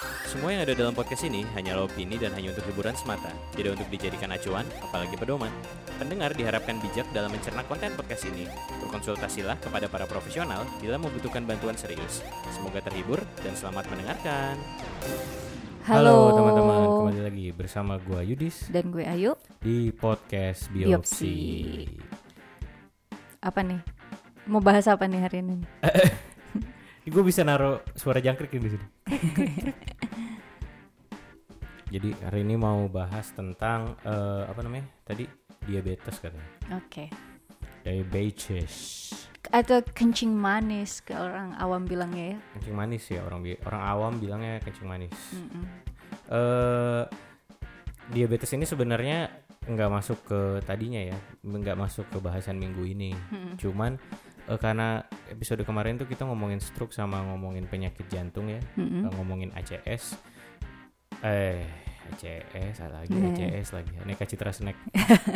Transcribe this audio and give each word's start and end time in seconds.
Semua 0.00 0.56
yang 0.56 0.64
ada 0.64 0.72
dalam 0.72 0.96
podcast 0.96 1.28
ini 1.28 1.44
hanyalah 1.52 1.84
opini 1.84 2.16
dan 2.16 2.32
hanya 2.32 2.56
untuk 2.56 2.64
hiburan 2.72 2.96
semata, 2.96 3.28
tidak 3.52 3.76
untuk 3.76 3.92
dijadikan 3.92 4.32
acuan, 4.32 4.64
apalagi 4.80 5.12
pedoman. 5.12 5.52
Pendengar 6.00 6.32
diharapkan 6.32 6.80
bijak 6.80 7.04
dalam 7.12 7.28
mencerna 7.28 7.60
konten 7.68 7.92
podcast 8.00 8.24
ini. 8.32 8.48
Berkonsultasilah 8.80 9.60
kepada 9.60 9.92
para 9.92 10.08
profesional 10.08 10.64
bila 10.80 10.96
membutuhkan 10.96 11.44
bantuan 11.44 11.76
serius. 11.76 12.24
Semoga 12.48 12.80
terhibur 12.80 13.20
dan 13.44 13.52
selamat 13.52 13.92
mendengarkan. 13.92 14.56
Halo, 15.84 16.32
teman-teman, 16.32 16.80
kembali 16.80 17.20
lagi 17.20 17.46
bersama 17.52 18.00
gua 18.00 18.24
Yudis 18.24 18.72
Dan 18.72 18.92
gue 18.96 19.04
Ayu. 19.04 19.36
di 19.60 19.92
podcast 19.92 20.72
Biopsi. 20.72 20.88
Biopsi. 20.88 21.36
Apa 23.44 23.60
nih? 23.60 23.84
Mau 24.48 24.64
bahas 24.64 24.88
apa 24.88 25.04
nih 25.04 25.20
hari 25.20 25.44
ini? 25.44 25.60
Gue 27.10 27.26
bisa 27.26 27.42
naruh 27.42 27.82
suara 27.98 28.22
jangkrik 28.22 28.54
di 28.54 28.70
sini. 28.70 28.99
Jadi 31.92 32.08
hari 32.24 32.40
ini 32.46 32.56
mau 32.56 32.86
bahas 32.86 33.34
tentang 33.34 33.98
eh, 34.06 34.42
apa 34.46 34.60
namanya? 34.62 34.86
Tadi 35.04 35.26
diabetes 35.66 36.22
katanya. 36.22 36.78
Oke. 36.78 37.10
Diabetes. 37.84 38.72
Atau 39.50 39.82
kencing 39.82 40.30
manis 40.30 41.02
ke 41.02 41.12
orang 41.12 41.58
awam 41.58 41.84
bilangnya 41.84 42.36
ya. 42.36 42.38
Kencing 42.56 42.76
manis 42.76 43.04
ya 43.10 43.20
orang 43.26 43.42
orang 43.66 43.82
awam 43.82 44.12
bilangnya 44.22 44.62
kencing 44.62 44.86
manis. 44.86 45.14
Mm-mm. 45.34 45.64
Eh 46.30 47.04
diabetes 48.14 48.54
ini 48.54 48.66
sebenarnya 48.66 49.30
nggak 49.60 49.90
masuk 49.92 50.18
ke 50.24 50.40
tadinya 50.64 51.02
ya, 51.02 51.18
nggak 51.44 51.76
masuk 51.76 52.06
ke 52.08 52.18
bahasan 52.22 52.56
minggu 52.56 52.86
ini. 52.86 53.12
Mm-mm. 53.12 53.58
Cuman 53.58 53.98
eh, 54.50 54.58
karena 54.58 55.06
episode 55.30 55.62
kemarin 55.62 55.94
tuh 55.96 56.10
kita 56.10 56.26
ngomongin 56.26 56.58
stroke 56.58 56.90
sama 56.90 57.22
ngomongin 57.22 57.70
penyakit 57.70 58.10
jantung 58.10 58.50
ya, 58.50 58.58
Mm-mm. 58.74 59.06
eh, 59.06 59.12
ngomongin 59.14 59.54
ACS. 59.54 60.18
Eh, 61.22 61.62
ACS 62.10 62.82
lagi 62.90 63.14
Nah. 63.14 63.30
ACS 63.30 63.70
lagi. 63.70 63.92
Aneka 64.02 64.26
Citra 64.26 64.50
Snack. 64.50 64.74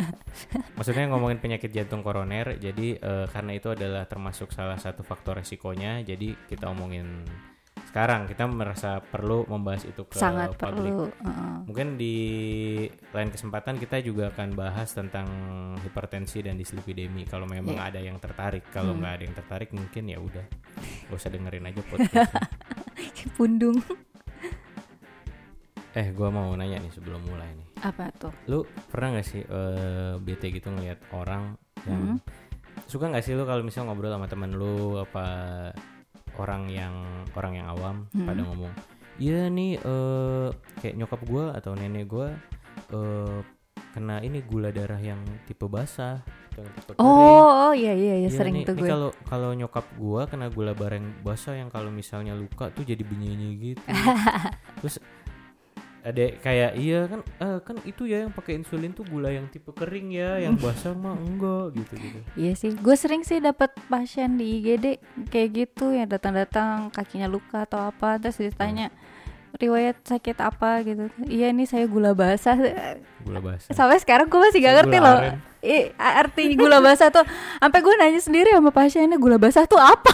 Maksudnya 0.75 1.07
ngomongin 1.07 1.39
penyakit 1.39 1.71
jantung 1.71 2.03
koroner. 2.03 2.59
Jadi 2.59 2.99
eh, 2.99 3.25
karena 3.31 3.55
itu 3.55 3.71
adalah 3.71 4.03
termasuk 4.03 4.51
salah 4.51 4.75
satu 4.75 4.99
faktor 5.01 5.39
resikonya. 5.39 6.03
Jadi 6.03 6.35
kita 6.51 6.67
omongin 6.67 7.23
sekarang 7.85 8.25
kita 8.25 8.43
merasa 8.45 8.99
perlu 8.99 9.43
membahas 9.45 9.83
itu 9.83 10.03
ke 10.03 10.15
Sangat 10.15 10.51
publik. 10.53 10.91
perlu. 10.91 11.07
uh-uh. 11.07 11.63
Mungkin 11.63 11.95
di 11.95 12.15
lain 13.09 13.29
kesempatan 13.29 13.75
kita 13.75 13.99
juga 13.99 14.29
akan 14.29 14.51
bahas 14.51 14.91
tentang 14.91 15.27
hipertensi 15.79 16.39
dan 16.39 16.55
dislipidemi 16.55 17.23
kalau 17.23 17.43
memang 17.45 17.73
Iya. 17.73 17.87
ada 17.87 17.99
yang 18.01 18.17
tertarik. 18.17 18.67
Kalau 18.69 18.91
Hmm. 18.91 18.99
nggak 18.99 19.13
ada 19.13 19.23
yang 19.23 19.35
tertarik 19.35 19.69
mungkin 19.71 20.03
ya 20.05 20.17
udah. 20.17 20.45
Gak 21.05 21.15
usah 21.15 21.29
dengerin 21.29 21.65
aja 21.65 21.81
podcast. 21.81 22.31
Pundung. 23.35 23.79
eh, 25.93 26.11
gua 26.11 26.27
mau 26.29 26.51
nanya 26.53 26.77
nih 26.77 26.91
sebelum 26.91 27.23
mulai 27.23 27.47
nih. 27.49 27.67
Apa 27.81 28.11
tuh? 28.13 28.31
Lu 28.45 28.59
pernah 28.85 29.15
nggak 29.15 29.25
sih 29.25 29.41
eh, 29.41 30.13
bete 30.17 30.47
gitu 30.49 30.67
ngelihat 30.67 30.99
orang 31.11 31.55
yang 31.85 32.17
Hmm. 32.17 32.19
suka 32.85 33.07
nggak 33.07 33.23
sih 33.23 33.31
lu 33.31 33.43
kalau 33.43 33.61
misal 33.61 33.83
ngobrol 33.83 34.11
sama 34.11 34.27
temen 34.27 34.51
lu 34.51 34.97
apa 34.97 35.25
orang 36.37 36.67
yang 36.67 36.93
orang 37.33 37.53
yang 37.55 37.67
awam 37.67 37.95
Hmm. 38.09 38.25
pada 38.25 38.41
ngomong, 38.41 38.73
iya 39.17 39.47
nih 39.47 39.77
eh, 39.77 40.47
kayak 40.79 40.95
nyokap 40.95 41.21
gua 41.23 41.45
atau 41.51 41.73
nenek 41.73 42.05
gua 42.05 42.33
eh, 42.89 43.39
kena 43.91 44.19
ini 44.19 44.39
gula 44.41 44.69
darah 44.69 44.97
yang 44.97 45.17
tipe 45.45 45.63
basah, 45.65 46.19
yang 46.53 46.67
tipe 46.69 46.91
kering. 46.91 46.99
Oh, 47.01 47.47
oh 47.65 47.73
iya 47.73 47.91
iya 47.91 48.15
iya 48.17 48.27
Iya 48.27 48.29
sering 48.29 48.55
nih, 48.57 48.65
tuh 48.65 48.75
nih 48.75 48.81
gue. 48.81 48.89
kalau 48.89 49.09
kalau 49.25 49.49
nyokap 49.51 49.85
gua 49.95 50.21
kena 50.25 50.47
gula 50.47 50.71
bareng 50.71 51.03
basah 51.21 51.55
yang 51.55 51.67
kalau 51.67 51.87
misalnya 51.89 52.31
luka 52.31 52.67
tuh 52.69 52.83
jadi 52.83 52.99
benyi 53.01 53.31
gitu. 53.57 53.79
Terus 54.79 54.99
ada 56.05 56.37
kayak 56.37 56.77
iya 56.77 57.09
kan 57.09 57.25
eh, 57.25 57.59
kan 57.65 57.75
itu 57.81 58.05
ya 58.05 58.21
yang 58.21 58.29
pakai 58.29 58.61
insulin 58.61 58.93
tuh 58.93 59.01
gula 59.09 59.33
yang 59.33 59.49
tipe 59.49 59.73
kering 59.73 60.13
ya, 60.13 60.37
yang 60.37 60.53
basah 60.53 60.93
mah 60.93 61.17
enggak 61.17 61.81
gitu 61.81 61.93
gitu. 61.97 62.19
Iya 62.37 62.53
sih, 62.53 62.77
gue 62.77 62.93
sering 62.93 63.25
sih 63.25 63.41
dapat 63.41 63.73
pasien 63.89 64.37
di 64.37 64.61
IGD 64.61 65.01
kayak 65.33 65.49
gitu 65.65 65.97
yang 65.97 66.05
datang-datang 66.05 66.93
kakinya 66.93 67.25
luka 67.25 67.65
atau 67.65 67.89
apa 67.89 68.21
terus 68.21 68.37
ditanya 68.37 68.93
riwayat 69.57 69.97
sakit 70.05 70.37
apa 70.45 70.85
gitu. 70.85 71.09
Iya 71.25 71.49
nih 71.49 71.65
saya 71.65 71.89
gula 71.89 72.13
basah. 72.13 72.53
Gula 73.25 73.41
basah. 73.41 73.73
Sampai 73.73 73.97
sekarang 73.97 74.29
gue 74.29 74.37
masih 74.37 74.61
gak 74.61 74.75
ngerti 74.85 74.97
loh. 75.01 75.17
I, 75.65 75.89
arti 75.97 76.53
gula 76.53 76.77
basah 76.77 77.09
tuh 77.09 77.25
sampai 77.57 77.79
gue 77.81 77.93
nanya 77.97 78.21
sendiri 78.21 78.53
sama 78.53 78.69
pasiennya 78.69 79.17
gula 79.17 79.41
basah 79.41 79.65
tuh 79.65 79.81
apa? 79.81 80.13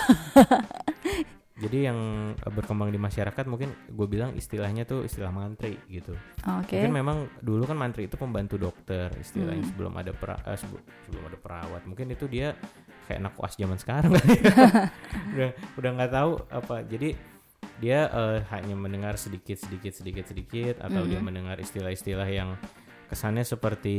Jadi 1.61 1.85
yang 1.85 1.99
eh, 2.33 2.49
berkembang 2.49 2.89
di 2.89 2.97
masyarakat 2.97 3.45
mungkin 3.45 3.69
gue 3.87 4.07
bilang 4.09 4.33
istilahnya 4.33 4.81
tuh 4.81 5.05
istilah 5.05 5.29
mantri 5.29 5.77
gitu. 5.85 6.17
Oke. 6.59 6.73
Mungkin 6.75 6.91
memang 6.91 7.17
dulu 7.37 7.63
kan 7.63 7.77
mantri 7.77 8.05
itu 8.05 8.17
pembantu 8.17 8.57
dokter 8.57 9.13
istilahnya 9.15 9.61
Hmm. 9.61 9.69
sebelum 9.69 9.93
ada 9.93 10.11
pera, 10.11 10.41
eh, 10.43 10.57
sebe- 10.57 10.81
sebelum 11.05 11.23
ada 11.23 11.37
perawat. 11.37 11.85
Mungkin 11.85 12.09
itu 12.09 12.25
dia 12.25 12.57
kayak 13.05 13.21
anak 13.21 13.33
kuas 13.35 13.53
zaman 13.53 13.77
sekarang 13.77 14.11
ya. 14.11 14.21
udah 15.33 15.49
udah 15.77 15.89
nggak 15.95 16.11
tahu 16.11 16.31
apa. 16.49 16.75
Jadi 16.83 17.09
dia 17.77 17.99
eh, 18.07 18.39
hanya 18.49 18.73
mendengar 18.73 19.13
sedikit 19.15 19.57
sedikit 19.57 19.93
sedikit 19.93 20.25
sedikit 20.25 20.75
atau 20.79 21.05
dia 21.05 21.17
Mhm. 21.17 21.25
mendengar 21.25 21.57
istilah-istilah 21.57 22.25
yang 22.25 22.57
kesannya 23.05 23.43
seperti 23.43 23.97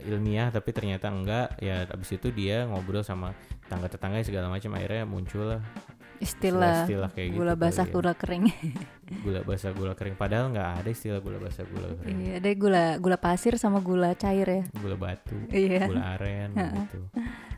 ilmiah 0.00 0.48
tapi 0.48 0.72
ternyata 0.72 1.06
enggak 1.06 1.60
ya 1.60 1.84
abis 1.86 2.16
itu 2.16 2.28
dia 2.30 2.64
ngobrol 2.64 3.00
sama 3.00 3.36
tangga 3.66 3.86
tetangga 3.86 4.20
segala 4.20 4.48
macam 4.48 4.72
akhirnya 4.72 5.04
muncul 5.04 5.44
lah 5.44 5.62
Istilah 6.24 6.76
istilah 6.82 7.10
kayak 7.10 7.28
gitu 7.28 7.38
gula 7.38 7.54
basah 7.54 7.84
ya. 7.84 7.92
gula 7.92 8.12
kering. 8.12 8.44
gula 9.24 9.40
basah 9.40 9.70
gula 9.70 9.92
kering 9.92 10.14
padahal 10.14 10.48
nggak 10.48 10.70
ada 10.80 10.88
istilah 10.88 11.20
gula 11.20 11.36
basah 11.36 11.62
gula 11.62 11.92
kering 11.94 12.18
Iya, 12.18 12.34
ada 12.38 12.50
gula 12.54 12.84
gula 12.96 13.18
pasir 13.18 13.54
sama 13.54 13.78
gula 13.78 14.12
cair 14.14 14.48
ya. 14.48 14.62
gula 14.74 14.96
batu 14.96 15.36
Iya. 15.48 15.84
gula 15.84 16.02
aren 16.14 16.50
gitu 16.80 17.00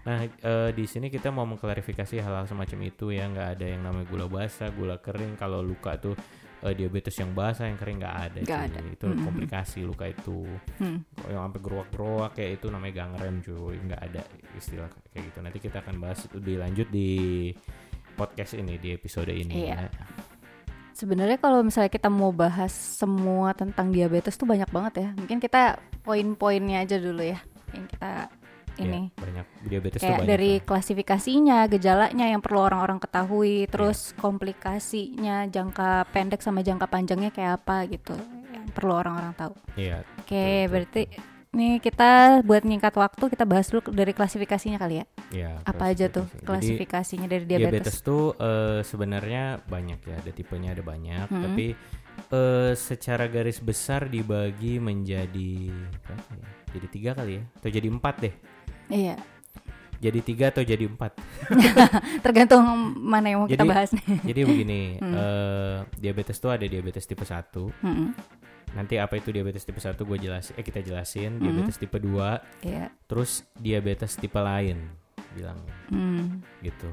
nah 0.02 0.22
eh, 0.22 0.70
di 0.70 0.84
sini 0.84 1.06
kita 1.06 1.30
mau 1.30 1.42
mengklarifikasi 1.44 2.14
hal-hal 2.16 2.44
semacam 2.44 2.78
itu 2.84 3.10
ya 3.10 3.26
nggak 3.26 3.48
ada 3.52 3.66
yang 3.68 3.82
namanya 3.82 4.06
gula 4.06 4.26
basah 4.26 4.70
gula 4.70 4.98
kering 4.98 5.34
kalau 5.34 5.58
luka 5.60 5.94
tuh 5.96 6.14
eh, 6.60 6.72
diabetes 6.72 7.14
yang 7.14 7.30
basah 7.30 7.66
yang 7.66 7.74
kering 7.74 7.98
nggak 8.00 8.16
ada 8.24 8.40
cuy. 8.40 8.54
ada. 8.66 8.78
itu 8.84 9.04
Mm-mm. 9.04 9.22
komplikasi 9.22 9.82
luka 9.82 10.06
itu 10.06 10.46
Hmm. 10.76 11.02
Yang 11.24 11.42
sampai 11.42 11.60
geruak-geruak 11.60 12.30
kayak 12.32 12.50
itu 12.56 12.66
namanya 12.68 12.94
gangren 13.00 13.38
cuy 13.40 13.76
nggak 13.80 14.02
ada 14.04 14.22
istilah 14.52 14.90
kayak 15.08 15.22
gitu 15.26 15.38
nanti 15.40 15.58
kita 15.58 15.78
akan 15.78 15.96
bahas 15.96 16.18
lebih 16.28 16.58
lanjut 16.58 16.86
di 16.88 17.10
podcast 18.16 18.56
ini 18.56 18.80
di 18.80 18.96
episode 18.96 19.30
ini 19.30 19.68
Iya. 19.68 19.86
ya. 19.86 20.06
Sebenarnya 20.90 21.36
kalau 21.36 21.60
misalnya 21.60 21.92
kita 21.92 22.08
mau 22.08 22.32
bahas 22.32 22.72
semua 22.72 23.52
tentang 23.52 23.92
diabetes 23.92 24.34
tuh 24.34 24.48
banyak 24.48 24.66
banget 24.72 24.92
ya. 25.04 25.08
Mungkin 25.12 25.38
kita 25.38 25.76
poin-poinnya 26.00 26.80
aja 26.82 26.96
dulu 26.96 27.20
ya. 27.20 27.36
Yang 27.76 27.86
kita 27.92 28.12
ini. 28.76 29.12
Ya, 29.12 29.20
banyak 29.20 29.46
diabetes 29.68 30.00
Kayak 30.00 30.24
banyak 30.24 30.28
dari 30.28 30.52
kan. 30.56 30.64
klasifikasinya, 30.64 31.58
gejalanya 31.68 32.26
yang 32.32 32.40
perlu 32.40 32.64
orang-orang 32.64 32.96
ketahui, 32.96 33.68
terus 33.68 34.16
komplikasinya 34.16 35.44
jangka 35.46 36.08
pendek 36.12 36.40
sama 36.40 36.64
jangka 36.64 36.88
panjangnya 36.88 37.28
kayak 37.28 37.60
apa 37.60 37.84
gitu. 37.92 38.16
Yang 38.48 38.64
perlu 38.72 38.92
orang-orang 38.96 39.36
tahu. 39.36 39.52
Iya, 39.76 40.00
Oke, 40.16 40.64
betul, 40.64 40.72
berarti 40.72 41.02
nih 41.48 41.78
kita 41.78 42.10
buat 42.42 42.62
nyingkat 42.62 42.92
waktu 42.92 43.24
kita 43.28 43.44
bahas 43.44 43.66
dulu 43.66 43.90
dari 43.90 44.10
klasifikasinya 44.10 44.76
kali 44.76 44.94
ya. 44.96 45.04
iya, 45.30 45.50
Apa 45.62 45.90
aja 45.90 46.06
tuh 46.06 46.26
klasifikasi. 46.26 46.36
Jadi, 46.36 46.46
klasifikasinya 46.46 47.26
dari 47.26 47.44
diabetes, 47.44 47.70
diabetes? 47.92 47.96
tuh 48.00 48.24
eh, 48.34 48.80
sebenarnya 48.82 49.42
banyak 49.62 50.00
ya, 50.02 50.14
ada 50.16 50.30
tipenya 50.30 50.70
ada 50.70 50.82
banyak, 50.82 51.26
Hmm. 51.26 51.42
tapi 51.42 51.66
eh, 52.28 52.72
secara 52.72 53.24
garis 53.26 53.58
besar 53.58 54.06
dibagi 54.06 54.76
menjadi 54.78 55.70
berapa 56.00 56.32
ya? 56.34 56.48
Jadi 56.72 56.86
tiga 56.88 57.10
kali 57.12 57.32
ya, 57.34 57.42
atau 57.54 57.70
jadi 57.70 57.88
empat 57.88 58.14
deh. 58.20 58.34
Iya, 58.88 59.16
Jadi 59.96 60.20
tiga 60.22 60.52
atau 60.52 60.60
jadi 60.60 60.84
empat. 60.84 61.16
tergantung 62.20 62.60
mana 62.94 63.26
yang 63.26 63.40
mau 63.40 63.48
kita 63.48 63.64
Jadi- 63.64 63.70
bahas 63.70 63.90
nih. 63.90 64.04
Jadi 64.26 64.40
begini, 64.44 64.80
Hmm. 64.98 65.14
eh, 65.14 65.76
diabetes 65.96 66.36
tuh 66.36 66.52
ada 66.52 66.62
diabetes 66.62 67.02
tipe 67.02 67.24
1 67.24 67.72
Mm-mm. 67.80 68.12
Nanti 68.76 69.00
apa 69.00 69.16
itu 69.16 69.32
diabetes 69.32 69.64
tipe 69.64 69.80
1 69.80 69.96
gue 69.96 70.18
jelasin, 70.20 70.52
eh 70.52 70.60
kita 70.60 70.78
jelasin. 70.80 71.32
Hmm. 71.34 71.42
Diabetes 71.42 71.76
tipe 71.76 71.96
2 71.96 72.36
Iya. 72.60 72.92
terus 73.08 73.42
diabetes 73.56 74.12
tipe 74.14 74.36
lain 74.36 74.84
bilangnya 75.32 75.72
Hmm. 75.88 76.44
gitu. 76.60 76.92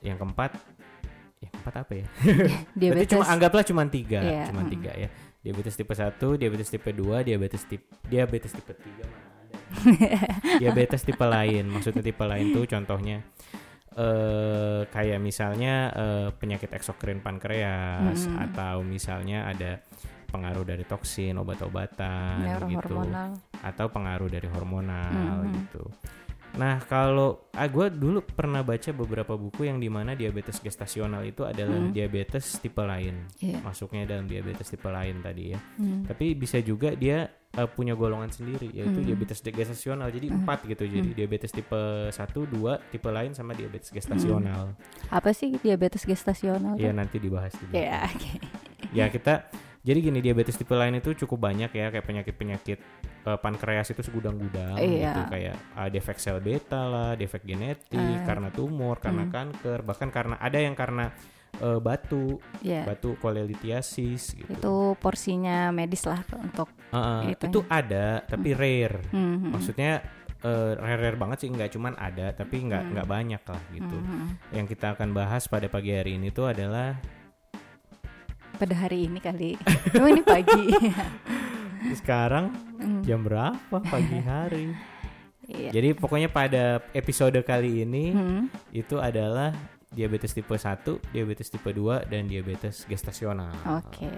Yang 0.00 0.16
keempat, 0.18 0.50
yang 1.38 1.50
keempat 1.52 1.74
apa 1.78 1.92
ya? 1.94 2.06
Berarti 2.24 2.74
Diabetes. 2.74 3.10
cuma 3.12 3.24
anggaplah 3.26 3.62
cuma 3.62 3.82
tiga, 3.86 4.18
Iya, 4.18 4.48
cuma 4.48 4.64
mm. 4.64 4.70
tiga 4.70 4.92
ya. 4.94 5.08
Diabetes 5.42 5.74
tipe 5.74 5.92
1, 5.92 6.08
diabetes 6.36 6.68
tipe 6.68 6.88
2, 6.88 7.22
diabetes 7.22 7.62
tipe 7.66 7.84
diabetes 8.04 8.52
tipe 8.52 8.72
3 8.72 9.04
mana 9.04 9.26
ada. 9.28 9.50
diabetes 10.60 11.02
tipe 11.02 11.22
lain, 11.22 11.64
maksudnya 11.66 12.00
tipe 12.00 12.22
lain 12.22 12.50
tuh 12.50 12.64
contohnya 12.64 13.20
eh 13.92 14.88
kayak 14.88 15.20
misalnya 15.20 15.74
eh, 15.92 16.28
penyakit 16.32 16.72
eksokrin 16.72 17.20
pankreas 17.20 18.24
Mm. 18.24 18.36
atau 18.48 18.80
misalnya 18.80 19.44
ada 19.44 19.84
pengaruh 20.32 20.64
dari 20.64 20.82
toksin, 20.82 21.36
obat-obatan 21.36 22.40
gitu 22.40 22.66
Neurohormonal. 22.66 23.30
atau 23.60 23.86
pengaruh 23.86 24.26
dari 24.26 24.48
hormonal 24.48 25.44
Mhm. 25.44 25.52
gitu. 25.54 25.84
Nah 26.52 26.84
kalau 26.84 27.48
ah, 27.52 27.64
gue 27.64 27.88
dulu 27.88 28.20
pernah 28.22 28.60
baca 28.60 28.92
beberapa 28.92 29.36
buku 29.36 29.64
yang 29.64 29.80
di 29.80 29.88
mana 29.88 30.12
diabetes 30.12 30.60
gestasional 30.60 31.20
itu 31.22 31.44
adalah 31.44 31.80
Hmm. 31.80 31.92
diabetes 31.92 32.60
tipe 32.60 32.76
lain, 32.78 33.24
Iya. 33.40 33.60
masuknya 33.60 34.04
dalam 34.04 34.28
diabetes 34.28 34.68
tipe 34.68 34.84
lain 34.84 35.20
tadi 35.20 35.56
ya. 35.56 35.60
Hmm. 35.78 36.04
Tapi 36.04 36.32
bisa 36.32 36.60
juga 36.60 36.92
dia 36.92 37.24
uh, 37.52 37.68
punya 37.68 37.92
golongan 37.92 38.28
sendiri 38.28 38.68
yaitu 38.68 39.00
Hmm. 39.00 39.04
diabetes 39.06 39.40
gestasional. 39.40 40.08
Jadi 40.08 40.28
empat 40.28 40.64
gitu. 40.66 40.84
Jadi 40.84 41.12
diabetes 41.12 41.52
tipe 41.52 41.80
1, 42.08 42.44
2, 42.44 42.80
tipe 42.88 43.08
lain 43.08 43.32
sama 43.32 43.52
diabetes 43.52 43.88
gestasional. 43.88 44.72
Apa 45.08 45.32
sih 45.32 45.56
diabetes 45.56 46.04
gestasional? 46.04 46.76
Iya 46.76 46.92
tuh? 46.92 46.96
nanti 46.96 47.16
dibahas 47.16 47.52
di 47.52 47.64
belakang. 47.66 47.80
Ya, 47.82 48.00
oke. 48.08 48.30
Ya 48.92 49.04
kita 49.08 49.34
jadi 49.82 49.98
gini 49.98 50.18
diabetes 50.18 50.54
tipe 50.54 50.72
lain 50.72 50.94
itu 50.94 51.10
cukup 51.12 51.50
banyak 51.50 51.70
ya 51.70 51.90
kayak 51.90 52.06
penyakit-penyakit 52.06 52.78
uh, 53.26 53.34
pankreas 53.36 53.90
itu 53.90 53.98
segudang-gudang 54.00 54.78
Iya. 54.78 55.10
gitu 55.10 55.22
kayak 55.28 55.54
uh, 55.74 55.88
defek 55.88 56.18
sel 56.18 56.38
beta 56.38 56.82
lah, 56.86 57.10
defek 57.12 57.42
genetik, 57.42 57.98
Ah. 57.98 58.22
karena 58.22 58.48
tumor, 58.48 58.96
karena 58.96 59.26
Hmm. 59.26 59.32
kanker, 59.32 59.82
bahkan 59.82 60.08
karena 60.08 60.38
ada 60.38 60.56
yang 60.56 60.72
karena 60.72 61.10
uh, 61.58 61.76
batu, 61.78 62.38
Ya. 62.62 62.82
batu 62.82 63.18
kolelitiasis 63.18 64.34
gitu. 64.34 64.50
Itu 64.50 64.74
porsinya 64.96 65.68
medis 65.70 66.06
lah 66.06 66.22
untuk 66.32 66.70
Uh, 66.92 67.24
itu 67.28 67.48
itu 67.48 67.60
ada 67.66 68.20
tapi 68.22 68.52
rare. 68.52 69.00
Hmm, 69.10 69.36
hmm, 69.40 69.50
Maksudnya 69.50 69.92
uh, 70.42 70.76
rare-rare 70.76 71.16
banget 71.16 71.38
sih 71.40 71.48
nggak 71.48 71.72
cuman 71.72 71.96
ada 71.96 72.30
tapi 72.32 72.60
nggak 72.62 72.82
Hmm. 72.82 72.90
nggak 72.92 73.08
banyak 73.08 73.42
lah 73.42 73.62
gitu. 73.70 73.96
hmm, 73.96 74.12
hmm. 74.12 74.28
Yang 74.52 74.66
kita 74.72 74.86
akan 74.94 75.08
bahas 75.10 75.42
pada 75.46 75.66
pagi 75.66 75.90
hari 75.90 76.20
ini 76.20 76.28
tuh 76.28 76.48
adalah 76.48 77.00
pada 78.56 78.74
hari 78.76 79.08
ini 79.08 79.18
kali. 79.22 79.56
Cuma 79.92 80.08
ini 80.12 80.22
pagi. 80.24 80.66
sekarang 82.02 82.54
Hmm, 82.82 82.98
jam 83.06 83.22
berapa 83.22 83.78
pagi 83.78 84.18
hari. 84.18 84.74
Iya. 85.46 85.70
Jadi 85.70 85.94
pokoknya 85.94 86.26
pada 86.26 86.82
episode 86.90 87.38
kali 87.46 87.86
ini 87.86 88.10
Hmm, 88.10 88.50
itu 88.74 88.98
adalah 88.98 89.54
diabetes 89.94 90.34
tipe 90.34 90.50
1, 90.50 90.98
diabetes 91.14 91.46
tipe 91.46 91.70
2 91.70 92.10
dan 92.10 92.26
diabetes 92.26 92.82
gestasional. 92.90 93.54
Oke. 93.78 94.10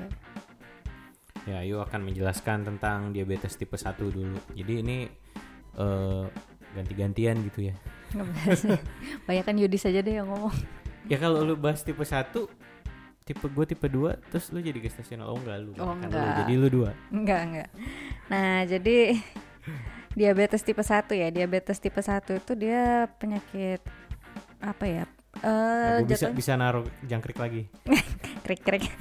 Ya, 1.44 1.60
Ayu 1.60 1.76
akan 1.84 2.08
menjelaskan 2.08 2.64
tentang 2.64 3.12
diabetes 3.12 3.52
tipe 3.60 3.76
1 3.76 4.00
dulu. 4.00 4.40
Jadi 4.56 4.72
ini 4.80 4.98
eh, 5.76 6.24
ganti-gantian 6.72 7.36
gitu 7.44 7.68
ya. 7.68 7.76
Banyak 9.28 9.44
kan 9.44 9.56
Yudi 9.60 9.76
saja 9.76 10.00
deh 10.00 10.24
yang 10.24 10.32
ngomong. 10.32 10.56
Ya 11.04 11.20
kalau 11.20 11.44
lu 11.44 11.52
bahas 11.52 11.84
tipe 11.84 12.00
1 12.00 12.32
tipe 13.24 13.40
gue 13.42 13.64
tipe 13.66 13.86
2 13.86 14.20
terus 14.28 14.52
lu 14.52 14.60
jadi 14.60 14.76
gestasional 14.78 15.26
oh 15.26 15.36
enggak 15.36 15.56
lu 15.58 15.72
Oh, 15.74 15.90
Kan 15.90 16.04
lu, 16.04 16.12
enggak. 16.12 16.36
jadi 16.40 16.52
lu 16.54 16.68
dua 16.68 16.90
Enggak, 17.08 17.40
enggak. 17.42 17.68
Nah, 18.26 18.56
jadi 18.64 18.96
diabetes 20.18 20.60
tipe 20.60 20.78
1 20.78 20.92
ya. 21.10 21.28
Diabetes 21.28 21.78
tipe 21.78 21.98
1 21.98 22.20
itu 22.36 22.52
dia 22.54 22.82
penyakit 23.16 23.80
apa 24.60 24.84
ya? 24.84 25.04
Eh, 25.34 25.42
Nah, 25.42 25.98
gue 25.98 26.08
bisa 26.10 26.28
bisa 26.30 26.52
naruh 26.54 26.84
jangkrik 27.02 27.36
lagi 27.36 27.64
krik-krik. 28.44 28.92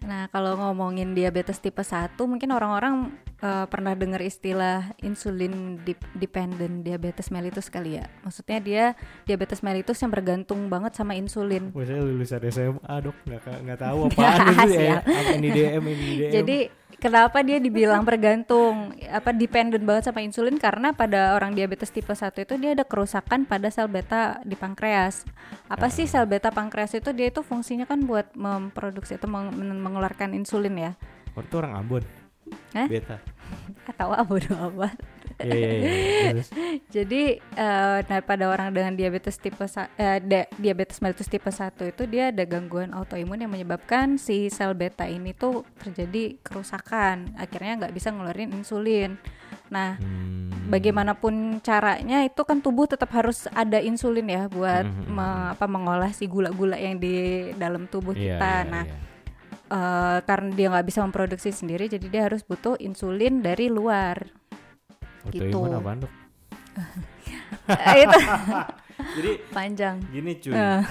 Nah, 0.00 0.26
kalau 0.26 0.56
ngomongin 0.56 1.12
diabetes 1.12 1.60
tipe 1.60 1.84
1, 1.84 2.16
mungkin 2.18 2.50
orang-orang 2.50 3.12
eh, 3.40 3.66
pernah 3.66 3.96
dengar 3.96 4.20
istilah 4.20 4.92
insulin 5.00 5.80
dependent 6.16 6.84
diabetes 6.84 7.32
mellitus 7.32 7.72
kali 7.72 7.98
ya. 7.98 8.06
Maksudnya 8.22 8.58
dia 8.60 8.84
diabetes 9.24 9.64
mellitus 9.64 10.00
yang 10.00 10.12
bergantung 10.12 10.68
banget 10.68 10.92
sama 10.96 11.16
insulin. 11.16 11.72
Maksudnya 11.72 12.02
lulusan 12.04 12.40
SMA 12.52 12.94
dok 13.00 13.16
nggak 13.24 13.42
nggak 13.64 13.80
tahu 13.80 13.98
apaan 14.08 14.46
itu 14.52 14.70
ya 14.76 14.98
apa 15.00 15.30
ini 15.36 15.48
DM 15.50 15.82
ini 15.88 16.04
DM 16.20 16.32
Jadi 16.36 16.58
kenapa 17.00 17.40
dia 17.40 17.56
dibilang 17.56 18.04
bergantung 18.04 18.92
apa 19.08 19.32
dependent 19.32 19.82
banget 19.88 20.12
sama 20.12 20.20
insulin 20.20 20.60
karena 20.60 20.92
pada 20.92 21.32
orang 21.32 21.56
diabetes 21.56 21.88
tipe 21.88 22.12
1 22.12 22.44
itu 22.44 22.54
dia 22.60 22.76
ada 22.76 22.84
kerusakan 22.84 23.48
pada 23.48 23.72
sel 23.72 23.88
beta 23.88 24.38
di 24.44 24.54
pankreas. 24.54 25.24
Apa 25.66 25.88
sih 25.88 26.04
sel 26.04 26.28
beta 26.28 26.52
pankreas 26.52 26.92
itu 26.92 27.10
dia 27.16 27.32
itu 27.32 27.40
fungsinya 27.40 27.88
kan 27.88 28.04
buat 28.04 28.36
memproduksi 28.36 29.16
atau 29.16 29.32
meng- 29.32 29.56
men- 29.56 29.80
mengeluarkan 29.80 30.36
insulin 30.36 30.76
ya. 30.76 30.92
oh, 31.38 31.42
itu 31.46 31.54
orang 31.56 31.78
Ambon 31.78 32.02
Hah? 32.74 32.86
beta 32.86 33.16
Atau 33.90 34.14
apa 34.14 34.22
bodo 34.22 34.54
amat. 34.70 34.94
Iya 35.40 35.56
iya 35.56 35.90
iya. 36.36 36.42
Jadi 36.94 37.22
eh, 37.40 37.98
nah 38.04 38.20
pada 38.20 38.44
orang 38.46 38.70
dengan 38.76 38.92
diabetes 38.92 39.40
tipe 39.40 39.64
eh, 39.96 40.18
da- 40.20 40.50
diabetes 40.54 41.00
mellitus 41.00 41.26
tipe 41.26 41.48
1 41.48 41.88
itu 41.88 42.02
dia 42.06 42.28
ada 42.28 42.44
gangguan 42.44 42.92
autoimun 42.92 43.40
yang 43.40 43.50
menyebabkan 43.50 44.20
si 44.20 44.52
sel 44.52 44.76
beta 44.76 45.08
ini 45.08 45.32
tuh 45.32 45.64
terjadi 45.80 46.36
kerusakan. 46.44 47.32
Akhirnya 47.40 47.86
nggak 47.86 47.94
bisa 47.96 48.12
ngeluarin 48.12 48.52
insulin. 48.52 49.16
Nah, 49.72 49.96
hmm, 49.96 50.68
bagaimanapun 50.70 51.58
caranya 51.64 52.22
itu 52.22 52.42
kan 52.44 52.60
tubuh 52.60 52.86
tetap 52.86 53.10
harus 53.10 53.48
ada 53.50 53.80
insulin 53.80 54.28
ya 54.28 54.46
buat 54.46 54.84
Mhm, 54.86 55.08
mhm, 55.08 55.14
me- 55.14 55.48
apa 55.56 55.66
mengolah 55.66 56.10
si 56.12 56.28
gula-gula 56.28 56.76
yang 56.78 57.00
di 57.00 57.48
dalam 57.56 57.88
tubuh 57.90 58.12
iya, 58.14 58.36
kita. 58.38 58.52
iya, 58.62 58.70
nah, 58.70 58.84
iya. 58.86 58.96
Eh, 59.70 60.18
karena 60.26 60.50
dia 60.54 60.66
nggak 60.72 60.86
bisa 60.90 61.00
memproduksi 61.06 61.50
sendiri, 61.54 61.86
jadi 61.86 62.06
dia 62.10 62.22
harus 62.28 62.42
butuh 62.42 62.74
insulin 62.78 63.40
dari 63.40 63.66
luar. 63.70 64.16
gitu. 65.30 65.46
Autoimun 65.46 65.72
apaan 65.78 65.98
dok? 66.04 66.12
Eh, 67.68 67.96
itu 68.04 68.18
Jadi 69.16 69.30
panjang. 69.50 69.96
gini 70.12 70.32
cuy, 70.38 70.54
Eh, 70.54 70.82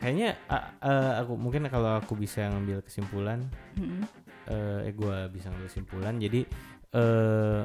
kayaknya 0.00 0.28
a- 0.48 0.70
eh, 0.80 1.12
aku 1.24 1.32
mungkin 1.36 1.66
kalau 1.68 1.98
aku 2.00 2.14
bisa 2.16 2.46
ngambil 2.48 2.80
kesimpulan, 2.86 3.40
mm, 3.76 4.02
eh, 4.48 4.78
eh 4.88 4.92
gue 4.94 5.16
bisa 5.32 5.50
ngambil 5.50 5.68
kesimpulan. 5.68 6.14
Jadi 6.16 6.40
eh 6.90 7.60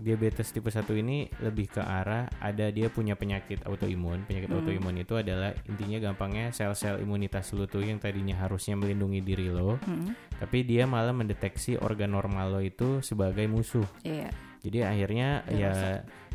diabetes 0.00 0.50
tipe 0.50 0.72
1 0.72 0.82
ini 0.96 1.28
lebih 1.44 1.68
ke 1.68 1.82
arah 1.84 2.26
ada 2.40 2.72
dia 2.72 2.88
punya 2.88 3.14
penyakit 3.14 3.62
autoimun. 3.68 4.24
Penyakit 4.24 4.48
Hmm. 4.48 4.58
autoimun 4.64 4.96
itu 4.98 5.14
adalah 5.20 5.52
intinya 5.68 6.10
gampangnya 6.10 6.50
sel-sel 6.50 6.98
imunitas 7.04 7.52
lu 7.52 7.68
tuh 7.68 7.84
yang 7.84 8.00
tadinya 8.00 8.34
harusnya 8.40 8.74
melindungi 8.74 9.20
diri 9.20 9.52
lo, 9.52 9.76
mm, 9.78 10.40
tapi 10.40 10.64
dia 10.64 10.88
malah 10.88 11.12
mendeteksi 11.12 11.76
organ 11.78 12.16
normal 12.16 12.58
lo 12.58 12.60
itu 12.64 13.04
sebagai 13.04 13.44
musuh. 13.46 13.84
iya. 14.02 14.32
Jadi 14.60 14.84
akhirnya 14.84 15.40
Dia 15.48 15.56
ya 15.56 15.72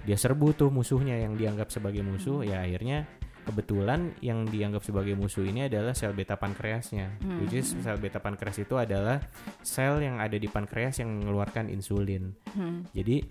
dia 0.01 0.17
serbu 0.17 0.57
tuh 0.57 0.69
musuhnya 0.73 1.17
yang 1.17 1.37
dianggap 1.37 1.69
sebagai 1.69 2.01
musuh, 2.01 2.41
ya 2.41 2.61
akhirnya 2.61 3.05
kebetulan 3.45 4.17
yang 4.25 4.49
dianggap 4.49 4.81
sebagai 4.81 5.13
musuh 5.13 5.45
ini 5.45 5.69
adalah 5.69 5.93
sel 5.93 6.17
beta 6.17 6.35
pankreasnya. 6.35 7.21
Hmm. 7.21 7.45
Which 7.45 7.55
is 7.61 7.77
sel 7.79 8.01
beta 8.01 8.17
pankreas 8.17 8.57
itu 8.57 8.75
adalah 8.75 9.21
sel 9.61 10.01
yang 10.01 10.17
ada 10.17 10.35
di 10.35 10.49
pankreas 10.49 10.97
yang 10.99 11.13
mengeluarkan 11.21 11.69
insulin. 11.69 12.33
Hmm. 12.57 12.83
Jadi 12.91 13.21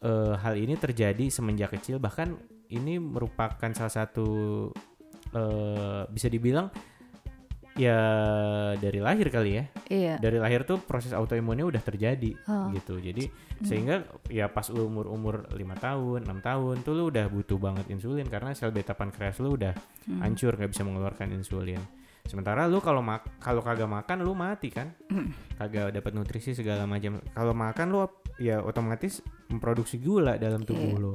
eh, 0.00 0.34
hal 0.38 0.54
ini 0.54 0.78
terjadi 0.78 1.26
semenjak 1.28 1.74
kecil 1.74 1.98
bahkan 1.98 2.38
ini 2.70 3.02
merupakan 3.02 3.70
salah 3.74 3.92
satu 3.92 4.28
eh, 5.34 6.02
bisa 6.08 6.30
dibilang 6.30 6.70
ya 7.74 7.98
dari 8.78 9.02
lahir 9.02 9.28
kali 9.28 9.50
ya. 9.58 9.64
Iya. 9.90 10.14
Dari 10.18 10.38
lahir 10.38 10.62
tuh 10.62 10.78
proses 10.78 11.10
autoimunnya 11.10 11.66
udah 11.66 11.82
terjadi 11.82 12.32
Oh. 12.46 12.70
gitu. 12.70 12.98
Jadi 12.98 13.26
sehingga 13.60 14.02
ya 14.30 14.46
pas 14.46 14.66
lu 14.70 14.86
umur-umur 14.86 15.50
5 15.50 15.58
tahun, 15.76 16.20
6 16.26 16.38
tahun 16.40 16.76
tuh 16.82 16.94
lu 16.94 17.04
udah 17.10 17.26
butuh 17.26 17.58
banget 17.58 17.90
insulin 17.90 18.26
karena 18.26 18.54
sel 18.54 18.70
beta 18.70 18.94
pankreas 18.94 19.38
lu 19.38 19.58
udah 19.58 19.74
Hmm. 20.06 20.20
hancur 20.22 20.54
nggak 20.54 20.70
bisa 20.70 20.82
mengeluarkan 20.84 21.34
insulin. 21.34 21.82
Sementara 22.24 22.64
lu 22.64 22.80
kalau 22.80 23.04
mak 23.04 23.36
kalau 23.36 23.60
kagak 23.60 23.90
makan 23.90 24.22
lu 24.22 24.32
mati 24.32 24.70
kan? 24.70 24.94
Hmm. 25.10 25.34
Kagak 25.58 25.92
dapat 25.92 26.12
nutrisi 26.14 26.56
segala 26.56 26.86
macam. 26.86 27.20
Kalau 27.34 27.52
makan 27.52 27.86
lu 27.90 27.98
ya 28.38 28.62
otomatis 28.62 29.20
memproduksi 29.50 29.98
gula 29.98 30.38
dalam 30.38 30.62
tubuh 30.62 30.94
Iya. 30.94 31.02
lu. 31.02 31.14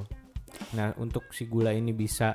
Nah, 0.74 0.94
untuk 0.98 1.30
si 1.30 1.46
gula 1.46 1.70
ini 1.72 1.94
bisa 1.94 2.34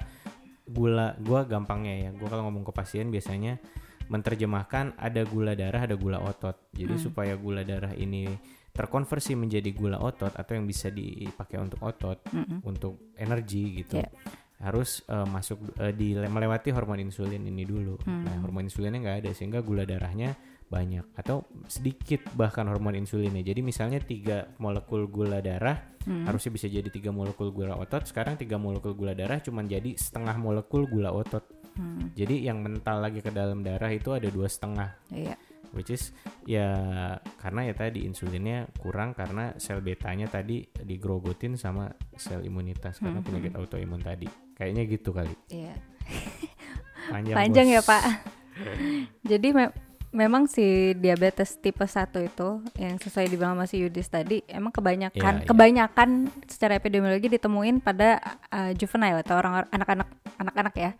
gula 0.64 1.12
gua 1.20 1.44
gampangnya 1.44 2.08
ya. 2.08 2.10
Gua 2.14 2.28
kalau 2.30 2.48
ngomong 2.48 2.64
ke 2.66 2.72
pasien 2.72 3.10
biasanya 3.10 3.58
menerjemahkan 4.08 4.96
ada 4.96 5.22
gula 5.24 5.52
darah, 5.54 5.84
ada 5.86 5.96
gula 5.96 6.18
otot. 6.20 6.72
Jadi 6.72 6.94
Hmm. 6.96 7.02
supaya 7.02 7.34
gula 7.36 7.62
darah 7.62 7.92
ini 7.92 8.28
terkonversi 8.74 9.38
menjadi 9.38 9.70
gula 9.70 10.02
otot 10.02 10.34
atau 10.34 10.52
yang 10.52 10.66
bisa 10.66 10.90
dipakai 10.90 11.62
untuk 11.62 11.78
otot, 11.78 12.18
Mm-mm. 12.34 12.58
untuk 12.66 13.14
energi 13.14 13.84
gitu. 13.84 14.02
Iya. 14.02 14.10
Harus 14.58 15.04
eh, 15.06 15.26
masuk 15.28 15.78
eh, 15.78 15.94
di 15.94 16.18
melewati 16.18 16.74
hormon 16.74 16.98
insulin 16.98 17.42
ini 17.44 17.62
dulu. 17.62 18.00
Hmm. 18.02 18.26
Nah, 18.26 18.34
hormon 18.42 18.66
insulinnya 18.66 18.98
nggak 18.98 19.18
ada 19.22 19.30
sehingga 19.30 19.62
gula 19.62 19.86
darahnya 19.86 20.34
banyak 20.64 21.04
atau 21.14 21.44
sedikit 21.70 22.24
bahkan 22.34 22.66
hormon 22.66 22.98
insulinnya. 22.98 23.44
Jadi 23.46 23.60
misalnya 23.62 24.02
tiga 24.02 24.50
molekul 24.58 25.06
gula 25.06 25.38
darah 25.38 25.94
Hmm. 26.04 26.28
harusnya 26.28 26.52
bisa 26.52 26.66
jadi 26.68 26.84
tiga 26.92 27.08
molekul 27.14 27.48
gula 27.48 27.78
otot. 27.78 28.04
Sekarang 28.04 28.36
tiga 28.36 28.60
molekul 28.60 28.92
gula 28.92 29.16
darah 29.16 29.40
cuma 29.40 29.64
jadi 29.64 29.96
setengah 29.96 30.36
molekul 30.36 30.84
gula 30.84 31.08
otot. 31.08 31.46
Hmm. 31.74 32.10
Jadi 32.14 32.42
yang 32.42 32.58
mental 32.58 32.98
lagi 32.98 33.18
ke 33.18 33.28
dalam 33.28 33.60
darah 33.60 33.90
itu 33.90 34.14
ada 34.14 34.26
dua 34.26 34.46
setengah, 34.46 34.94
Iya. 35.10 35.34
which 35.74 35.90
is 35.90 36.14
ya 36.46 36.70
karena 37.38 37.66
ya 37.66 37.74
tadi 37.74 38.06
insulinnya 38.06 38.70
kurang 38.78 39.10
karena 39.10 39.58
sel 39.58 39.82
betanya 39.82 40.26
tadi 40.26 40.62
digrogotin 40.76 41.58
sama 41.58 41.90
sel 42.14 42.40
imunitas 42.40 42.98
karena 42.98 43.18
Hmm, 43.18 43.26
penyakit 43.26 43.52
autoimun 43.54 43.98
tadi. 43.98 44.30
Kayaknya 44.54 44.82
gitu 44.86 45.10
kali. 45.10 45.34
Iya. 45.50 45.74
Panjang, 47.10 47.36
Panjang 47.36 47.66
ya. 47.68 47.82
Pak. 47.82 48.02
Jadi 49.30 49.48
me- 49.50 49.74
memang 50.14 50.46
si 50.46 50.94
diabetes 50.94 51.58
tipe 51.58 51.82
1 51.82 52.06
itu 52.22 52.48
yang 52.78 52.94
sesuai 52.96 53.26
dibilang 53.26 53.58
masih 53.58 53.90
Yudis 53.90 54.06
tadi 54.06 54.46
emang 54.46 54.70
kebanyakan 54.70 55.34
Iya, 55.34 55.42
iya. 55.42 55.48
kebanyakan 55.50 56.08
secara 56.46 56.78
epidemiologi 56.78 57.26
ditemuin 57.26 57.82
pada 57.82 58.22
uh, 58.48 58.70
juvenile 58.72 59.26
atau 59.26 59.34
orang 59.34 59.66
anak-anak 59.74 60.06
anak-anak 60.38 60.74
ya 60.78 60.90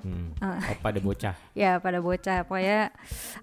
Hmm. 0.00 0.32
Ah. 0.40 0.60
Oh, 0.72 0.76
pada 0.80 0.98
bocah. 1.00 1.34
ya 1.60 1.80
pada 1.80 1.98
bocah 2.00 2.44
pokoknya 2.44 2.92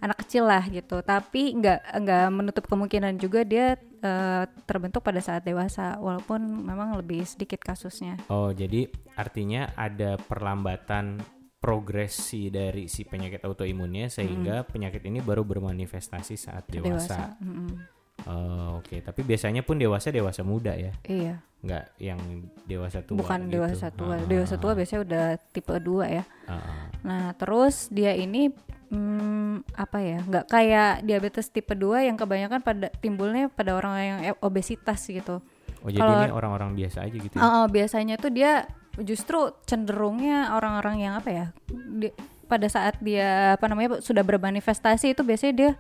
anak 0.02 0.18
kecil 0.26 0.44
lah 0.46 0.64
gitu 0.70 1.02
tapi 1.02 1.56
nggak 1.58 1.80
nggak 2.04 2.26
menutup 2.34 2.66
kemungkinan 2.70 3.18
juga 3.22 3.42
dia 3.46 3.78
eh, 3.80 4.44
terbentuk 4.66 5.02
pada 5.02 5.22
saat 5.22 5.46
dewasa 5.46 5.98
walaupun 5.98 6.42
memang 6.42 6.98
lebih 6.98 7.26
sedikit 7.26 7.62
kasusnya 7.62 8.20
Oh, 8.28 8.52
jadi 8.52 8.90
artinya 9.16 9.72
ada 9.78 10.18
perlambatan 10.18 11.22
progresi 11.58 12.54
dari 12.54 12.86
si 12.86 13.04
penyakit 13.04 13.42
autoimunnya 13.42 14.14
sehingga 14.14 14.62
penyakit 14.62 15.02
ini 15.10 15.26
baru 15.26 15.42
bermanifestasi 15.42 16.36
saat 16.38 16.70
dewasa. 16.70 17.34
Mm-mm. 17.42 17.97
Oh, 18.24 18.80
oke. 18.80 18.98
Tapi 18.98 19.22
biasanya 19.22 19.62
pun 19.62 19.76
dewasa 19.76 20.10
dewasa 20.10 20.42
muda 20.42 20.74
ya, 20.74 20.92
iya 21.06 21.38
nggak 21.58 21.86
yang 21.98 22.22
dewasa 22.64 23.02
tua. 23.02 23.18
bukan 23.18 23.40
gitu. 23.44 23.54
dewasa 23.58 23.88
tua 23.90 24.14
Ah, 24.14 24.22
dewasa 24.24 24.56
tua 24.56 24.72
biasanya 24.72 25.02
udah 25.04 25.26
tipe 25.50 25.74
2 25.74 26.06
ya 26.08 26.24
ah, 26.46 26.54
ah. 26.54 26.86
nah 27.02 27.26
terus 27.34 27.90
dia 27.90 28.14
ini 28.14 28.54
hmm, 28.88 29.66
apa 29.74 29.98
ya 29.98 30.20
nggak 30.22 30.46
kayak 30.46 31.02
diabetes 31.02 31.50
tipe 31.50 31.74
2 31.74 32.06
yang 32.06 32.16
kebanyakan 32.16 32.62
pada 32.62 32.94
timbulnya 32.96 33.50
pada 33.50 33.74
orang 33.74 33.94
yang 33.98 34.20
e- 34.24 34.40
obesitas 34.40 35.02
gitu 35.04 35.42
Oh, 35.82 35.90
jadi 35.90 35.98
Kalau- 36.00 36.24
ini 36.24 36.32
orang-orang 36.32 36.70
biasa 36.74 36.98
aja 37.04 37.16
gitu. 37.16 37.34
ya? 37.34 37.42
Uh, 37.42 37.66
biasanya 37.66 38.16
tuh 38.18 38.30
dia 38.30 38.66
justru 39.00 39.38
cenderungnya 39.64 40.54
orang-orang 40.54 40.96
yang 41.00 41.14
apa 41.16 41.30
ya 41.32 41.46
di- 41.68 42.14
pada 42.46 42.66
saat 42.66 42.98
dia 43.00 43.54
apa 43.54 43.66
namanya 43.66 43.98
sudah 43.98 44.22
bermanifestasi 44.22 45.14
itu 45.14 45.22
biasanya 45.22 45.54
dia 45.54 45.72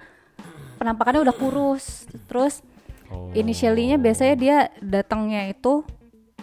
penampakannya 0.77 1.21
udah 1.21 1.35
kurus. 1.35 2.05
Terus 2.25 2.61
Oh. 3.07 3.31
initially-nya 3.31 3.95
biasanya 3.95 4.35
dia 4.35 4.57
datangnya 4.77 5.47
itu 5.47 5.79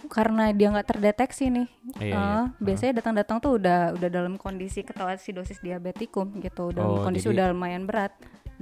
karena 0.09 0.49
dia 0.49 0.73
nggak 0.73 0.89
terdeteksi 0.91 1.49
nih. 1.49 1.69
Iya, 1.97 2.05
iya. 2.05 2.17
Uh, 2.17 2.45
biasanya 2.57 2.93
datang-datang 3.01 3.37
tuh 3.41 3.61
udah 3.61 3.93
udah 3.93 4.09
dalam 4.09 4.37
kondisi 4.37 4.81
ketoasidosis 4.81 5.61
diabetikum 5.61 6.41
gitu. 6.41 6.73
Dalam 6.73 7.01
Oh, 7.01 7.05
kondisi 7.05 7.29
jadi- 7.29 7.37
udah 7.37 7.47
lumayan 7.53 7.85
berat 7.85 8.13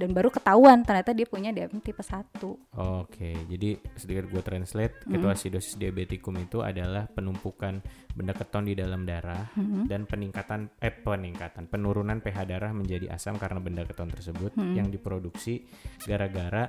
dan 0.03 0.11
baru 0.11 0.27
ketahuan 0.27 0.83
ternyata 0.83 1.15
dia 1.15 1.23
punya 1.23 1.55
diabetes 1.55 1.79
tipe 1.79 2.03
1 2.03 2.43
Oke, 2.75 3.31
jadi 3.47 3.79
sedikit 3.95 4.27
gue 4.27 4.43
translate, 4.43 5.07
ketoasidosis 5.07 5.79
diabetikum 5.79 6.35
itu 6.43 6.59
adalah 6.59 7.07
penumpukan 7.07 7.79
benda 8.11 8.35
keton 8.35 8.67
di 8.67 8.75
dalam 8.75 9.07
darah 9.07 9.47
dan 9.87 10.03
peningkatan 10.03 10.67
eh 10.83 10.91
peningkatan 10.91 11.71
penurunan 11.71 12.19
pH 12.19 12.37
darah 12.43 12.75
menjadi 12.75 13.15
asam 13.15 13.39
karena 13.39 13.63
benda 13.63 13.87
keton 13.87 14.11
tersebut 14.11 14.51
yang 14.75 14.91
diproduksi 14.91 15.63
gara-gara 16.03 16.67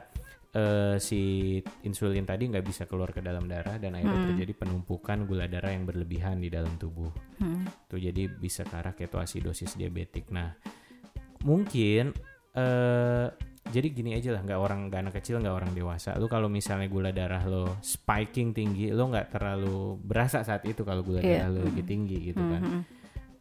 eh, 0.55 0.97
si 1.03 1.59
insulin 1.83 2.23
tadi 2.23 2.47
nggak 2.55 2.65
bisa 2.65 2.87
keluar 2.87 3.11
ke 3.11 3.19
dalam 3.19 3.51
darah 3.51 3.77
dan 3.83 3.99
akhirnya 3.99 4.31
terjadi 4.31 4.53
penumpukan 4.55 5.27
gula 5.27 5.51
darah 5.51 5.75
yang 5.75 5.83
berlebihan 5.85 6.39
di 6.39 6.49
dalam 6.49 6.79
tubuh. 6.79 7.11
Tuh 7.91 7.99
jadi 7.99 8.31
bisa 8.31 8.63
ke 8.63 8.75
arah 8.79 8.95
ketoasidosis 8.95 9.75
diabetik. 9.75 10.31
Nah, 10.31 10.55
mungkin 11.43 12.15
eh 12.55 13.27
jadi 13.65 13.89
gini 13.91 14.15
aja 14.15 14.31
lah 14.31 14.43
nggak 14.45 14.61
orang 14.61 14.81
nggak 14.87 15.01
anak 15.09 15.15
kecil 15.19 15.41
nggak 15.43 15.57
orang 15.57 15.73
dewasa. 15.73 16.15
Lu 16.15 16.29
kalau 16.29 16.47
misalnya 16.47 16.87
gula 16.87 17.11
darah 17.11 17.43
lo 17.43 17.81
spiking 17.83 18.55
tinggi 18.55 18.93
lo 18.93 19.11
nggak 19.11 19.35
terlalu 19.35 19.99
berasa 19.99 20.45
saat 20.45 20.63
itu 20.63 20.85
kalau 20.85 21.03
gula 21.03 21.19
Iya. 21.19 21.49
darah 21.49 21.59
lo 21.59 21.61
lagi 21.67 21.83
tinggi 21.83 22.31
gitu 22.31 22.39
kan. 22.39 22.63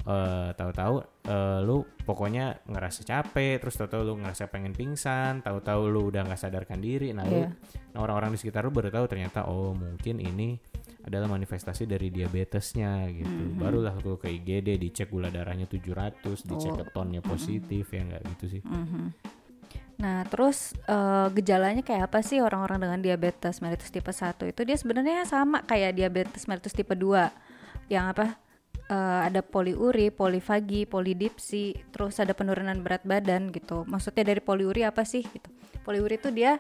Eh, 0.04 0.50
tahu-tahu 0.58 0.96
eh, 1.24 1.60
lu 1.62 1.80
pokoknya 2.04 2.66
ngerasa 2.66 3.04
capek 3.04 3.62
terus 3.62 3.78
tahu-tahu 3.78 4.02
lu 4.04 4.14
ngerasa 4.20 4.50
pengen 4.50 4.74
pingsan 4.74 5.40
tahu-tahu 5.40 5.88
lu 5.88 6.10
udah 6.10 6.26
nggak 6.26 6.40
sadarkan 6.40 6.80
diri. 6.80 7.14
Nah 7.14 7.24
lu- 7.24 7.46
Iya. 7.46 7.50
nah, 7.94 8.00
orang-orang 8.02 8.34
di 8.34 8.40
sekitar 8.42 8.66
lu 8.66 8.72
baru 8.72 8.90
tahu 8.90 9.06
ternyata 9.06 9.46
oh 9.46 9.72
mungkin 9.72 10.18
ini 10.18 10.58
adalah 11.04 11.28
manifestasi 11.28 11.84
dari 11.84 12.08
diabetesnya 12.10 13.06
gitu 13.12 13.60
barulah 13.60 13.92
lu 14.00 14.16
ke 14.16 14.32
IGD 14.32 14.80
dicek 14.80 15.12
gula 15.12 15.28
darahnya 15.28 15.68
700 15.68 16.44
dicek 16.44 16.72
Oh. 16.74 16.80
ketonnya 16.80 17.20
positif 17.20 17.92
ya 17.92 18.02
nggak 18.02 18.22
gitu 18.38 18.46
sih 18.60 18.62
Mhm. 18.64 19.06
Nah, 19.94 20.26
terus 20.26 20.74
eh, 20.84 21.28
gejalanya 21.32 21.80
kayak 21.80 22.12
apa 22.12 22.20
sih 22.20 22.42
orang-orang 22.42 22.82
dengan 22.82 23.00
diabetes 23.00 23.62
mellitus 23.62 23.88
tipe 23.88 24.10
1 24.10 24.50
itu 24.50 24.66
dia 24.66 24.76
sebenarnya 24.76 25.24
sama 25.24 25.62
kayak 25.64 25.96
diabetes 25.96 26.44
mellitus 26.44 26.74
tipe 26.74 26.92
2 26.92 27.30
yang 27.88 28.10
apa 28.12 28.36
eh, 28.90 29.20
ada 29.32 29.40
poliuri, 29.40 30.12
polifagi, 30.12 30.84
polidipsi, 30.84 31.72
terus 31.94 32.20
ada 32.20 32.36
penurunan 32.36 32.76
berat 32.84 33.06
badan 33.06 33.48
gitu. 33.54 33.88
Maksudnya 33.88 34.28
dari 34.28 34.42
poliuri 34.44 34.84
apa 34.84 35.08
sih 35.08 35.24
gitu? 35.24 35.48
Poliuri 35.86 36.20
itu 36.20 36.34
dia 36.36 36.60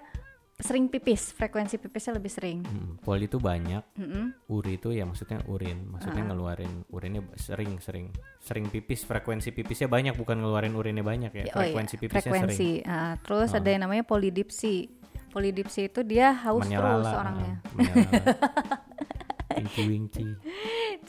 sering 0.63 0.87
pipis, 0.87 1.35
frekuensi 1.35 1.75
pipisnya 1.75 2.15
lebih 2.15 2.31
sering. 2.31 2.63
Hmm, 2.63 2.95
poli 3.03 3.27
itu 3.27 3.35
banyak 3.35 3.83
Mm-mm. 3.99 4.47
uri 4.47 4.79
itu 4.79 4.95
ya 4.95 5.03
maksudnya 5.03 5.43
urin 5.45 5.91
maksudnya 5.91 6.23
ngeluarin 6.31 6.87
urinnya 6.87 7.21
sering 7.35 7.83
sering 7.83 8.07
sering 8.39 8.71
pipis 8.71 9.03
frekuensi 9.03 9.51
pipisnya 9.51 9.91
banyak 9.91 10.15
bukan 10.15 10.39
ngeluarin 10.39 10.71
urinnya 10.71 11.03
banyak 11.03 11.31
ya 11.35 11.43
Oh 11.43 11.59
iya, 11.59 11.75
frekuensi 11.75 11.95
pipisnya 11.99 12.23
sering 12.23 12.47
frekuensi. 12.47 12.69
Ah, 12.87 13.19
terus 13.19 13.51
ada 13.51 13.67
yang 13.67 13.83
namanya 13.83 14.07
polidipsi. 14.07 14.87
Polidipsi 15.29 15.89
itu 15.89 16.05
dia 16.05 16.29
haus 16.31 16.61
terus 16.61 16.69
menyalala 16.71 17.09
orangnya. 17.11 17.53
ah, 17.57 17.73
menyalala. 17.73 18.23
winky 19.55 19.83
winky 19.85 20.27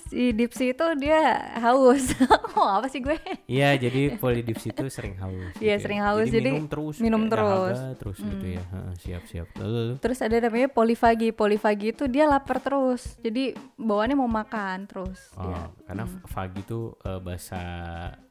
Si 0.05 0.31
dipsi 0.31 0.75
itu 0.75 0.87
dia 0.99 1.21
haus. 1.63 2.13
oh, 2.59 2.71
apa 2.77 2.87
sih 2.87 2.99
gue? 2.99 3.15
iya 3.47 3.75
jadi 3.75 4.19
polidipsi 4.19 4.71
itu 4.71 4.87
sering 4.89 5.15
haus 5.17 5.55
Iya, 5.59 5.79
gitu 5.79 5.85
sering 5.87 6.01
ya. 6.03 6.07
haus, 6.11 6.27
jadi 6.29 6.51
minum 6.51 6.67
terus 6.67 6.97
minum 6.99 7.23
kayak 7.25 7.33
terus. 7.33 7.79
dahaga 7.79 7.95
terus 7.97 8.19
gitu 8.19 8.47
ya 8.49 8.65
siap 8.97 9.23
siap 9.27 9.49
lalu, 9.57 9.97
Terus 9.99 10.19
ada 10.21 10.37
namanya 10.39 10.69
polifagi. 10.69 11.29
Polifagi 11.31 11.87
itu 11.91 12.05
dia 12.07 12.27
lapar 12.27 12.59
terus. 12.59 13.17
Jadi 13.21 13.55
bawaannya 13.77 14.17
mau 14.17 14.29
makan 14.29 14.87
terus. 14.87 15.19
Oh, 15.35 15.47
dia. 15.47 15.71
karena 15.87 16.05
fagi 16.27 16.61
itu 16.61 16.81
eh, 17.01 17.21
bahasa 17.21 17.63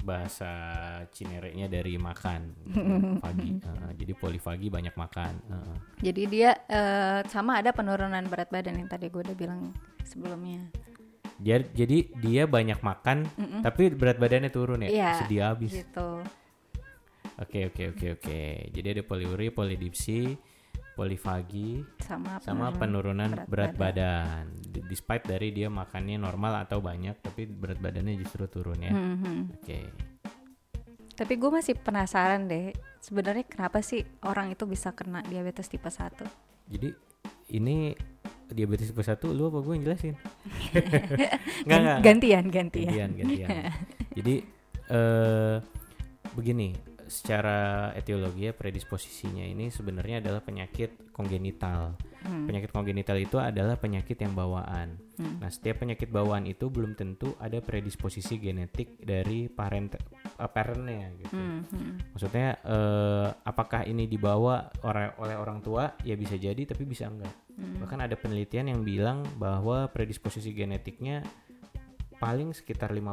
bahasa 0.03 0.51
cinereknya 1.09 1.67
dari 1.67 1.95
makan. 1.97 2.41
gitu. 2.59 2.75
Fagi. 3.23 3.49
Heeh, 3.59 3.89
jadi 3.97 4.13
polifagi 4.13 4.67
banyak 4.67 4.95
makan. 4.95 5.33
Heeh. 5.47 5.75
Jadi 6.03 6.21
dia 6.27 6.49
eh, 6.67 7.19
sama 7.27 7.59
ada 7.59 7.71
penurunan 7.71 8.23
berat 8.27 8.51
badan 8.51 8.77
yang 8.77 8.89
tadi 8.89 9.07
gue 9.07 9.21
udah 9.21 9.37
bilang 9.37 9.71
sebelumnya. 10.05 10.69
Jadi, 11.41 11.65
jadi 11.73 11.97
dia 12.15 12.43
banyak 12.45 12.79
makan, 12.79 13.25
tapi 13.59 13.89
berat 13.89 14.15
badannya 14.15 14.47
turun 14.47 14.85
ya. 14.85 14.89
Iya. 14.89 15.11
Sedih 15.19 15.41
habis. 15.43 15.73
Gitu. 15.73 16.09
Oke 17.33 17.65
oke 17.65 17.83
oke 17.91 18.07
oke. 18.15 18.41
Jadi 18.69 18.87
ada 18.87 19.01
poliuri, 19.01 19.49
polidipsi, 19.49 20.37
polifagi, 20.93 21.81
Sama 21.99 22.37
sama 22.37 22.69
penurunan 22.71 23.33
berat, 23.33 23.49
berat 23.49 23.73
badan. 23.73 24.43
D- 24.61 24.85
Despite 24.85 25.25
dari 25.25 25.49
dia 25.49 25.67
makannya 25.67 26.21
normal 26.21 26.63
atau 26.63 26.77
banyak, 26.77 27.17
tapi 27.19 27.49
berat 27.49 27.81
badannya 27.81 28.13
justru 28.15 28.45
turun 28.45 28.77
ya. 28.77 28.93
Mhm. 28.93 29.57
Oke. 29.57 29.79
Tapi 31.13 31.33
gue 31.35 31.49
masih 31.49 31.73
penasaran 31.77 32.45
deh. 32.45 32.73
Sebenarnya 32.97 33.45
kenapa 33.45 33.81
sih 33.81 34.01
orang 34.21 34.53
itu 34.53 34.65
bisa 34.65 34.93
kena 34.93 35.25
diabetes 35.25 35.69
tipe 35.69 35.89
1? 35.89 36.25
Jadi 36.69 36.89
ini 37.51 37.93
diabetes 38.51 38.91
tipe 38.91 38.99
1 38.99 39.23
lu 39.31 39.47
apa 39.47 39.59
gue 39.63 39.73
yang 39.77 39.83
jelasin? 39.87 40.15
Enggak 41.65 41.79
enggak. 41.79 41.99
Gantian, 42.03 42.43
gantian. 42.51 42.89
Gantian 42.91 43.11
gantian. 43.15 43.49
Jadi 44.17 44.35
eh 44.91 45.55
begini, 46.35 46.75
secara 47.13 47.93
etiologi 47.93 48.49
ya 48.49 48.53
predisposisinya 48.57 49.45
ini 49.45 49.69
sebenarnya 49.69 50.25
adalah 50.25 50.41
penyakit 50.41 51.13
kongenital. 51.13 51.93
Hmm. 52.25 52.49
Penyakit 52.49 52.73
kongenital 52.73 53.21
itu 53.21 53.37
adalah 53.37 53.77
penyakit 53.77 54.17
yang 54.17 54.33
bawaan. 54.33 54.97
Hmm. 55.21 55.37
Nah, 55.37 55.53
setiap 55.53 55.85
penyakit 55.85 56.09
bawaan 56.09 56.49
itu 56.49 56.73
belum 56.73 56.97
tentu 56.97 57.37
ada 57.37 57.61
predisposisi 57.61 58.41
genetik 58.41 58.97
dari 58.97 59.45
parent 59.45 59.93
eh, 59.93 60.49
parentnya 60.49 61.13
gitu. 61.21 61.37
Hmm, 61.37 61.61
hmm. 61.69 62.17
Maksudnya 62.17 62.57
eh, 62.65 63.27
apakah 63.45 63.85
ini 63.85 64.09
dibawa 64.09 64.73
oleh 64.81 65.13
oleh 65.21 65.35
orang 65.37 65.61
tua? 65.61 65.93
Ya 66.01 66.17
bisa 66.17 66.33
jadi 66.33 66.65
tapi 66.65 66.89
bisa 66.89 67.05
enggak. 67.05 67.35
Hmm. 67.53 67.77
Bahkan 67.85 68.09
ada 68.09 68.17
penelitian 68.17 68.73
yang 68.73 68.81
bilang 68.81 69.21
bahwa 69.37 69.85
predisposisi 69.93 70.49
genetiknya 70.49 71.21
paling 72.17 72.57
sekitar 72.57 72.89
5%. 72.89 73.03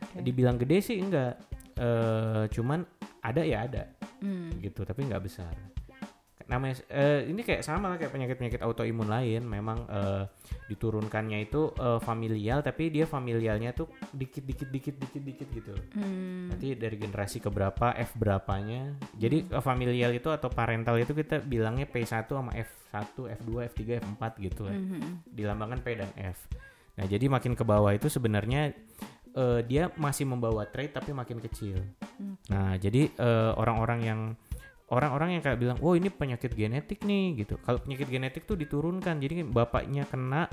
Oke. 0.00 0.24
Dibilang 0.24 0.58
gede 0.58 0.82
sih 0.82 0.98
enggak. 0.98 1.49
Eh, 1.76 2.44
cuman 2.50 2.80
ada 3.20 3.42
ya 3.44 3.68
ada 3.68 3.84
Hmm. 4.20 4.52
gitu, 4.60 4.84
tapi 4.84 5.08
enggak 5.08 5.24
besar. 5.24 5.52
Namanya 6.44 6.82
eh, 6.90 7.30
ini 7.30 7.46
kayak 7.46 7.62
sama 7.62 7.86
lah 7.86 7.96
kayak 7.96 8.10
penyakit-penyakit 8.10 8.58
autoimun 8.60 9.06
lain, 9.06 9.46
memang 9.46 9.86
eh, 9.86 10.26
diturunkannya 10.66 11.46
itu 11.46 11.70
eh, 11.78 12.02
familial 12.02 12.58
tapi 12.58 12.90
dia 12.90 13.06
familialnya 13.06 13.70
tuh 13.70 13.86
dikit-dikit 14.10 14.66
dikit-dikit 14.66 15.22
dikit 15.22 15.48
gitu. 15.54 15.72
Hmm. 15.94 16.50
Nanti 16.50 16.74
dari 16.74 16.98
generasi 16.98 17.38
ke 17.38 17.54
berapa, 17.54 17.94
F 17.94 18.18
berapanya. 18.18 18.98
Jadi 19.14 19.46
eh, 19.46 19.62
familial 19.62 20.10
itu 20.10 20.26
atau 20.26 20.50
parental 20.50 20.98
itu 20.98 21.14
kita 21.14 21.38
bilangnya 21.38 21.86
P1 21.86 22.26
sama 22.26 22.50
F1, 22.50 23.14
F2, 23.14 23.50
F3, 23.70 23.80
F4 24.02 24.22
gitu 24.42 24.66
lah. 24.66 24.74
Mhm. 24.74 25.30
Dilambangkan 25.30 25.86
P 25.86 25.88
dan 25.94 26.10
F. 26.18 26.50
Nah, 26.98 27.06
jadi 27.06 27.30
makin 27.30 27.54
ke 27.54 27.62
bawah 27.62 27.94
itu 27.94 28.10
sebenarnya 28.10 28.74
eh, 29.32 29.60
dia 29.62 29.88
masih 29.94 30.24
membawa 30.24 30.64
trait 30.64 30.90
tapi 30.90 31.10
makin 31.10 31.38
kecil. 31.38 31.78
Hmm. 32.18 32.34
Nah, 32.48 32.74
jadi 32.76 33.08
eh, 33.08 33.52
orang-orang 33.54 34.00
yang 34.02 34.20
orang-orang 34.90 35.38
yang 35.38 35.42
kayak 35.42 35.58
bilang, 35.58 35.78
"Oh, 35.80 35.94
ini 35.94 36.10
penyakit 36.10 36.50
genetik 36.52 37.02
nih." 37.02 37.38
gitu. 37.38 37.54
Kalau 37.62 37.78
penyakit 37.78 38.10
genetik 38.10 38.42
tuh 38.42 38.58
diturunkan. 38.58 39.22
Jadi 39.22 39.46
bapaknya 39.46 40.02
kena, 40.02 40.50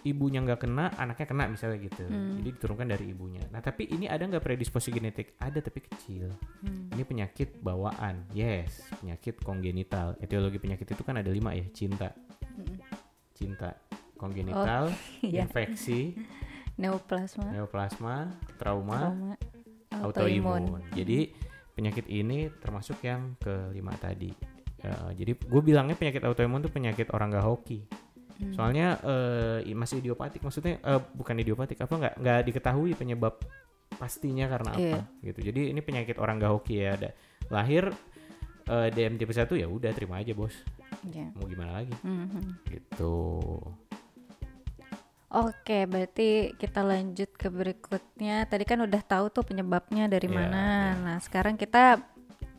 ibunya 0.00 0.44
nggak 0.44 0.68
kena, 0.68 0.92
anaknya 0.96 1.26
kena 1.26 1.44
misalnya 1.48 1.80
gitu. 1.80 2.04
Hmm. 2.04 2.40
Jadi 2.40 2.48
diturunkan 2.60 2.86
dari 2.88 3.04
ibunya. 3.08 3.40
Nah, 3.48 3.60
tapi 3.60 3.88
ini 3.88 4.04
ada 4.04 4.20
nggak 4.20 4.44
predisposisi 4.44 4.92
genetik? 4.92 5.32
Ada 5.40 5.64
tapi 5.64 5.80
kecil. 5.80 6.28
Hmm. 6.60 6.92
Ini 6.92 7.02
penyakit 7.04 7.56
bawaan. 7.60 8.28
Yes, 8.32 8.84
penyakit 9.00 9.40
kongenital. 9.40 10.20
Etiologi 10.20 10.60
penyakit 10.60 10.84
itu 10.84 11.00
kan 11.00 11.16
ada 11.16 11.32
lima 11.32 11.56
ya, 11.56 11.64
cinta, 11.72 12.12
Mm. 12.50 12.76
cinta, 13.32 13.72
kongenital, 14.20 14.92
Iya. 15.24 15.48
infeksi, 15.48 16.12
Neoplasma, 16.80 17.44
neoplasma, 17.46 18.14
trauma, 18.56 18.96
trauma, 18.98 19.32
autoimun. 19.92 20.80
Jadi 20.90 21.28
penyakit 21.70 22.08
ini 22.08 22.48
termasuk 22.56 23.00
yang 23.00 23.36
kelima 23.36 23.92
tadi. 23.94 24.32
Ya, 24.80 24.96
jadi 25.12 25.36
gue 25.36 25.60
bilangnya 25.60 25.92
penyakit 25.92 26.24
autoimun 26.24 26.60
tuh 26.60 26.72
penyakit 26.72 27.12
orang 27.12 27.30
gak 27.30 27.44
hoki. 27.44 27.84
Hmm. 28.40 28.52
Soalnya 28.56 28.96
i- 29.60 29.76
masih 29.76 30.00
idiopatik, 30.00 30.40
maksudnya 30.40 30.80
eh, 30.80 31.00
bukan 31.12 31.36
idiopatik 31.36 31.76
apa 31.78 31.92
nggak 31.92 32.14
nggak 32.16 32.40
diketahui 32.48 32.96
penyebab 32.96 33.36
pastinya 33.92 34.48
karena 34.48 34.70
apa 34.72 34.80
Iya. 34.80 35.00
gitu. 35.22 35.40
Jadi 35.44 35.60
ini 35.68 35.80
penyakit 35.80 36.16
orang 36.16 36.40
gak 36.40 36.48
hoki 36.50 36.80
ya. 36.80 36.96
Ada 36.96 37.10
lahir 37.52 37.92
eh, 38.64 38.88
DM 38.88 39.18
tipe 39.18 39.34
1 39.34 39.52
ya 39.52 39.68
udah 39.68 39.90
terima 39.92 40.16
aja 40.16 40.32
bos. 40.32 40.56
Iya. 41.02 41.28
Mau 41.36 41.44
gimana 41.44 41.76
lagi 41.76 41.92
Mhm. 42.00 42.70
gitu. 42.72 43.12
Oke, 45.30 45.86
berarti 45.86 46.58
kita 46.58 46.82
lanjut 46.82 47.30
ke 47.38 47.46
berikutnya. 47.46 48.50
Tadi 48.50 48.64
kan 48.66 48.82
udah 48.82 48.98
tahu 48.98 49.30
tuh 49.30 49.46
penyebabnya 49.46 50.10
dari 50.10 50.26
Iya, 50.26 50.34
mana. 50.34 50.66
iya. 50.66 50.98
Nah, 50.98 51.16
sekarang 51.22 51.54
kita 51.54 52.02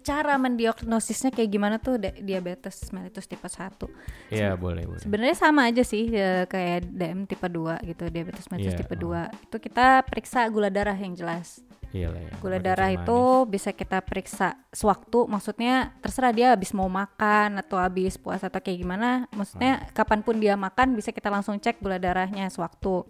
cara 0.01 0.33
mendiagnosisnya 0.39 1.29
kayak 1.29 1.49
gimana 1.51 1.75
tuh 1.77 1.99
diabetes 1.99 2.89
mellitus 2.89 3.29
tipe 3.29 3.45
1. 3.45 3.85
Iya 4.33 4.57
boleh 4.57 4.87
boleh. 4.89 5.03
Sebenarnya 5.03 5.37
sama 5.37 5.69
aja 5.69 5.83
sih 5.85 6.09
ya, 6.09 6.49
kayak 6.49 6.89
DM 6.89 7.29
tipe 7.29 7.45
2 7.45 7.77
gitu, 7.85 8.09
diabetes 8.09 8.49
mellitus 8.49 8.73
Iya, 8.73 8.81
tipe 8.81 8.95
oh. 8.97 9.13
2. 9.13 9.45
Itu 9.51 9.57
kita 9.61 10.01
periksa 10.07 10.47
gula 10.49 10.73
darah 10.73 10.97
yang 10.97 11.13
jelas. 11.13 11.61
Iya 11.91 12.07
lah 12.07 12.21
ya. 12.21 12.31
Gula 12.39 12.55
pakai 12.55 12.65
darah 12.65 12.89
cuma 12.89 13.03
itu 13.03 13.19
bisa 13.47 13.69
kita 13.71 13.99
periksa 13.99 14.47
sewaktu, 14.71 15.27
maksudnya 15.27 15.73
terserah 15.99 16.31
dia 16.31 16.47
habis 16.51 16.71
mau 16.71 16.87
makan 16.87 17.59
atau 17.59 17.75
habis 17.75 18.15
puasa 18.15 18.47
atau 18.47 18.57
kayak 18.57 18.79
gimana. 18.79 19.27
Maksudnya 19.29 19.73
Hmm. 19.77 19.87
kapan 19.91 20.19
pun 20.21 20.35
dia 20.35 20.55
makan 20.55 20.95
bisa 20.95 21.11
kita 21.11 21.27
langsung 21.27 21.55
cek 21.55 21.77
gula 21.77 21.99
darahnya 21.99 22.47
sewaktu. 22.47 23.03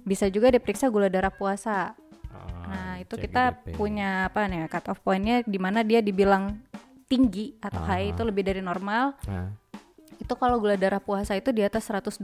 Bisa 0.00 0.26
juga 0.26 0.48
diperiksa 0.48 0.88
gula 0.88 1.06
darah 1.06 1.30
puasa. 1.30 1.92
Ah, 2.32 2.64
Nah 2.66 2.92
itu 2.98 3.14
kita 3.14 3.52
GDP. 3.54 3.76
punya 3.76 4.08
apa 4.26 4.48
nih 4.48 4.64
cut 4.66 4.88
off 4.88 4.98
pointnya 4.98 5.44
di 5.44 5.60
mana 5.60 5.84
dia 5.84 6.00
dibilang 6.00 6.56
tinggi 7.04 7.52
atau 7.60 7.84
Ah. 7.84 7.92
high 7.92 8.10
itu 8.10 8.22
lebih 8.22 8.42
dari 8.42 8.58
normal. 8.58 9.12
Nah, 9.28 9.52
Itu 10.14 10.38
kalau 10.38 10.56
gula 10.56 10.78
darah 10.78 11.02
puasa 11.02 11.34
itu 11.34 11.50
di 11.50 11.60
atas 11.60 11.82
126 11.84 12.22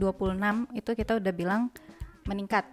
itu 0.71 0.87
kita 0.89 1.19
udah 1.19 1.33
bilang 1.35 1.67
meningkat. 2.23 2.63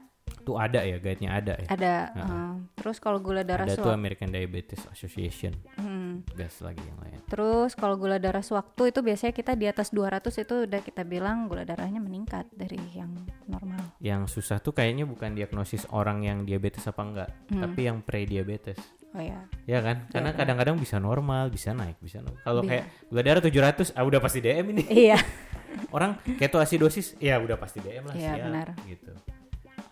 Tuh 0.43 0.55
ada 0.57 0.79
ya 0.79 1.03
guide-nya 1.03 1.31
ada 1.35 1.55
ya. 1.59 1.67
Ada. 1.67 1.95
Ah. 2.15 2.23
eh, 2.23 2.55
terus 2.79 3.03
kalau 3.03 3.19
gula 3.19 3.43
darah 3.43 3.67
Ada 3.67 3.75
tuh 3.75 3.91
American 3.91 4.31
Diabetes 4.31 4.79
Association. 4.87 5.51
hmm, 5.75 6.23
Gas 6.39 6.63
lagi 6.63 6.79
yang 6.81 6.99
lain. 7.03 7.19
Terus 7.27 7.75
kalau 7.75 7.99
gula 7.99 8.23
darah 8.23 8.47
sewaktu 8.47 8.95
itu 8.95 9.03
biasanya 9.03 9.35
kita 9.35 9.59
di 9.59 9.67
atas 9.67 9.91
200 9.91 10.23
itu 10.39 10.55
udah 10.71 10.81
kita 10.81 11.03
bilang 11.03 11.51
gula 11.51 11.67
darahnya 11.67 11.99
meningkat 11.99 12.47
dari 12.55 12.79
yang 12.95 13.11
normal. 13.45 13.83
Yang 13.99 14.39
susah 14.39 14.63
tuh 14.63 14.71
kayaknya 14.71 15.03
bukan 15.03 15.35
diagnosis 15.35 15.83
orang 15.91 16.23
yang 16.23 16.47
diabetes 16.47 16.87
apa 16.87 17.03
enggak, 17.03 17.31
Hmm. 17.51 17.63
tapi 17.67 17.81
yang 17.85 17.99
pre-diabetes. 18.01 18.79
Oh 19.11 19.23
ya. 19.23 19.43
Ya 19.67 19.83
kan? 19.83 20.07
Karena 20.13 20.31
Iya. 20.31 20.39
kadang-kadang 20.39 20.77
bisa 20.79 21.03
normal, 21.03 21.51
bisa 21.51 21.73
naik, 21.73 21.99
bisa 21.99 22.23
naik. 22.23 22.39
Kalau 22.45 22.63
Iya. 22.63 22.71
kayak 22.71 22.85
gula 23.11 23.23
darah 23.25 23.43
700, 23.43 23.91
ah 23.97 24.05
udah 24.05 24.21
pasti 24.23 24.39
DM 24.39 24.67
ini. 24.79 24.85
Iya. 24.87 25.19
Orang 25.97 26.23
ketoasidosis, 26.39 27.19
ya 27.19 27.35
udah 27.37 27.59
pasti 27.59 27.83
DM 27.83 28.05
lah 28.05 28.15
Iya, 28.15 28.33
benar. 28.39 28.69
gitu. 28.87 29.11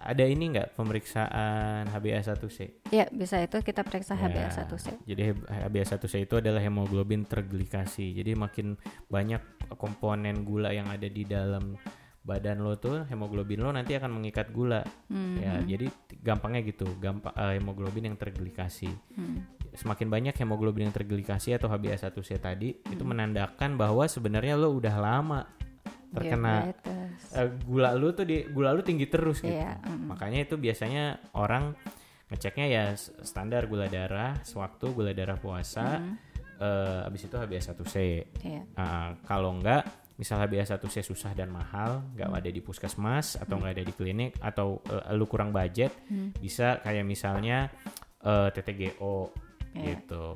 Ada 0.04 0.28
ini 0.28 0.52
enggak 0.52 0.76
pemeriksaan 0.76 1.88
HbA1c? 1.88 2.84
Ya, 2.92 3.08
bisa 3.08 3.40
itu 3.40 3.56
kita 3.58 3.80
periksa 3.80 4.12
Ya, 4.12 4.28
HbA1c. 4.28 5.00
Jadi 5.02 5.22
HbA1c 5.64 6.28
itu 6.28 6.34
adalah 6.36 6.60
hemoglobin 6.60 7.24
terglikasi. 7.24 8.12
Jadi 8.12 8.36
makin 8.36 8.76
banyak 9.08 9.40
komponen 9.74 10.44
gula 10.44 10.70
yang 10.70 10.92
ada 10.92 11.08
di 11.08 11.24
dalam 11.24 11.80
badan 12.20 12.64
lo 12.64 12.76
tuh 12.76 13.04
hemoglobin 13.04 13.60
lo 13.60 13.68
nanti 13.68 13.96
akan 13.96 14.12
mengikat 14.12 14.48
gula. 14.48 14.84
Hmm. 15.08 15.40
Ya, 15.40 15.60
jadi 15.60 15.88
t- 15.88 16.20
gampangnya 16.20 16.64
gitu, 16.64 16.88
gampang 16.96 17.32
hemoglobin 17.36 18.08
yang 18.08 18.16
terglikasi. 18.16 18.88
Hmm. 19.12 19.44
Semakin 19.72 20.08
banyak 20.08 20.34
hemoglobin 20.36 20.88
yang 20.88 20.94
terglikasi 20.94 21.52
atau 21.52 21.68
HbA1c 21.68 22.28
tadi 22.38 22.76
itu 22.76 23.02
Hmm. 23.04 23.12
menandakan 23.12 23.76
bahwa 23.76 24.04
sebenarnya 24.04 24.56
lo 24.56 24.72
udah 24.72 24.96
lama 24.96 25.48
terkena 26.14 26.54
Diabetes. 26.64 27.18
eh, 27.34 27.48
gula 27.62 27.90
lu 27.92 28.08
tuh 28.10 28.22
di 28.22 28.46
gula 28.46 28.70
lu 28.70 28.80
tinggi 28.80 29.06
terus 29.06 29.38
gitu. 29.38 29.50
Iya, 29.50 29.82
mm. 29.82 30.06
Makanya 30.08 30.38
itu 30.42 30.54
biasanya 30.54 31.04
orang 31.34 31.74
ngeceknya 32.24 32.66
ya 32.66 32.84
standar 33.20 33.66
gula 33.66 33.86
darah 33.86 34.38
sewaktu 34.40 34.86
gula 34.90 35.10
darah 35.10 35.36
puasa 35.36 35.98
Hmm. 35.98 36.16
eh, 36.56 37.00
habis 37.02 37.22
itu 37.22 37.34
HbA1c. 37.34 37.94
Iya. 38.40 38.62
Ah, 38.74 39.18
kalau 39.22 39.52
enggak 39.52 39.82
misal 40.14 40.38
HbA1c 40.38 41.02
susah 41.02 41.34
dan 41.34 41.50
mahal, 41.50 42.06
nggak 42.14 42.30
Hmm. 42.30 42.38
ada 42.38 42.48
di 42.48 42.62
puskesmas 42.62 43.34
atau 43.34 43.58
nggak 43.58 43.72
ada 43.74 43.82
di 43.82 43.90
klinik 43.90 44.38
atau 44.38 44.78
eh, 44.86 45.12
lu 45.12 45.26
kurang 45.26 45.50
budget, 45.50 45.90
Hmm. 46.06 46.30
bisa 46.34 46.78
kayak 46.80 47.02
misalnya 47.02 47.68
eh, 48.22 48.48
TTGO 48.48 49.34
Iya. 49.74 49.82
gitu. 49.90 50.30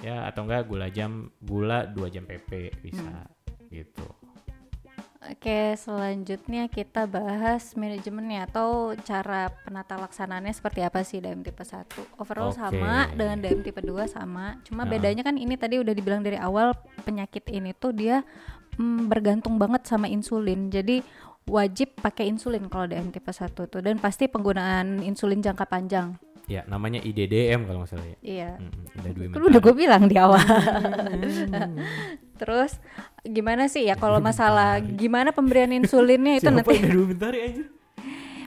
Ya 0.00 0.24
atau 0.24 0.46
enggak 0.46 0.64
gula 0.64 0.86
jam 0.88 1.28
gula 1.36 1.84
2 1.84 2.06
jam 2.08 2.22
PP 2.22 2.70
bisa 2.80 3.02
Hmm. 3.02 3.66
gitu. 3.68 4.05
Oke, 5.46 5.78
selanjutnya 5.78 6.66
kita 6.66 7.06
bahas 7.06 7.78
manajemennya 7.78 8.50
atau 8.50 8.98
cara 9.06 9.46
penata 9.62 9.94
laksanaannya 9.94 10.50
seperti 10.50 10.82
apa 10.82 11.06
sih 11.06 11.22
DM 11.22 11.46
tipe 11.46 11.62
1. 11.62 11.86
Overall 12.18 12.50
Oke. 12.50 12.58
sama 12.58 13.06
dengan 13.14 13.38
DM 13.38 13.62
tipe 13.62 13.78
2 13.78 14.10
sama. 14.10 14.58
Cuma 14.66 14.82
Nah. 14.82 14.90
bedanya 14.90 15.22
kan 15.22 15.38
ini 15.38 15.54
tadi 15.54 15.78
udah 15.78 15.94
dibilang 15.94 16.26
dari 16.26 16.34
awal 16.34 16.74
penyakit 17.06 17.46
ini 17.54 17.70
tuh 17.78 17.94
dia 17.94 18.26
mm, 18.74 19.06
bergantung 19.06 19.54
banget 19.54 19.86
sama 19.86 20.10
insulin. 20.10 20.66
Jadi 20.66 21.06
wajib 21.46 21.94
pakai 21.94 22.26
insulin 22.26 22.66
kalau 22.66 22.90
DM 22.90 23.14
tipe 23.14 23.30
1 23.30 23.70
tuh 23.70 23.78
dan 23.78 24.02
pasti 24.02 24.26
penggunaan 24.26 24.98
insulin 25.06 25.38
jangka 25.46 25.62
panjang. 25.70 26.18
Ya 26.50 26.66
namanya 26.66 26.98
IDDM 26.98 27.70
kalau 27.70 27.86
nggak 27.86 27.94
salah 27.94 28.02
ya. 28.02 28.18
Iya. 28.18 28.50
Dwi 28.98 29.30
Kan 29.30 29.42
udah 29.46 29.60
gue 29.62 29.74
bilang 29.78 30.10
di 30.10 30.18
awal. 30.18 30.42
Hmm. 30.42 31.78
Terus 32.36 32.76
gimana 33.22 33.66
sih 33.66 33.84
ya 33.84 33.94
kalau 33.94 34.20
masalah 34.20 34.76
gimana 34.78 35.32
pemberian 35.32 35.72
insulinnya 35.72 36.36
itu 36.36 36.46
Siapa 36.46 36.56
nanti 36.62 36.76
Mentari 36.86 37.38
anjir? 37.42 37.66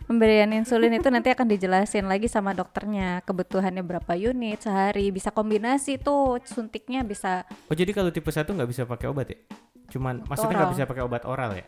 Pemberian 0.06 0.50
insulin 0.52 0.90
itu 0.92 1.06
nanti 1.08 1.30
akan 1.30 1.46
dijelasin 1.46 2.06
lagi 2.06 2.26
sama 2.26 2.54
dokternya 2.54 3.22
kebutuhannya 3.22 3.82
berapa 3.82 4.14
unit 4.16 4.58
sehari 4.60 5.10
bisa 5.10 5.30
kombinasi 5.30 5.98
tuh 5.98 6.42
suntiknya 6.42 7.06
bisa 7.06 7.46
Oh 7.70 7.76
jadi 7.76 7.94
kalau 7.94 8.10
tipe 8.10 8.26
1 8.26 8.42
nggak 8.42 8.66
bisa 8.68 8.84
pakai 8.86 9.06
obat 9.06 9.30
ya? 9.30 9.38
Cuman 9.90 10.22
maksudnya 10.24 10.54
nggak 10.56 10.66
Oral. 10.66 10.74
bisa 10.74 10.86
pakai 10.86 11.04
obat 11.04 11.24
oral 11.24 11.52
ya? 11.54 11.66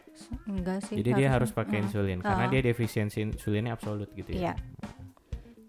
enggak 0.47 0.81
sih 0.83 0.93
Jadi 0.95 1.09
dia 1.15 1.29
harus 1.29 1.49
pakai 1.49 1.81
insulin 1.81 2.17
karena 2.19 2.45
Ah. 2.45 2.49
dia 2.49 2.61
defisiensi 2.63 3.21
insulinnya 3.21 3.73
absolut 3.73 4.09
gitu 4.11 4.33
Iya. 4.33 4.53
ya. 4.53 4.53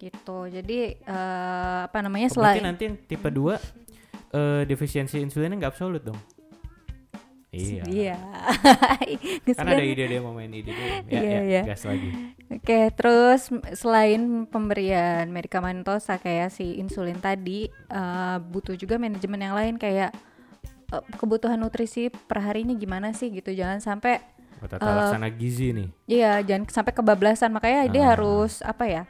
gitu 0.01 0.49
jadi 0.49 0.79
eh, 0.99 1.79
apa 1.87 1.99
namanya 2.01 2.27
Oh, 2.29 2.41
berarti 2.41 2.57
selain 2.57 2.65
nanti 2.67 2.83
yang 2.89 2.97
tipe 2.99 3.29
2 3.29 3.55
eh, 4.33 4.63
defisiensi 4.65 5.21
insulinnya 5.21 5.61
nggak 5.61 5.73
absolut 5.73 6.03
dong? 6.03 6.17
Iya. 7.53 7.85
iya 7.85 8.17
Kan 9.61 9.69
ada 9.69 9.85
ide 9.85 10.09
dia 10.09 10.21
mau 10.21 10.33
main 10.33 10.49
ide 10.49 10.73
dia. 10.73 10.89
Ya, 11.05 11.21
Iya, 11.21 11.21
ya, 11.21 11.41
iya. 11.45 11.63
gas 11.69 11.85
lagi. 11.85 12.09
Oke, 12.49 12.89
terus 12.93 13.49
selain 13.75 14.49
pemberian 14.49 15.29
medikamentosa 15.29 16.17
kayak 16.17 16.49
si 16.49 16.77
insulin 16.77 17.17
tadi, 17.17 17.69
eh, 17.69 18.37
butuh 18.41 18.73
juga 18.73 18.97
manajemen 18.97 19.37
yang 19.39 19.53
lain 19.53 19.75
kayak 19.77 20.17
eh, 20.89 21.05
kebutuhan 21.17 21.57
nutrisi 21.57 22.09
per 22.09 22.41
harinya 22.41 22.73
gimana 22.73 23.13
sih 23.13 23.29
gitu. 23.29 23.53
Jangan 23.53 23.81
sampai 23.81 24.21
tata 24.63 24.79
laksana 24.81 25.29
gizi 25.29 25.75
nih. 25.75 25.89
Iya, 26.07 26.33
jangan 26.47 26.65
sampai 26.71 26.93
kebablasan. 26.95 27.51
Makanya 27.51 27.89
dia 27.89 28.03
Ah. 28.03 28.09
harus 28.15 28.63
apa 28.63 28.85
ya? 28.87 29.05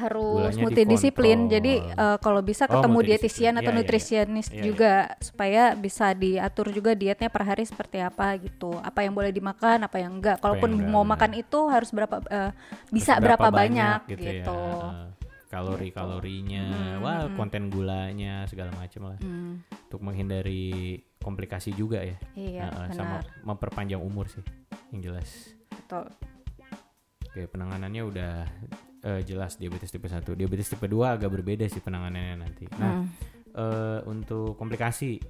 Harus 0.00 0.24
Gulanya 0.48 0.62
multidisiplin. 0.62 1.38
dikontrol. 1.38 1.54
Jadi 1.54 1.72
eh, 1.92 2.18
kalau 2.18 2.40
bisa 2.40 2.64
Oh, 2.64 2.70
ketemu 2.72 2.94
multidisiplin. 2.94 3.20
dietitian 3.20 3.52
atau 3.52 3.60
Iya, 3.60 3.66
iya, 3.66 3.70
iya. 3.70 3.78
nutrisionis 3.78 4.46
Iya, 4.46 4.54
iya. 4.54 4.62
juga 4.64 4.92
supaya 5.18 5.62
bisa 5.74 6.06
diatur 6.12 6.66
juga 6.70 6.90
dietnya 6.92 7.28
per 7.28 7.42
hari 7.44 7.62
seperti 7.62 7.98
apa 7.98 8.34
gitu. 8.36 8.72
Apa 8.78 9.02
yang 9.02 9.12
boleh 9.12 9.28
dimakan, 9.28 9.84
apa 9.84 9.96
yang 9.96 10.16
enggak. 10.16 10.38
Kalaupun 10.38 10.70
yang 10.70 10.80
enggak, 10.82 10.92
mau 10.92 11.04
makan 11.04 11.32
itu 11.34 11.58
harus 11.66 11.90
berapa 11.90 12.16
eh, 12.24 12.50
bisa 12.88 13.14
Terus 13.14 13.24
berapa, 13.26 13.48
banyak, 13.48 13.98
gitu. 14.08 14.24
ya. 14.24 14.44
Eh, 14.46 15.08
Kalori-kalorinya, 15.50 16.62
Hmm, 16.62 17.02
wah 17.02 17.26
konten 17.34 17.68
gulanya 17.68 18.46
segala 18.46 18.70
macam 18.72 19.10
lah. 19.10 19.18
Hmm, 19.18 19.58
Untuk 19.90 19.98
menghindari 20.00 20.70
komplikasi 21.18 21.70
juga 21.72 22.00
ya. 22.00 22.14
iya, 22.32 22.64
Nah, 22.64 22.88
sama 22.90 23.18
benar. 23.18 23.44
memperpanjang 23.44 23.98
umur 23.98 24.24
sih 24.26 24.40
yang 24.88 25.02
jelas 25.04 25.52
Betul. 25.68 26.06
oke 27.26 27.42
penanganannya 27.46 28.02
udah 28.04 28.34
eh, 29.02 29.20
jelas 29.22 29.54
diabetes 29.54 29.88
tipe 29.88 30.04
1. 30.04 30.22
Diabetes 30.30 30.68
tipe 30.68 30.84
2 30.84 30.96
agak 31.10 31.30
berbeda 31.30 31.64
sih 31.64 31.78
penanganannya 31.78 32.36
nanti. 32.38 32.64
Nah, 32.72 33.00
Hmm. 33.00 33.06
eh, 33.52 34.00
untuk 34.04 34.54
komplikasi 34.54 35.20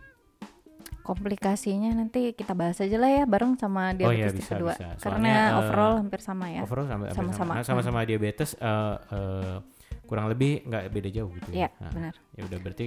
Komplikasinya 1.01 1.91
nanti 1.93 2.31
kita 2.31 2.53
bahas 2.53 2.77
aja 2.79 2.95
lah 2.95 3.09
ya 3.09 3.25
bareng 3.25 3.57
sama 3.57 3.91
Oh 3.97 4.13
iya, 4.13 4.29
diabetes 4.29 4.37
bisa, 4.37 4.53
tipe 4.53 4.63
2 4.63 4.69
bisa. 4.69 4.87
Karena 4.93 5.01
Soalnya, 5.01 5.35
eh, 5.41 5.59
overall 5.59 5.95
hampir 5.97 6.21
sama 6.21 6.47
ya. 6.47 6.61
overall 6.61 6.87
sama 6.87 7.03
hampir 7.03 7.17
Sama-sama. 7.17 7.39
sama. 7.41 7.53
Nah, 7.53 7.65
sama-sama 7.65 7.99
diabetes 8.05 8.51
eh, 8.55 8.97
eh, 9.11 9.57
kurang 10.05 10.27
lebih 10.29 10.53
nggak 10.63 10.83
beda 10.89 11.09
jauh 11.11 11.31
gitu 11.33 11.51
Iya, 11.53 11.71
ya. 11.71 11.81
Nah, 11.81 11.93
benar. 11.93 12.15
ya 12.33 12.43
udah 12.45 12.59
berarti 12.61 12.85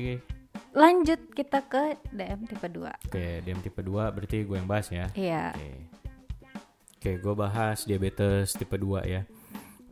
Lanjut 0.73 1.19
kita 1.31 1.59
ke 1.63 1.83
DM 2.09 2.39
tipe 2.45 2.67
2. 2.67 2.91
oke 3.07 3.25
DM 3.41 3.59
tipe 3.61 3.81
2 3.81 4.09
berarti 4.09 4.37
gue 4.41 4.55
yang 4.55 4.67
bahas 4.67 4.87
ya. 4.89 5.05
Iya. 5.13 5.43
Oke. 5.53 5.69
Oke, 6.93 7.11
gue 7.19 7.33
bahas 7.35 7.77
diabetes 7.83 8.53
tipe 8.53 8.73
2 8.73 9.03
ya. 9.03 9.21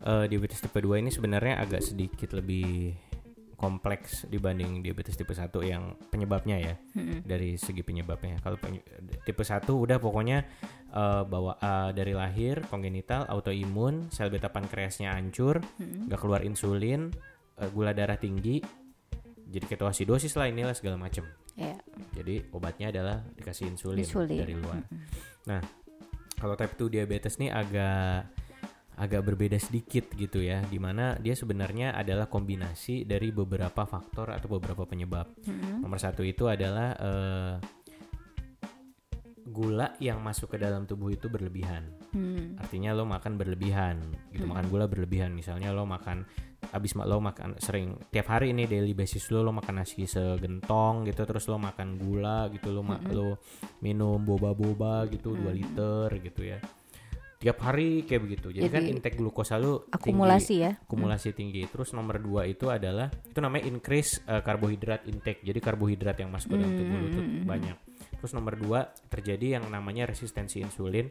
Eh, 0.02 0.26
diabetes 0.26 0.58
tipe 0.58 0.82
2 0.82 0.98
ini 0.98 1.14
sebenarnya 1.14 1.62
agak 1.62 1.86
sedikit 1.86 2.34
lebih 2.34 2.98
kompleks 3.54 4.26
dibanding 4.26 4.82
diabetes 4.82 5.14
tipe 5.14 5.30
1 5.30 5.54
yang 5.62 5.94
penyebabnya 6.10 6.58
ya. 6.58 6.76
Mm-mm. 6.98 7.22
Dari 7.22 7.54
segi 7.54 7.86
penyebabnya. 7.86 8.42
Kalau 8.42 8.58
penye- 8.58 8.82
tipe 9.22 9.46
1 9.46 9.70
udah 9.70 10.02
pokoknya 10.02 10.42
eh, 10.90 11.24
bawa 11.24 11.54
eh, 11.62 11.90
dari 11.94 12.18
lahir 12.18 12.66
kongenital, 12.66 13.30
autoimun, 13.30 14.10
sel 14.10 14.34
beta 14.34 14.50
pankreasnya 14.50 15.14
hancur, 15.14 15.62
nggak 15.78 16.18
keluar 16.18 16.42
insulin, 16.42 17.14
eh, 17.62 17.70
gula 17.70 17.94
darah 17.94 18.18
tinggi, 18.18 18.58
jadi 19.46 19.66
ketoasidosis 19.70 20.34
lah 20.34 20.50
inilah 20.50 20.74
segala 20.74 20.98
macem. 20.98 21.30
Iya. 21.54 21.78
Jadi 22.18 22.42
obatnya 22.50 22.90
adalah 22.90 23.22
dikasih 23.38 23.70
insulin, 23.70 24.02
Insulin. 24.02 24.40
dari 24.42 24.56
luar. 24.58 24.82
Nah, 25.46 25.62
kalau 26.42 26.58
type 26.58 26.74
2 26.74 26.90
diabetes 26.90 27.38
nih 27.38 27.54
agak 27.54 28.26
agak 29.02 29.26
berbeda 29.26 29.58
sedikit 29.58 30.14
gitu 30.14 30.46
ya, 30.46 30.62
di 30.62 30.78
mana 30.78 31.18
dia 31.18 31.34
sebenarnya 31.34 31.98
adalah 31.98 32.30
kombinasi 32.30 33.10
dari 33.10 33.34
beberapa 33.34 33.90
faktor 33.90 34.30
atau 34.30 34.46
beberapa 34.46 34.86
penyebab. 34.86 35.26
Mm-mm. 35.42 35.82
Nomor 35.82 35.98
satu 35.98 36.22
itu 36.22 36.46
adalah 36.46 36.94
eh, 37.02 37.54
gula 39.50 39.98
yang 39.98 40.22
masuk 40.22 40.54
ke 40.54 40.58
dalam 40.62 40.86
tubuh 40.86 41.10
itu 41.10 41.28
berlebihan. 41.28 41.84
Hmm. 42.14 42.56
Artinya 42.62 42.94
lo 42.94 43.04
makan 43.04 43.36
berlebihan, 43.36 44.00
gitu 44.32 44.46
makan 44.46 44.70
gula 44.70 44.86
berlebihan. 44.86 45.34
Misalnya 45.34 45.74
lo 45.74 45.84
makan 45.84 46.24
abis 46.72 46.94
lo 46.96 47.18
makan 47.20 47.60
sering 47.60 47.98
tiap 48.14 48.32
hari 48.32 48.54
ini 48.54 48.70
daily 48.70 48.94
basis 48.94 49.28
lo 49.34 49.44
lo 49.44 49.52
makan 49.52 49.82
nasi 49.82 50.08
segentong 50.08 51.10
gitu 51.10 51.26
terus 51.28 51.50
lo 51.50 51.58
makan 51.58 52.00
gula 52.00 52.48
gitu 52.54 52.72
lo 52.72 52.86
ma- 52.86 53.02
lo 53.12 53.42
minum 53.84 54.22
boba-boba 54.22 55.10
gitu 55.12 55.36
2 55.36 55.52
liter 55.52 56.08
gitu 56.22 56.48
ya 56.48 56.62
tiap 57.41 57.58
hari 57.65 58.06
kayak 58.06 58.21
begitu. 58.21 58.54
Jadi, 58.54 58.69
kan 58.69 58.86
Jadi, 58.86 58.93
intake 58.93 59.17
glukosa 59.17 59.58
tinggi, 59.58 59.89
Akumulasi 59.89 60.56
ya. 60.62 60.71
akumulasi 60.77 61.30
tinggi. 61.34 61.65
Terus 61.65 61.89
nomor 61.97 62.21
dua 62.21 62.45
itu 62.45 62.69
adalah 62.69 63.10
itu 63.10 63.41
namanya 63.41 63.65
increase 63.65 64.21
uh, 64.30 64.45
karbohidrat 64.45 65.10
intake. 65.10 65.41
Jadi 65.41 65.58
karbohidrat 65.58 66.21
yang 66.21 66.30
masuk 66.30 66.54
ke 66.54 66.58
dalam 66.62 66.73
tubuh 66.77 66.97
lo 67.01 67.08
tuh 67.10 67.23
banyak. 67.41 67.77
Terus 68.21 68.32
nomor 68.38 68.54
dua 68.62 68.80
terjadi 69.10 69.58
yang 69.58 69.65
namanya 69.73 70.06
resistensi 70.06 70.62
insulin 70.62 71.10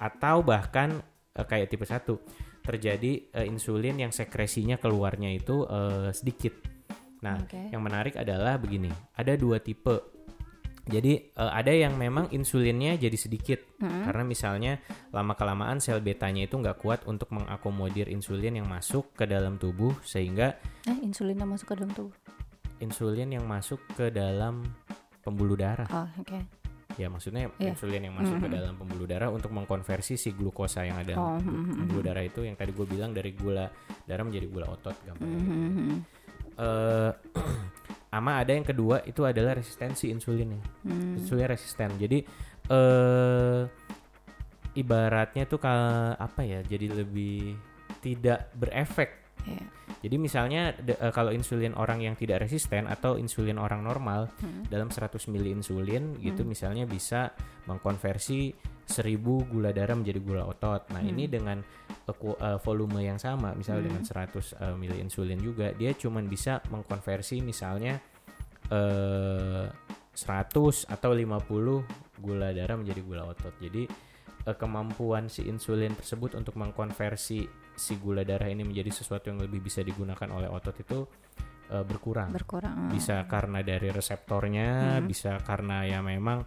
atau 0.00 0.40
bahkan 0.40 1.04
uh, 1.36 1.44
kayak 1.44 1.68
tipe 1.68 1.84
1 1.84 2.00
terjadi 2.64 3.12
uh, 3.36 3.44
insulin 3.44 3.96
yang 4.00 4.12
sekresinya 4.12 4.80
keluarnya 4.80 5.36
itu 5.36 5.68
uh, 5.68 6.08
sedikit. 6.16 6.56
Nah 7.20 7.44
Oke. 7.44 7.76
yang 7.76 7.84
menarik 7.84 8.16
adalah 8.16 8.56
begini. 8.56 8.88
Ada 9.12 9.36
dua 9.36 9.60
tipe 9.60 10.16
jadi 10.88 11.12
uh, 11.36 11.52
ada 11.52 11.68
yang 11.70 11.94
memang 11.94 12.32
insulinnya 12.32 12.96
jadi 12.96 13.14
sedikit. 13.14 13.60
Karena 13.78 14.24
misalnya 14.24 14.72
lama 15.12 15.32
kelamaan 15.32 15.78
sel 15.78 16.00
betanya 16.00 16.44
itu 16.44 16.56
nggak 16.56 16.80
kuat 16.80 17.04
untuk 17.04 17.30
mengakomodir 17.30 18.08
insulin 18.08 18.58
yang 18.58 18.66
masuk 18.66 19.14
ke 19.14 19.22
dalam 19.22 19.54
tubuh 19.54 19.94
sehingga 20.02 20.58
Eh, 20.82 20.98
insulinnya 20.98 21.44
masuk 21.44 21.70
ke 21.70 21.74
dalam 21.78 21.92
tubuh. 21.92 22.16
insulin 22.78 23.28
yang 23.30 23.44
masuk 23.44 23.78
ke 23.94 24.08
dalam 24.08 24.62
pembuluh 25.20 25.54
darah. 25.54 25.86
Oh, 25.90 26.08
oke. 26.18 26.38
ya 26.94 27.06
maksudnya 27.06 27.46
Iya. 27.58 27.70
insulin 27.70 28.02
yang 28.02 28.14
masuk 28.14 28.42
ke 28.42 28.48
dalam 28.50 28.74
pembuluh 28.74 29.06
darah 29.06 29.30
untuk 29.30 29.54
mengkonversi 29.54 30.18
si 30.18 30.34
glukosa 30.34 30.82
yang 30.82 30.98
ada. 30.98 31.14
Oh, 31.14 31.38
di 31.38 31.46
hmm, 31.46 31.54
hmm, 31.62 31.74
pembuluh 31.78 32.02
darah 32.02 32.22
itu 32.22 32.42
yang 32.42 32.58
tadi 32.58 32.74
gue 32.74 32.86
bilang 32.86 33.14
dari 33.14 33.30
gula 33.30 33.70
darah 34.02 34.26
menjadi 34.26 34.46
gula 34.50 34.66
otot 34.68 34.98
gampang. 35.06 35.30
Hmm, 35.30 35.96
eh 36.58 37.12
ama 38.08 38.40
ada 38.40 38.52
yang 38.52 38.64
kedua 38.64 39.04
itu 39.04 39.22
adalah 39.22 39.52
resistensi 39.54 40.08
insulinnya 40.08 40.60
hmm. 40.84 41.20
insulin 41.20 41.48
resisten 41.48 41.92
jadi 41.96 42.18
eh 42.68 43.62
ibaratnya 44.74 45.44
tuh 45.44 45.58
ka, 45.58 45.74
apa 46.14 46.46
ya 46.46 46.60
jadi 46.62 46.86
lebih 46.92 47.56
tidak 47.98 48.52
berefek 48.54 49.10
Iya. 49.38 49.64
jadi 50.02 50.16
misalnya 50.18 50.62
de- 50.76 50.98
eh, 50.98 51.12
kalau 51.14 51.30
insulin 51.30 51.72
orang 51.72 52.02
yang 52.02 52.18
tidak 52.18 52.42
resisten 52.42 52.84
atau 52.84 53.16
insulin 53.16 53.56
orang 53.56 53.80
normal 53.80 54.28
Hmm. 54.42 54.66
dalam 54.66 54.90
100 54.90 55.30
mili 55.30 55.54
insulin 55.54 56.18
gitu 56.18 56.42
misalnya 56.42 56.84
bisa 56.84 57.32
mengkonversi 57.64 58.52
1000 58.88 59.52
gula 59.52 59.70
darah 59.70 59.92
menjadi 59.92 60.20
gula 60.24 60.48
otot. 60.48 60.88
Nah, 60.96 61.04
ini 61.04 61.28
dengan 61.28 61.60
eh, 61.60 62.58
volume 62.64 63.04
yang 63.04 63.20
sama, 63.20 63.52
misalnya 63.52 63.92
dengan 63.92 64.02
100 64.02 64.56
eh, 64.56 64.74
mili 64.80 64.96
insulin 65.04 65.36
juga, 65.38 65.76
dia 65.76 65.92
cuman 65.92 66.24
bisa 66.24 66.64
mengkonversi 66.72 67.44
misalnya 67.44 68.00
eh 68.72 69.66
100 70.18 70.90
atau 70.90 71.10
50 71.14 72.18
gula 72.18 72.50
darah 72.50 72.74
menjadi 72.74 73.00
gula 73.06 73.22
otot. 73.28 73.54
Jadi 73.62 73.86
kemampuan 74.48 75.28
si 75.28 75.44
insulin 75.44 75.92
tersebut 75.92 76.32
untuk 76.32 76.56
mengkonversi 76.56 77.44
si 77.78 77.94
gula 78.00 78.26
darah 78.26 78.50
ini 78.50 78.66
menjadi 78.66 78.90
sesuatu 78.90 79.30
yang 79.30 79.38
lebih 79.38 79.62
bisa 79.62 79.86
digunakan 79.86 80.26
oleh 80.34 80.50
otot 80.50 80.74
itu 80.74 81.06
eh, 81.70 81.84
berkurang 81.86 82.34
Berkurang. 82.34 82.90
bisa 82.90 83.22
karena 83.30 83.62
dari 83.62 83.92
reseptornya, 83.94 84.98
bisa 85.04 85.38
karena 85.44 85.86
ya 85.86 86.02
memang 86.02 86.42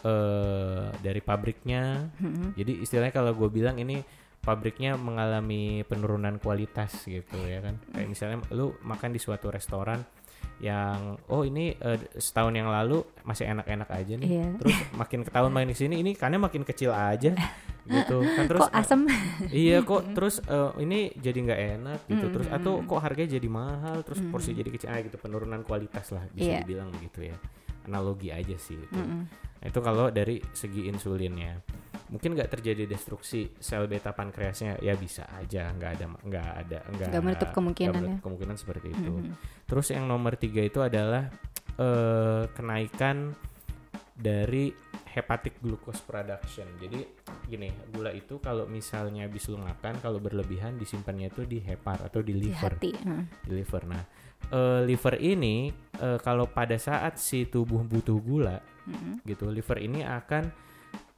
eh 0.00 0.88
dari 0.98 1.20
pabriknya. 1.20 2.08
Hmm. 2.16 2.56
Jadi 2.56 2.80
istilahnya 2.80 3.12
kalau 3.12 3.32
gue 3.32 3.48
bilang 3.48 3.76
ini 3.76 4.00
pabriknya 4.38 4.98
mengalami 4.98 5.84
penurunan 5.84 6.40
kualitas 6.40 7.04
gitu 7.04 7.36
ya 7.44 7.60
kan. 7.60 7.76
Kayak 7.92 8.08
misalnya 8.08 8.38
lu 8.50 8.72
makan 8.82 9.12
di 9.12 9.20
suatu 9.20 9.52
restoran 9.52 10.00
yang 10.58 11.18
oh 11.28 11.42
ini 11.42 11.74
eh, 11.74 11.98
setahun 12.16 12.54
yang 12.54 12.66
lalu 12.66 13.02
masih 13.22 13.46
enak-enak 13.46 13.88
aja 13.90 14.14
nih. 14.16 14.28
Iya. 14.28 14.46
Terus 14.58 14.76
makin 14.94 15.20
ke 15.22 15.30
tahun 15.30 15.50
main 15.50 15.68
di 15.68 15.76
sini 15.76 16.00
ini 16.00 16.14
ikannya 16.14 16.40
makin 16.40 16.62
kecil 16.62 16.90
aja 16.90 17.34
gitu 17.82 18.22
kan 18.38 18.46
terus 18.46 18.62
Kok 18.62 18.74
asem? 18.78 19.00
iya 19.50 19.82
kok 19.82 20.14
terus 20.14 20.38
eh, 20.38 20.70
ini 20.78 21.10
jadi 21.18 21.34
nggak 21.34 21.60
enak 21.78 21.98
gitu 22.06 22.26
terus 22.30 22.46
atau 22.46 22.78
kok 22.78 23.02
harganya 23.02 23.34
jadi 23.42 23.48
mahal 23.50 24.06
terus 24.06 24.22
porsi 24.30 24.54
jadi 24.54 24.70
kecil 24.70 24.86
ah 24.86 25.02
gitu 25.02 25.18
penurunan 25.18 25.66
kualitas 25.66 26.14
lah 26.14 26.22
bisa 26.30 26.46
Iya. 26.46 26.58
dibilang 26.62 26.94
begitu 26.94 27.26
ya 27.26 27.36
analogi 27.82 28.30
aja 28.30 28.54
sih 28.54 28.78
itu 28.78 28.86
Mm-mm. 28.94 29.26
Nah, 29.26 29.26
itu 29.62 29.78
kalau 29.78 30.08
dari 30.08 30.42
segi 30.50 30.86
insulinnya 30.86 31.62
mungkin 32.08 32.36
nggak 32.36 32.50
terjadi 32.50 32.84
destruksi 32.84 33.56
sel 33.56 33.86
beta 33.86 34.12
pankreasnya 34.12 34.76
ya 34.78 34.92
bisa 34.94 35.24
aja 35.32 35.72
nggak 35.72 35.90
ada 35.96 36.06
nggak 36.18 36.48
ada 36.58 36.78
nggak 36.86 37.08
Nggak 37.08 37.24
menutup 37.24 37.48
kemungkinan 37.50 37.88
nggak 37.88 38.02
menutup 38.02 38.12
ya. 38.12 38.22
kemungkinan 38.22 38.56
seperti 38.56 38.88
itu 38.90 39.12
Mhm. 39.14 39.32
terus 39.64 39.86
yang 39.88 40.04
nomor 40.04 40.36
tiga 40.36 40.60
itu 40.60 40.78
adalah 40.78 41.32
eh, 41.72 42.44
kenaikan 42.52 43.32
dari 44.12 44.68
hepatic 45.08 45.56
glucose 45.58 46.00
production. 46.00 46.64
Jadi 46.78 47.04
gini, 47.46 47.68
gula 47.88 48.12
itu 48.12 48.36
kalau 48.38 48.64
misalnya 48.64 49.24
habis 49.24 49.44
lu 49.46 49.56
makan 49.56 49.96
kalau 49.98 50.16
berlebihan 50.16 50.76
disimpannya 50.76 51.28
itu 51.28 51.44
di 51.44 51.60
hepar 51.60 52.00
atau 52.02 52.20
di 52.20 52.32
Di 52.32 52.48
liver. 52.48 52.72
hati. 52.72 52.92
Hmm. 52.94 53.24
Di 53.40 53.52
liver. 53.54 53.82
Nah, 53.84 54.04
eh, 54.50 54.80
liver 54.84 55.16
ini 55.18 55.68
eh, 55.94 56.18
kalau 56.18 56.44
pada 56.46 56.76
saat 56.76 57.16
si 57.16 57.44
tubuh 57.44 57.80
butuh 57.82 58.16
gula 58.18 58.60
Mm-mm. 58.88 59.22
gitu, 59.24 59.48
liver 59.48 59.78
ini 59.78 60.02
akan 60.02 60.50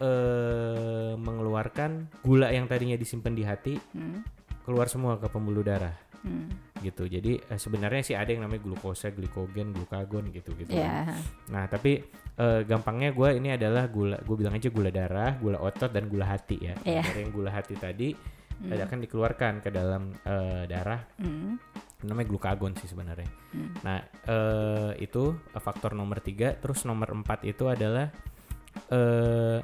eh 0.00 1.14
mengeluarkan 1.14 2.11
gula 2.22 2.50
yang 2.50 2.66
tadinya 2.66 2.98
disimpan 2.98 3.33
di 3.35 3.44
hati 3.46 3.74
Hmm. 3.94 4.27
keluar 4.66 4.90
semua 4.90 5.16
ke 5.20 5.31
pembuluh 5.31 5.62
darah 5.62 5.94
Hmm. 6.24 6.48
gitu. 6.81 7.05
Jadi 7.05 7.37
eh, 7.37 7.61
sebenarnya 7.61 8.03
sih 8.03 8.16
ada 8.16 8.33
yang 8.33 8.48
namanya 8.48 8.64
glukosa, 8.64 9.12
glikogen, 9.12 9.77
glukagon 9.77 10.33
gitu-gitu. 10.33 10.72
kan. 10.72 11.12
Ya. 11.12 11.12
Nah, 11.53 11.68
tapi 11.68 12.00
eh, 12.35 12.61
gampangnya 12.64 13.12
gue 13.12 13.29
ini 13.37 13.53
adalah 13.53 13.87
gula, 13.92 14.16
gue 14.24 14.37
bilang 14.37 14.57
aja 14.57 14.72
gula 14.72 14.88
darah, 14.88 15.37
gula 15.37 15.61
otot 15.61 15.92
dan 15.92 16.09
gula 16.09 16.24
hati 16.24 16.57
ya. 16.64 16.74
Iya. 16.81 17.03
Dari 17.05 17.20
yang 17.29 17.33
gula 17.33 17.53
hati 17.53 17.77
tadi 17.77 18.09
eh, 18.70 18.80
akan 18.82 18.98
dikeluarkan 19.04 19.64
ke 19.64 19.70
dalam 19.74 20.14
eh, 20.22 20.64
darah, 20.70 21.02
Hmm. 21.18 21.58
namanya 22.04 22.28
glukagon 22.28 22.76
sih 22.78 22.86
sebenarnya. 22.86 23.28
Hmm. 23.50 23.72
Nah, 23.82 23.98
eh, 24.04 24.92
itu 25.02 25.34
eh, 25.34 25.62
faktor 25.62 25.96
nomor 25.96 26.20
tiga. 26.20 26.52
Terus 26.54 26.84
nomor 26.84 27.10
empat 27.10 27.42
itu 27.48 27.64
adalah 27.66 28.12
eh 28.90 29.60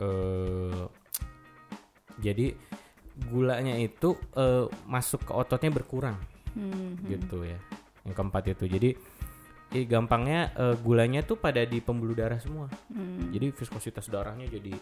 eh, 0.00 0.84
jadi 2.20 2.56
gulanya 3.28 3.76
itu 3.76 4.16
eh, 4.36 4.64
masuk 4.88 5.28
ke 5.28 5.32
ototnya 5.36 5.70
berkurang 5.72 6.16
Hmm. 6.56 6.98
gitu 7.06 7.46
ya. 7.46 7.58
Yang 8.02 8.14
keempat 8.16 8.44
itu. 8.56 8.64
Jadi 8.66 8.90
eh, 9.76 9.84
gampangnya 9.86 10.50
eh, 10.56 10.76
gulanya 10.80 11.20
tuh 11.22 11.36
pada 11.38 11.62
di 11.62 11.78
pembuluh 11.84 12.16
darah 12.16 12.40
semua. 12.40 12.66
Hmm. 12.90 13.28
Jadi 13.30 13.52
viskositas 13.52 14.08
darahnya 14.08 14.48
jadi 14.48 14.72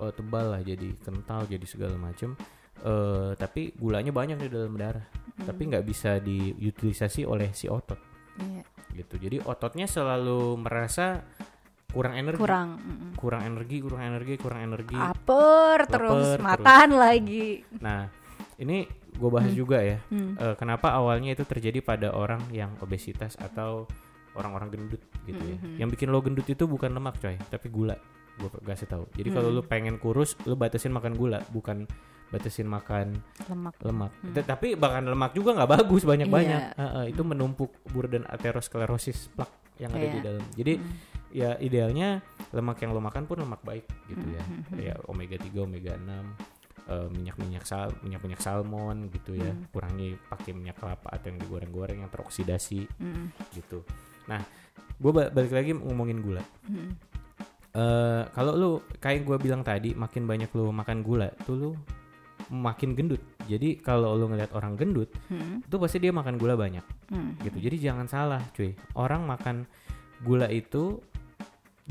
eh, 0.00 0.12
tebal 0.14 0.46
lah, 0.54 0.62
jadi 0.62 0.88
kental, 1.02 1.46
jadi 1.46 1.66
segala 1.66 1.96
macam. 1.98 2.34
eh 2.78 3.34
tapi 3.34 3.74
gulanya 3.74 4.14
banyak 4.14 4.38
di 4.38 4.48
dalam 4.54 4.78
darah. 4.78 5.02
Tapi 5.38 5.66
nggak 5.66 5.82
bisa 5.82 6.22
diutilisasi 6.22 7.26
oleh 7.26 7.50
si 7.50 7.66
otot. 7.66 7.98
Iya. 8.38 8.62
gitu. 8.94 9.14
Jadi 9.18 9.42
ototnya 9.42 9.90
selalu 9.90 10.62
merasa 10.62 11.26
kurang 11.90 12.14
energi. 12.14 12.38
Kurang 12.38 12.78
mm-mm. 12.78 13.10
kurang 13.18 13.42
energi 13.42 13.76
kurang 13.82 14.02
energi 14.06 14.34
kurang 14.38 14.60
energi. 14.62 14.94
Aper 14.94 15.78
terus 15.90 16.38
makan 16.38 16.88
lagi. 16.94 17.66
Nah 17.82 18.06
ini 18.62 18.86
gue 19.18 19.30
bahas 19.30 19.50
juga 19.50 19.82
ya. 19.82 19.98
Hmm. 20.14 20.38
Eh, 20.38 20.54
kenapa 20.54 20.94
awalnya 20.94 21.34
itu 21.34 21.42
terjadi 21.42 21.82
pada 21.82 22.14
orang 22.14 22.42
yang 22.54 22.70
obesitas 22.78 23.34
atau 23.38 23.90
orang-orang 24.38 24.68
gendut 24.70 25.02
gitu 25.26 25.42
ya. 25.42 25.56
Mhm. 25.58 25.76
yang 25.82 25.88
bikin 25.90 26.08
lo 26.14 26.22
gendut 26.22 26.46
itu 26.46 26.64
bukan 26.70 26.94
lemak 26.94 27.18
coy 27.18 27.34
tapi 27.50 27.66
gula 27.68 27.98
gue 28.38 28.48
kasih 28.62 28.86
tahu 28.86 29.04
jadi 29.12 29.28
kalau 29.30 29.50
Hmm. 29.50 29.58
lo 29.58 29.62
pengen 29.62 29.96
kurus 29.96 30.38
lo 30.42 30.54
batasin 30.54 30.90
makan 30.90 31.12
gula 31.12 31.42
bukan 31.48 31.84
batasin 32.28 32.64
makan 32.64 33.18
lemak 33.46 33.74
lemak 33.80 34.12
Hmm. 34.20 34.36
Tapi 34.36 34.74
bahkan 34.74 35.02
lemak 35.02 35.32
juga 35.32 35.52
nggak 35.52 35.70
bagus 35.74 36.04
banyak 36.04 36.28
banyak 36.28 36.62
Iya. 36.72 37.08
itu 37.08 37.22
menumpuk 37.22 37.72
burden 37.88 38.24
aterosklerosis 38.24 39.32
plak 39.32 39.48
yang 39.76 39.90
ada 39.90 40.06
di 40.06 40.18
Iya. 40.18 40.24
dalam 40.24 40.44
jadi 40.52 40.72
Hmm. 40.76 40.92
ya 41.28 41.50
idealnya 41.58 42.08
lemak 42.50 42.78
yang 42.78 42.90
lo 42.90 43.00
makan 43.00 43.24
pun 43.24 43.38
lemak 43.38 43.60
baik 43.60 43.84
gitu 44.06 44.26
ya 44.28 44.42
Mhm. 44.42 44.76
ya 44.78 44.94
omega 45.06 45.36
3 45.36 45.58
omega 45.58 45.92
6 45.94 46.24
eh, 46.86 47.08
minyak-minyak 47.10 47.64
sal 47.64 47.92
minyak-minyak 48.00 48.40
salmon 48.40 49.08
gitu 49.08 49.32
ya 49.32 49.52
Hmm. 49.52 49.68
kurangi 49.68 50.16
pakai 50.24 50.52
minyak 50.52 50.76
kelapa 50.76 51.08
atau 51.10 51.28
yang 51.28 51.38
digoreng-goreng 51.38 52.00
yang 52.00 52.08
teroksidasi 52.08 52.88
Mm-mm. 52.94 53.28
gitu 53.52 53.84
nah 54.24 54.40
gue 54.94 55.12
balik 55.12 55.52
lagi 55.52 55.72
ngomongin 55.72 56.18
gula 56.18 56.40
Mm-mm. 56.64 56.96
Eh 57.78 58.22
kalau 58.34 58.52
lu 58.58 58.70
kayak 58.98 59.22
gue 59.22 59.36
bilang 59.38 59.62
tadi 59.62 59.94
makin 59.94 60.26
banyak 60.26 60.50
lu 60.58 60.74
makan 60.74 61.06
gula 61.06 61.30
tuh 61.46 61.54
lu 61.54 61.70
makin 62.50 62.96
gendut. 62.98 63.20
Jadi 63.46 63.78
kalau 63.78 64.16
lu 64.16 64.26
ngeliat 64.28 64.50
orang 64.56 64.74
gendut 64.74 65.12
Mm-mm. 65.28 65.62
itu 65.62 65.76
pasti 65.78 65.96
dia 66.02 66.10
makan 66.10 66.40
gula 66.40 66.58
banyak. 66.58 66.82
Mm. 67.12 67.30
gitu. 67.44 67.58
Jadi 67.60 67.76
jangan 67.78 68.06
salah 68.10 68.42
cuy. 68.56 68.72
Orang 68.98 69.28
makan 69.28 69.68
gula 70.26 70.48
itu 70.50 70.98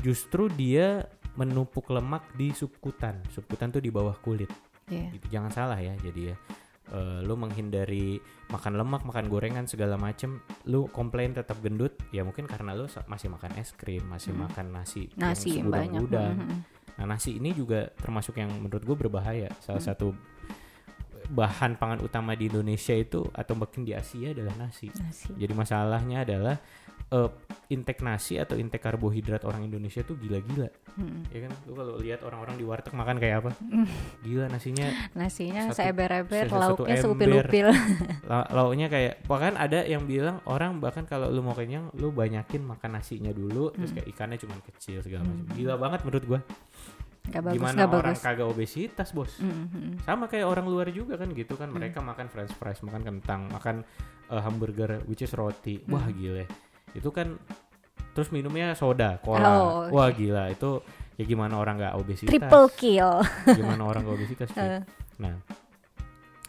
justru 0.02 0.50
dia 0.52 1.06
menumpuk 1.38 1.88
lemak 1.88 2.26
di 2.34 2.50
subkutan. 2.50 3.22
Subkutan 3.30 3.70
tuh 3.70 3.80
di 3.80 3.88
bawah 3.88 4.18
kulit. 4.20 4.50
Iya. 4.90 5.14
gitu. 5.14 5.26
Jangan 5.30 5.52
salah 5.52 5.78
ya 5.78 5.94
jadi 6.00 6.32
ya 6.32 6.36
Eh, 6.88 7.20
lu 7.20 7.36
menghindari 7.36 8.16
makan 8.48 8.80
lemak 8.80 9.04
makan 9.04 9.28
gorengan 9.28 9.68
segala 9.68 10.00
macem 10.00 10.40
lu 10.64 10.88
komplain 10.88 11.36
tetap 11.36 11.60
gendut 11.60 11.92
ya 12.08 12.24
mungkin 12.24 12.48
karena 12.48 12.72
lu 12.72 12.88
masih 13.04 13.28
makan 13.28 13.60
es 13.60 13.76
krim 13.76 14.08
masih 14.08 14.32
Hmm. 14.32 14.48
makan 14.48 14.72
nasi 14.72 15.12
nasi 15.12 15.60
yang 15.60 15.68
banyak 15.68 16.00
segudang-gudang 16.00 16.34
Mm-mm. 16.40 16.60
nah 16.96 17.04
nasi 17.04 17.36
ini 17.36 17.52
juga 17.52 17.92
termasuk 17.92 18.40
yang 18.40 18.48
menurut 18.56 18.80
gue 18.80 18.96
berbahaya 19.04 19.52
salah 19.60 19.84
Hmm. 19.84 19.90
satu 19.92 20.08
bahan 21.28 21.76
pangan 21.76 22.00
utama 22.00 22.32
di 22.32 22.48
Indonesia 22.48 22.96
itu 22.96 23.20
atau 23.36 23.52
bahkan 23.52 23.84
di 23.84 23.92
Asia 23.92 24.32
adalah 24.32 24.56
nasi 24.56 24.88
nasi 24.96 25.28
jadi 25.36 25.52
masalahnya 25.52 26.24
adalah 26.24 26.56
eh, 27.08 27.30
intake 27.68 28.00
nasi 28.00 28.36
atau 28.36 28.54
intake 28.54 28.80
karbohidrat 28.80 29.44
orang 29.44 29.60
Indonesia 29.62 30.00
tuh 30.00 30.16
gila-gila 30.16 30.72
Mm-mm. 30.94 31.28
ya 31.28 31.44
kan 31.44 31.52
lu 31.64 31.72
kalau 31.72 31.94
lihat 31.96 32.20
orang-orang 32.22 32.56
di 32.56 32.64
warteg 32.64 32.92
makan 32.92 33.16
kayak 33.16 33.36
apa 33.38 33.50
gila 34.20 34.48
nasinya 34.48 34.88
nasinya 35.12 35.68
seeber-eber 35.70 36.48
lauknya 36.48 36.96
seupil-upil 36.96 37.68
La- 38.24 38.48
lauknya 38.50 38.88
kayak 38.88 39.20
bahkan 39.24 39.54
ada 39.54 39.84
yang 39.84 40.04
bilang 40.04 40.40
orang 40.44 40.76
bahkan 40.78 41.04
kalau 41.04 41.28
lu 41.28 41.40
mau 41.40 41.52
kenyang 41.52 41.92
lu 41.92 42.08
banyakin 42.10 42.60
makan 42.62 42.90
nasinya 42.94 43.30
dulu 43.30 43.68
terus 43.70 43.88
Hmm. 43.88 43.96
kayak 43.96 44.08
ikannya 44.08 44.38
cuman 44.38 44.58
kecil 44.64 44.98
segala 45.00 45.22
macam 45.22 45.44
Hmm. 45.44 45.54
gila 45.54 45.74
banget 45.76 46.00
menurut 46.02 46.24
gua 46.26 46.40
nggak 47.28 47.42
bagus 47.42 47.56
gimana 47.60 47.76
nggak 47.76 47.92
orang 47.92 48.04
bagus 48.10 48.24
kagak 48.24 48.48
obesitas 48.48 49.08
bos 49.12 49.32
Mm-mm. 49.38 50.00
sama 50.00 50.24
kayak 50.26 50.48
orang 50.48 50.64
luar 50.64 50.88
juga 50.88 51.14
kan 51.14 51.28
gitu 51.30 51.52
kan 51.54 51.68
Hmm. 51.68 51.76
mereka 51.76 52.00
makan 52.00 52.26
french 52.26 52.52
fries 52.54 52.80
makan 52.80 53.04
kentang 53.06 53.44
makan 53.48 53.84
eh, 54.26 54.40
hamburger 54.40 55.04
which 55.04 55.20
is 55.20 55.32
roti 55.32 55.84
wah 55.84 56.00
Hmm. 56.00 56.16
gile 56.16 56.44
itu 56.92 57.08
kan 57.08 57.36
terus 58.12 58.28
minumnya 58.28 58.72
soda 58.72 59.18
cola 59.20 59.46
Oh, 59.46 59.64
oke. 59.86 59.92
wah 59.92 60.08
gila 60.08 60.44
itu 60.48 60.80
ya 61.14 61.24
gimana 61.24 61.56
orang 61.56 61.76
nggak 61.76 61.94
obesitas 61.96 62.30
triple 62.30 62.68
kill 62.74 63.12
gimana 63.58 63.82
orang 63.82 64.02
nggak 64.02 64.16
obesitas 64.16 64.48
cuy? 64.50 64.62
Eh, 64.64 64.82
Nah, 65.18 65.34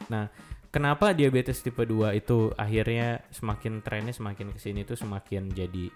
nah, 0.08 0.26
kenapa 0.70 1.10
diabetes 1.12 1.60
tipe 1.60 1.82
2 1.82 2.14
itu 2.14 2.54
akhirnya 2.54 3.26
semakin 3.30 3.82
trennya 3.82 4.14
semakin 4.14 4.54
ke 4.54 4.60
sini 4.60 4.86
tuh 4.86 4.94
semakin 4.94 5.50
jadi 5.50 5.90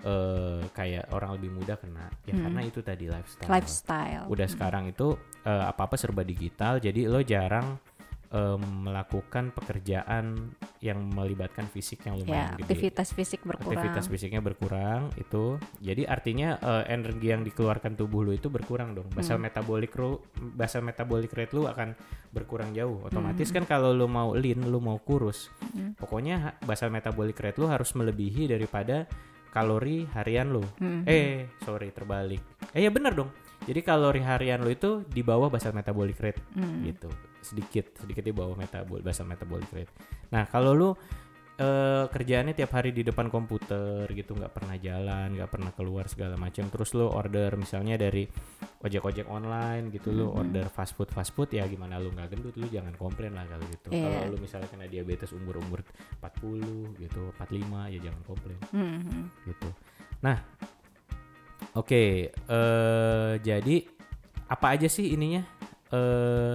eh 0.00 0.62
kayak 0.72 1.12
orang 1.12 1.36
lebih 1.36 1.50
muda 1.52 1.74
kena? 1.74 2.08
Ya 2.24 2.32
Hmm. 2.32 2.48
karena 2.48 2.60
itu 2.64 2.80
tadi 2.80 3.04
lifestyle. 3.04 3.50
lifestyle 3.50 4.24
Udah 4.26 4.46
Mm. 4.46 4.54
sekarang 4.54 4.84
itu 4.88 5.12
eh, 5.42 5.64
apa-apa 5.66 5.96
serba 5.96 6.22
digital, 6.22 6.78
jadi 6.78 7.04
lo 7.04 7.20
jarang 7.20 7.76
em, 8.30 8.62
melakukan 8.86 9.50
pekerjaan 9.50 10.54
yang 10.78 11.02
melibatkan 11.10 11.66
fisik 11.66 12.06
yang 12.06 12.14
ya 12.14 12.22
lumayan 12.22 12.46
gede. 12.54 12.62
aktivitas 12.62 13.08
fisik 13.10 13.40
berkurang 13.42 13.74
Aktivitas 13.74 14.06
fisiknya 14.06 14.38
berkurang 14.38 15.10
itu, 15.18 15.58
jadi 15.82 16.06
artinya 16.06 16.54
eh, 16.56 16.94
energi 16.94 17.26
yang 17.28 17.42
dikeluarkan 17.42 17.98
tubuh 17.98 18.22
lu 18.22 18.32
itu 18.32 18.46
berkurang 18.46 18.94
dong. 18.94 19.10
Basal 19.10 19.36
Hmm. 19.36 19.50
metabolic 19.50 19.90
ru, 19.92 20.22
basal 20.54 20.80
metabolic 20.80 21.28
rate 21.30 21.52
lu 21.52 21.66
akan 21.66 21.98
berkurang 22.30 22.70
jauh. 22.70 23.02
Otomatis 23.02 23.50
Hmm. 23.50 23.60
kan 23.60 23.64
kalau 23.66 23.90
lu 23.90 24.06
mau 24.06 24.30
lean, 24.32 24.62
lu 24.62 24.78
mau 24.78 24.96
kurus, 24.96 25.50
Mm. 25.74 25.98
pokoknya 25.98 26.54
basal 26.62 26.88
metabolic 26.88 27.34
rate 27.34 27.58
lu 27.58 27.66
harus 27.66 27.90
melebihi 27.92 28.46
daripada 28.46 29.10
kalori 29.50 30.06
harian 30.14 30.48
lu. 30.48 30.62
Mm. 30.78 31.02
Eh, 31.04 31.50
sorry 31.60 31.90
terbalik. 31.90 32.38
Eh 32.70 32.80
ya 32.80 32.88
bener 32.88 33.10
dong. 33.12 33.30
Jadi 33.66 33.82
kalori 33.82 34.22
harian 34.22 34.62
lu 34.62 34.70
itu 34.70 35.02
di 35.04 35.20
bawah 35.20 35.50
basal 35.50 35.74
metabolic 35.74 36.16
rate 36.16 36.38
Mm. 36.54 36.86
gitu 36.86 37.10
sedikit 37.40 37.96
sedikit 37.96 38.22
di 38.22 38.32
bawah 38.32 38.54
metabol 38.54 39.00
basal 39.00 39.24
metabolic 39.24 39.68
rate 39.70 39.92
nah 40.28 40.44
kalau 40.44 40.72
lu 40.72 40.90
eh, 41.56 42.08
kerjaannya 42.08 42.56
tiap 42.56 42.72
hari 42.72 42.88
di 42.88 43.04
depan 43.04 43.28
komputer 43.28 44.08
gitu 44.10 44.32
nggak 44.32 44.48
pernah 44.48 44.76
jalan 44.76 45.36
nggak 45.36 45.50
pernah 45.50 45.68
keluar 45.70 46.08
segala 46.08 46.32
macam 46.34 46.64
terus 46.66 46.96
lu 46.96 47.04
order 47.04 47.52
misalnya 47.54 48.00
dari 48.00 48.24
ojek 48.80 49.04
ojek 49.04 49.28
online 49.28 49.92
gitu 49.92 50.08
lu 50.08 50.32
Mhm. 50.32 50.40
order 50.40 50.66
fast 50.72 50.96
food 50.96 51.12
fast 51.12 51.36
food 51.36 51.52
ya 51.52 51.68
gimana 51.68 52.00
lu 52.00 52.08
nggak 52.10 52.32
gendut 52.32 52.56
lu 52.56 52.64
jangan 52.66 52.96
komplain 52.96 53.36
lah 53.36 53.44
kalau 53.44 53.68
gitu 53.68 53.92
Iya. 53.92 54.08
kalau 54.08 54.32
lu 54.32 54.36
misalnya 54.40 54.68
kena 54.68 54.88
diabetes 54.88 55.36
umur 55.36 55.60
umur 55.60 55.84
40 56.24 56.96
gitu 56.96 57.28
45 57.36 57.92
ya 57.92 57.98
jangan 58.00 58.22
komplain 58.24 58.56
Mm. 58.72 59.28
gitu. 59.44 59.68
Nah, 60.20 60.36
oke, 61.74 62.02
eh 62.32 63.32
jadi 63.40 63.76
apa 64.48 64.66
aja 64.74 64.88
sih 64.88 65.12
ininya? 65.12 65.44
Eh 65.90 66.54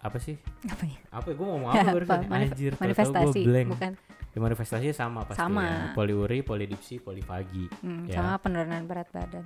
apa 0.00 0.16
sih? 0.16 0.36
apa 0.64 0.82
ya 0.82 0.98
Apa? 1.10 1.28
Gue 1.30 1.42
mau 1.42 1.54
ngomong 1.54 1.70
apa 1.70 1.92
barusan? 1.96 2.20
Manif- 2.24 2.52
Anjir, 2.52 2.72
manifestasi 2.74 3.38
gua 3.38 3.46
blank. 3.46 3.68
bukan 3.70 3.92
Ya, 4.30 4.38
manifestasinya 4.38 4.94
sama 4.94 5.20
pasti 5.24 5.42
Sama. 5.42 5.66
ya. 5.66 5.78
Poliuri, 5.90 6.40
polidipsi, 6.40 6.98
polifagi. 6.98 7.66
Mm, 7.80 8.06
Ya. 8.06 8.14
sama 8.16 8.38
penurunan 8.38 8.82
berat 8.84 9.10
badan 9.10 9.42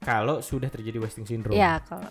Kalau 0.00 0.40
sudah 0.40 0.66
terjadi 0.66 0.96
wasting 0.96 1.24
syndrome. 1.24 1.54
ya 1.54 1.76
kalau 1.80 2.08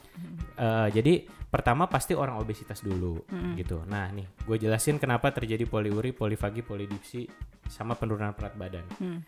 Eh, 0.53 0.87
jadi 0.91 1.13
pertama 1.47 1.87
pasti 1.87 2.13
orang 2.13 2.37
obesitas 2.37 2.79
dulu 2.79 3.25
Mm. 3.25 3.57
gitu. 3.57 3.81
Nah, 3.83 4.07
nih 4.09 4.29
gue 4.39 4.57
jelasin 4.59 4.95
kenapa 4.95 5.31
terjadi 5.31 5.65
poliuri, 5.65 6.11
polifagi, 6.11 6.61
polidipsi 6.61 7.25
sama 7.65 7.95
penurunan 7.95 8.31
berat 8.31 8.53
badan. 8.53 8.85
Mm. 8.97 9.19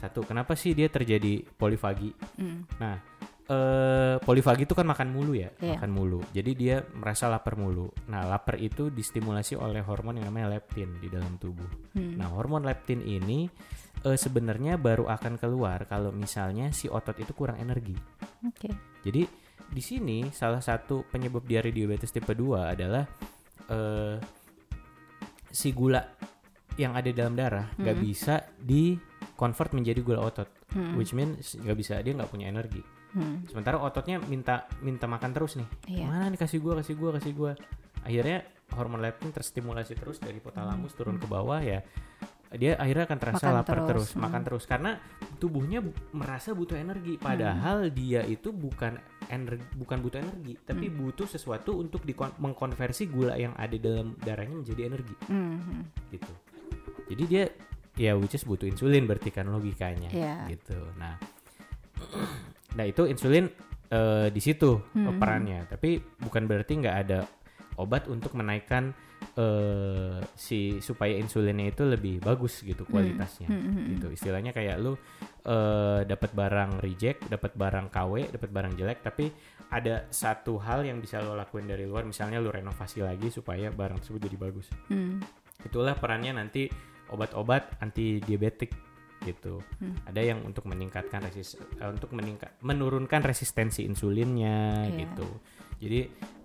Satu, 0.00 0.24
kenapa 0.24 0.56
sih 0.56 0.72
dia 0.72 0.88
terjadi 0.88 1.44
polifagi? 1.54 2.10
Mm. 2.40 2.60
Nah, 2.80 2.96
eh 3.44 4.16
polifagi 4.18 4.64
itu 4.64 4.72
kan 4.72 4.86
makan 4.86 5.10
mulu 5.10 5.34
ya, 5.34 5.52
Iya. 5.58 5.76
makan 5.76 5.90
mulu. 5.90 6.20
Jadi 6.30 6.50
dia 6.54 6.80
merasa 6.94 7.28
lapar 7.28 7.54
mulu. 7.54 7.92
Nah, 8.08 8.24
lapar 8.24 8.56
itu 8.56 8.88
distimulasi 8.88 9.54
oleh 9.54 9.82
hormon 9.82 10.16
yang 10.16 10.30
namanya 10.30 10.56
leptin 10.56 10.96
di 10.96 11.06
dalam 11.06 11.36
tubuh. 11.36 11.68
Mm. 11.92 12.16
Nah, 12.16 12.32
hormon 12.32 12.64
leptin 12.64 13.02
ini 13.02 13.50
eh, 14.00 14.16
sebenarnya 14.16 14.80
baru 14.80 15.04
akan 15.06 15.36
keluar 15.36 15.84
kalau 15.84 16.08
misalnya 16.08 16.72
si 16.72 16.88
otot 16.88 17.20
itu 17.20 17.36
kurang 17.36 17.60
energi. 17.60 17.92
oke 18.40 18.72
Jadi 19.04 19.28
di 19.68 19.82
sini 19.84 20.32
salah 20.32 20.64
satu 20.64 21.04
penyebab 21.04 21.44
diare 21.44 21.68
diabetes 21.68 22.08
tipe 22.08 22.32
2 22.32 22.72
adalah 22.72 23.04
eh 23.68 24.16
si 25.46 25.70
gula 25.70 26.00
yang 26.74 26.94
ada 26.94 27.10
dalam 27.10 27.36
darah 27.36 27.68
nggak 27.76 27.96
Mhm. 27.98 28.02
bisa 28.02 28.34
di 28.56 28.96
convert 29.40 29.72
menjadi 29.72 30.04
gula 30.04 30.20
otot, 30.20 30.44
Mm. 30.76 31.00
which 31.00 31.16
means 31.16 31.56
nggak 31.56 31.78
bisa 31.80 31.96
dia 32.04 32.12
nggak 32.12 32.28
punya 32.28 32.52
energi. 32.52 32.84
Mm. 33.16 33.48
Sementara 33.48 33.80
ototnya 33.80 34.20
minta 34.20 34.68
minta 34.84 35.08
makan 35.08 35.32
terus 35.32 35.56
nih. 35.56 35.68
Iya. 35.88 36.04
Mana 36.04 36.28
nih 36.28 36.36
kasih 36.36 36.60
gua, 36.60 36.76
kasih 36.84 36.94
gua, 36.94 37.16
kasih 37.16 37.32
gua. 37.32 37.52
Akhirnya 38.04 38.44
hormon 38.76 39.00
leptin 39.00 39.32
terstimulasi 39.32 39.96
terus 39.96 40.20
dari 40.20 40.36
hipotalamus 40.38 40.92
turun 40.92 41.16
ke 41.16 41.24
bawah 41.24 41.58
ya. 41.58 41.80
Dia 42.50 42.74
akhirnya 42.76 43.06
akan 43.06 43.18
terasa 43.18 43.46
Makan 43.46 43.56
lapar 43.62 43.78
terus, 43.78 43.86
terus, 43.86 44.08
hmm. 44.10 44.20
makan 44.26 44.42
terus 44.42 44.64
karena 44.66 44.90
tubuhnya 45.38 45.78
bu- 45.78 45.94
merasa 46.10 46.50
butuh 46.50 46.74
energi 46.74 47.14
padahal 47.14 47.94
dia 47.94 48.26
itu 48.26 48.50
bukan 48.50 48.98
energi 49.30 49.62
bukan 49.78 49.98
butuh 50.02 50.18
energi, 50.18 50.58
tapi 50.58 50.90
butuh 50.90 51.30
sesuatu 51.30 51.78
untuk 51.78 52.02
mengkonversi 52.42 53.06
gula 53.06 53.38
yang 53.38 53.54
ada 53.54 53.78
dalam 53.78 54.18
darahnya 54.18 54.66
menjadi 54.66 54.82
energi 54.82 55.14
Mm. 55.30 55.58
gitu. 56.10 56.32
Jadi 57.14 57.22
dia 57.30 57.44
ya 57.94 58.14
which 58.14 58.32
is 58.32 58.42
butuh 58.42 58.66
insulin 58.66 59.04
berarti 59.04 59.28
kan 59.28 59.46
logikanya 59.46 60.08
Iya. 60.08 60.34
gitu. 60.48 60.78
Nah, 60.96 61.18
nah 62.76 62.84
itu 62.84 63.04
insulin 63.04 63.50
eh, 63.86 64.28
di 64.28 64.38
situ 64.38 64.78
Hmm. 64.92 65.16
perannya. 65.16 65.66
Tapi 65.66 65.98
bukan 66.18 66.44
berarti 66.44 66.72
nggak 66.76 66.96
ada 67.00 67.26
obat 67.74 68.06
untuk 68.06 68.34
menaikkan 68.34 68.92
eh 69.36 70.16
si 70.34 70.80
supaya 70.80 71.12
insulinnya 71.12 71.68
itu 71.68 71.84
lebih 71.84 72.18
bagus 72.18 72.60
gitu 72.60 72.82
kualitasnya 72.84 73.46
Hmm, 73.46 73.60
hmm, 73.60 73.72
hmm. 73.72 73.86
gitu 73.94 74.06
istilahnya 74.10 74.50
kayak 74.50 74.76
lu 74.76 74.96
eh 75.40 76.00
dapat 76.02 76.32
barang 76.32 76.80
reject 76.80 77.28
dapat 77.28 77.52
barang 77.52 77.88
KW 77.88 78.12
dapat 78.30 78.50
barang 78.50 78.74
jelek 78.74 79.00
tapi 79.00 79.28
ada 79.68 80.08
satu 80.08 80.58
hal 80.58 80.82
yang 80.82 80.98
bisa 80.98 81.20
lo 81.20 81.32
lakuin 81.32 81.64
dari 81.64 81.84
luar 81.84 82.02
misalnya 82.02 82.36
lu 82.36 82.48
renovasi 82.48 83.00
lagi 83.00 83.28
supaya 83.28 83.68
barang 83.70 84.00
tersebut 84.00 84.20
jadi 84.24 84.36
bagus 84.40 84.66
Hmm. 84.88 85.20
itulah 85.62 85.94
perannya 85.94 86.34
nanti 86.34 86.66
obat-obat 87.10 87.78
anti 87.78 88.18
diabetik 88.18 88.72
gitu 89.20 89.60
Hmm. 89.78 89.92
ada 90.08 90.20
yang 90.20 90.40
untuk 90.42 90.64
meningkatkan 90.64 91.20
resis 91.20 91.52
eh, 91.76 91.86
untuk 91.86 92.10
meningkat 92.10 92.56
menurunkan 92.60 93.20
resistensi 93.20 93.84
insulinnya 93.84 94.88
Iya. 94.88 94.96
gitu 95.04 95.28
jadi 95.76 96.00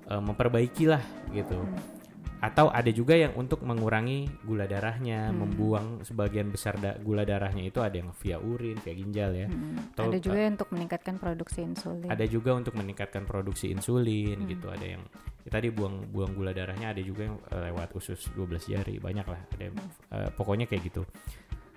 eh, 0.06 0.22
memperbaikilah 0.22 1.04
gitu 1.32 1.56
Hmm. 1.56 2.04
Atau 2.38 2.68
ada 2.68 2.88
juga 2.88 3.16
yang 3.16 3.32
untuk 3.34 3.62
mengurangi 3.62 4.28
gula 4.42 4.66
darahnya 4.66 5.28
Hmm. 5.28 5.40
membuang 5.42 5.88
sebagian 6.02 6.48
besar 6.48 6.76
da- 6.76 6.96
gula 6.98 7.24
darahnya 7.24 7.64
itu 7.64 7.80
ada 7.80 7.96
yang 7.96 8.12
via 8.14 8.38
urin 8.38 8.78
via 8.78 8.94
ginjal 8.94 9.32
ya 9.32 9.48
Hmm. 9.48 9.92
Atau, 9.92 10.10
Ada 10.10 10.20
juga 10.20 10.40
untuk 10.46 10.70
meningkatkan 10.70 11.16
produksi 11.16 11.60
insulin. 11.62 12.08
ada 12.08 12.26
juga 12.26 12.52
untuk 12.54 12.74
meningkatkan 12.74 13.24
produksi 13.24 13.70
insulin 13.70 14.38
Hmm. 14.38 14.48
gitu 14.48 14.68
ada 14.68 14.86
yang 14.86 15.04
ya 15.42 15.52
tadi 15.52 15.70
buang 15.70 16.10
buang 16.10 16.34
gula 16.34 16.52
darahnya 16.52 16.90
ada 16.90 17.00
juga 17.00 17.26
yang 17.26 17.38
eh, 17.46 17.62
lewat 17.70 17.90
usus 17.94 18.20
12 18.30 18.66
jari 18.66 18.98
banyak 18.98 19.26
lah 19.26 19.42
ada 19.48 19.64
yang, 19.64 19.76
eh, 20.12 20.30
pokoknya 20.30 20.66
kayak 20.66 20.84
gitu 20.86 21.02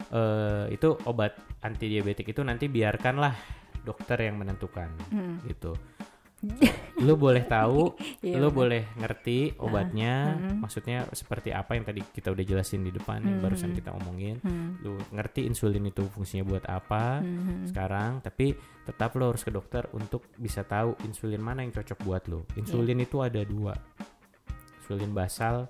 eh 0.08 0.64
itu 0.70 0.88
obat 1.04 1.36
anti 1.60 1.86
diabetik 1.86 2.26
itu 2.26 2.40
nanti 2.40 2.66
biarkanlah 2.66 3.34
dokter 3.78 4.18
yang 4.22 4.36
menentukan 4.36 4.88
Hmm. 5.08 5.38
gitu 5.44 5.76
lu 7.06 7.14
boleh 7.18 7.46
tahu 7.46 7.94
Iya, 8.22 8.38
lu 8.38 8.50
boleh 8.50 8.94
ngerti 8.98 9.58
obatnya 9.58 10.34
Mm-mm. 10.34 10.62
maksudnya 10.62 11.06
seperti 11.14 11.50
apa 11.54 11.74
yang 11.74 11.86
tadi 11.86 12.02
kita 12.02 12.30
udah 12.34 12.44
jelasin 12.46 12.82
di 12.82 12.90
depan 12.94 13.22
yang 13.22 13.38
barusan 13.42 13.74
kita 13.74 13.94
omongin. 13.94 14.38
Lu 14.82 14.98
ngerti 15.14 15.46
insulin 15.46 15.86
itu 15.86 16.06
fungsinya 16.06 16.46
buat 16.46 16.64
apa 16.66 17.22
sekarang 17.70 18.22
tapi 18.22 18.54
tetap 18.86 19.14
lo 19.18 19.30
harus 19.34 19.42
ke 19.42 19.50
dokter 19.50 19.86
untuk 19.94 20.30
bisa 20.38 20.62
tahu 20.62 20.94
insulin 21.06 21.42
mana 21.42 21.62
yang 21.62 21.74
cocok 21.74 21.98
buat 22.06 22.22
lo 22.30 22.46
insulin 22.54 22.98
itu 23.02 23.18
ada 23.22 23.42
dua. 23.42 23.74
Insulin 24.82 25.12
basal 25.12 25.68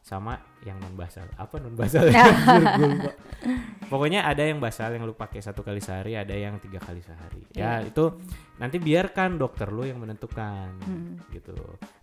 sama 0.00 0.34
yang 0.64 0.80
non 0.80 0.96
basal 0.96 1.28
apa 1.36 1.60
non 1.60 1.76
basal 1.76 2.08
pokoknya 3.92 4.24
ada 4.24 4.44
yang 4.44 4.58
basal 4.58 4.92
yang 4.92 5.04
lu 5.04 5.12
pakai 5.12 5.40
satu 5.40 5.60
kali 5.60 5.80
sehari 5.80 6.16
ada 6.16 6.32
yang 6.32 6.56
tiga 6.58 6.78
kali 6.78 7.00
sehari. 7.00 7.42
Ya 7.52 7.80
itu 7.80 8.20
nanti 8.56 8.76
biarkan 8.76 9.36
dokter 9.36 9.68
lu 9.68 9.84
yang 9.84 9.98
menentukan 9.98 10.72
Hmm. 10.84 11.16
gitu. 11.32 11.56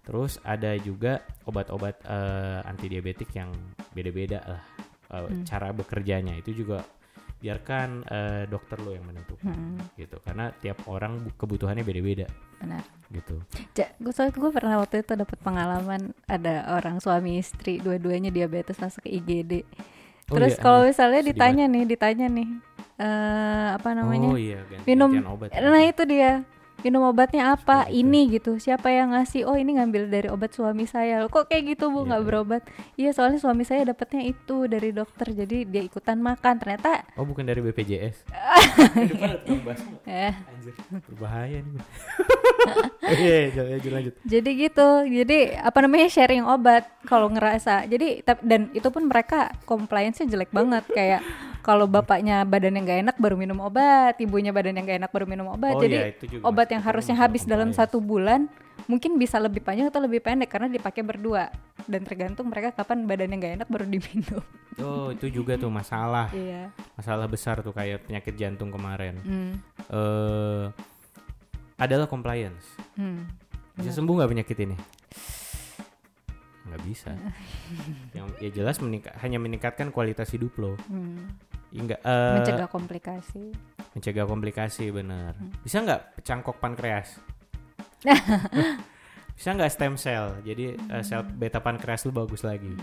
Terus 0.03 0.39
ada 0.43 0.73
juga 0.77 1.21
obat-obat 1.45 1.95
eh, 2.03 2.59
anti 2.63 2.87
diabetik 2.87 3.33
yang 3.33 3.51
beda-beda 3.91 4.39
lah 4.45 4.63
eh, 5.13 5.27
Hmm. 5.29 5.43
cara 5.45 5.71
bekerjanya. 5.71 6.35
Itu 6.37 6.53
juga 6.53 6.83
biarkan 7.37 8.01
eh, 8.03 8.43
dokter 8.45 8.77
lo 8.77 8.91
yang 8.91 9.03
menentukan 9.03 9.45
Hmm. 9.47 9.77
gitu 9.93 10.17
karena 10.19 10.49
tiap 10.55 10.81
orang 10.85 11.21
bu- 11.21 11.35
kebutuhannya 11.35 11.81
beda-beda 11.81 12.25
Benar. 12.57 12.81
gitu 13.07 13.37
Ja, 13.73 13.93
gue 13.93 14.09
soalnya 14.09 14.33
gue 14.33 14.51
pernah 14.51 14.75
waktu 14.77 14.99
itu 14.99 15.13
dapat 15.13 15.37
pengalaman 15.39 16.01
ada 16.25 16.65
orang 16.71 16.97
suami 16.97 17.37
istri 17.37 17.77
dua-duanya 17.77 18.27
diabetes 18.27 18.75
masuk 18.75 19.01
ke 19.01 19.13
IGD. 19.13 19.53
Oh 20.27 20.35
Terus 20.35 20.53
iya, 20.53 20.59
kalau 20.59 20.81
emang. 20.81 20.89
misalnya 20.89 21.19
Sedih 21.19 21.29
ditanya 21.31 21.65
nih, 21.67 21.83
ditanya 21.85 22.27
nih 22.27 22.49
eh 22.97 23.67
apa 23.71 23.89
namanya? 23.93 24.27
oh 24.27 24.35
iya 24.35 24.59
ganti 24.65 24.83
minum 24.83 25.11
obat 25.29 25.53
ya. 25.53 25.61
Nah, 25.61 25.83
itu 25.83 26.03
dia. 26.03 26.31
Minum 26.81 27.05
obatnya 27.05 27.53
apa? 27.53 27.85
Gitu. 27.85 27.97
Ini 27.99 28.21
gitu. 28.31 28.51
Siapa 28.57 28.87
yang 28.87 29.11
ngasih? 29.11 29.43
Oh, 29.43 29.53
ini 29.53 29.77
ngambil 29.77 30.07
dari 30.07 30.27
obat 30.27 30.51
suami 30.51 30.85
saya. 30.85 31.21
Loh, 31.21 31.29
Kok 31.29 31.49
kayak 31.49 31.73
gitu, 31.73 31.89
Bu? 31.89 32.01
Iya, 32.01 32.07
nggak 32.07 32.21
iya. 32.21 32.27
berobat. 32.29 32.61
Iya, 32.93 33.09
soalnya 33.11 33.39
suami 33.39 33.63
saya 33.63 33.81
dapatnya 33.83 34.21
itu 34.23 34.65
dari 34.65 34.89
dokter. 34.91 35.27
Jadi 35.31 35.65
dia 35.65 35.81
ikutan 35.81 36.17
makan. 36.17 36.55
Ternyata 36.57 37.01
oh 37.15 37.25
bukan 37.25 37.43
dari 37.43 37.59
BPJS 37.61 38.23
Eh, 38.29 39.09
bakso. 39.63 39.89
eh 40.05 40.33
anjir 40.33 40.73
berbahaya 41.07 41.57
nih 41.59 41.81
Iya, 43.17 43.37
lanjut 43.57 43.91
lanjut 43.91 44.13
Jadi 44.23 44.49
gitu. 44.57 44.87
Jadi 45.05 45.37
apa 45.53 45.77
namanya 45.81 46.07
sharing 46.07 46.43
obat 46.43 46.85
kalau 47.05 47.27
ngerasa. 47.27 47.87
Jadi 47.87 48.21
dan 48.43 48.69
itu 48.71 48.87
pun 48.87 49.07
mereka 49.07 49.51
compliance-nya 49.63 50.27
jelek 50.27 50.51
banget 50.51 50.83
kayak 50.91 51.21
kalau 51.67 51.83
bapaknya 51.83 52.47
badan 52.47 52.79
yang 52.79 52.87
gak 52.87 52.99
enak 53.03 53.15
baru 53.19 53.35
minum 53.35 53.59
obat, 53.59 54.15
ibunya 54.17 54.55
badan 54.55 54.79
yang 54.79 54.87
gak 54.87 54.99
enak 55.03 55.11
baru 55.11 55.27
minum 55.27 55.51
obat. 55.51 55.75
Oh 55.75 55.83
Jadi 55.83 56.15
juga 56.23 56.47
obat 56.47 56.71
yang 56.71 56.79
harusnya 56.79 57.19
habis 57.19 57.43
dalam 57.43 57.75
satu 57.75 57.99
bulan 57.99 58.47
mungkin 58.87 59.19
bisa 59.19 59.35
lebih 59.35 59.59
panjang 59.59 59.91
atau 59.91 59.99
lebih 59.99 60.23
pendek 60.23 60.47
karena 60.47 60.71
dipakai 60.71 61.03
berdua 61.03 61.51
dan 61.83 62.07
tergantung 62.07 62.47
mereka 62.47 62.71
kapan 62.71 63.03
badan 63.03 63.35
yang 63.35 63.39
gak 63.41 63.53
enak 63.59 63.67
baru 63.67 63.83
diminum. 63.83 64.39
oh 64.79 65.09
itu 65.09 65.27
juga 65.27 65.57
tuh 65.57 65.67
masalah 65.67 66.29
Iya. 66.31 66.69
masalah 66.93 67.25
besar 67.25 67.59
tuh 67.59 67.73
kayak 67.73 68.05
penyakit 68.05 68.37
jantung 68.37 68.69
kemarin 68.69 69.17
Hmm. 69.19 69.53
eh 69.89 70.63
adalah 71.75 72.05
compliance 72.05 72.63
Hmm. 72.93 73.25
bisa 73.73 73.91
sembuh 73.91 74.13
nggak 74.13 74.31
penyakit 74.31 74.57
ini 74.61 74.77
nggak 76.67 76.81
bisa 76.85 77.11
yang 78.17 78.29
ya 78.37 78.49
jelas 78.53 78.77
hanya 79.19 79.39
meningkatkan 79.41 79.89
kualitas 79.89 80.29
hidup 80.29 80.53
lo 80.55 80.77
Hmm. 80.87 81.27
Enggak, 81.69 81.99
eh, 81.99 82.33
Mencegah 82.39 82.67
komplikasi. 82.67 83.43
mencegah 83.91 84.25
komplikasi 84.25 84.85
bener. 84.89 85.33
Hmm. 85.33 85.51
bisa 85.59 85.81
nggak 85.81 86.21
cangkok 86.21 86.57
pankreas? 86.57 87.17
Bisa 89.33 89.53
nggak 89.53 89.69
stem 89.69 89.93
cell? 89.95 90.41
Jadi 90.41 90.73
eh, 90.73 91.03
sel 91.05 91.21
beta 91.21 91.61
pankreas 91.61 92.01
lu 92.05 92.11
bagus 92.11 92.41
lagi. 92.41 92.73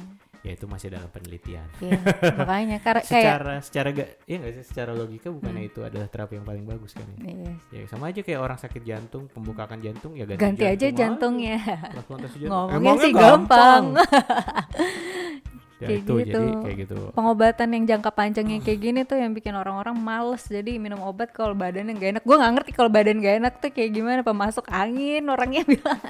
Ya 0.45 0.55
itu 0.55 0.69
masih 0.69 0.93
dalam 0.93 1.09
penelitian. 1.09 1.67
Iya, 1.81 1.99
makanya. 2.37 2.79
Karena 2.79 3.03
kayak 3.11 3.11
secara 3.11 3.55
secara 3.59 3.89
gak 3.91 4.09
iya 4.29 4.37
nggak 4.39 4.53
sih? 4.55 4.65
Secara 4.71 4.93
logika 4.95 5.33
bukannya 5.33 5.67
itu 5.67 5.83
adalah 5.83 6.07
terapi 6.07 6.39
yang 6.39 6.47
paling 6.47 6.63
bagus 6.63 6.95
kan 6.95 7.09
ya? 7.11 7.27
Iya, 7.27 7.53
ya 7.75 7.81
sama 7.91 8.13
aja 8.15 8.21
kayak 8.23 8.39
orang 8.39 8.59
sakit 8.61 8.83
jantung 8.87 9.27
pembukaan 9.33 9.83
jantung 9.83 10.15
ya 10.15 10.29
ganti, 10.31 10.45
ganti 10.47 10.65
aja 10.69 10.87
jantungnya. 10.95 11.59
Jantung. 11.91 12.19
Ngomongnya 12.23 12.77
Emangnya 12.79 13.03
sih 13.03 13.13
gampang. 13.17 13.85
ya 15.85 15.89
Kayak 15.91 16.01
itu 16.01 16.13
gitu. 16.17 16.33
jadi 16.35 16.49
kayak 16.59 16.77
gitu 16.81 16.95
Pengobatan 17.13 17.69
yang 17.71 17.85
jangka 17.87 18.11
panjang 18.11 18.47
yang 18.49 18.61
kayak 18.61 18.81
gini 18.81 19.01
tuh 19.03 19.17
yang 19.17 19.31
bikin 19.31 19.53
orang-orang 19.53 19.95
males 19.95 20.43
jadi 20.45 20.73
minum 20.77 21.01
obat 21.01 21.31
kalau 21.31 21.53
badan 21.53 21.87
yang 21.87 21.97
gak 21.97 22.11
enak. 22.11 22.23
Gue 22.23 22.35
nggak 22.35 22.53
ngerti 22.55 22.71
kalau 22.73 22.89
badan 22.89 23.17
gak 23.19 23.37
enak 23.39 23.53
tuh 23.59 23.71
kayak 23.71 23.91
gimana 23.93 24.21
pemasuk 24.21 24.65
angin 24.67 25.25
orangnya 25.27 25.63
bilang. 25.71 26.01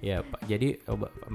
ya 0.00 0.20
jadi 0.42 0.82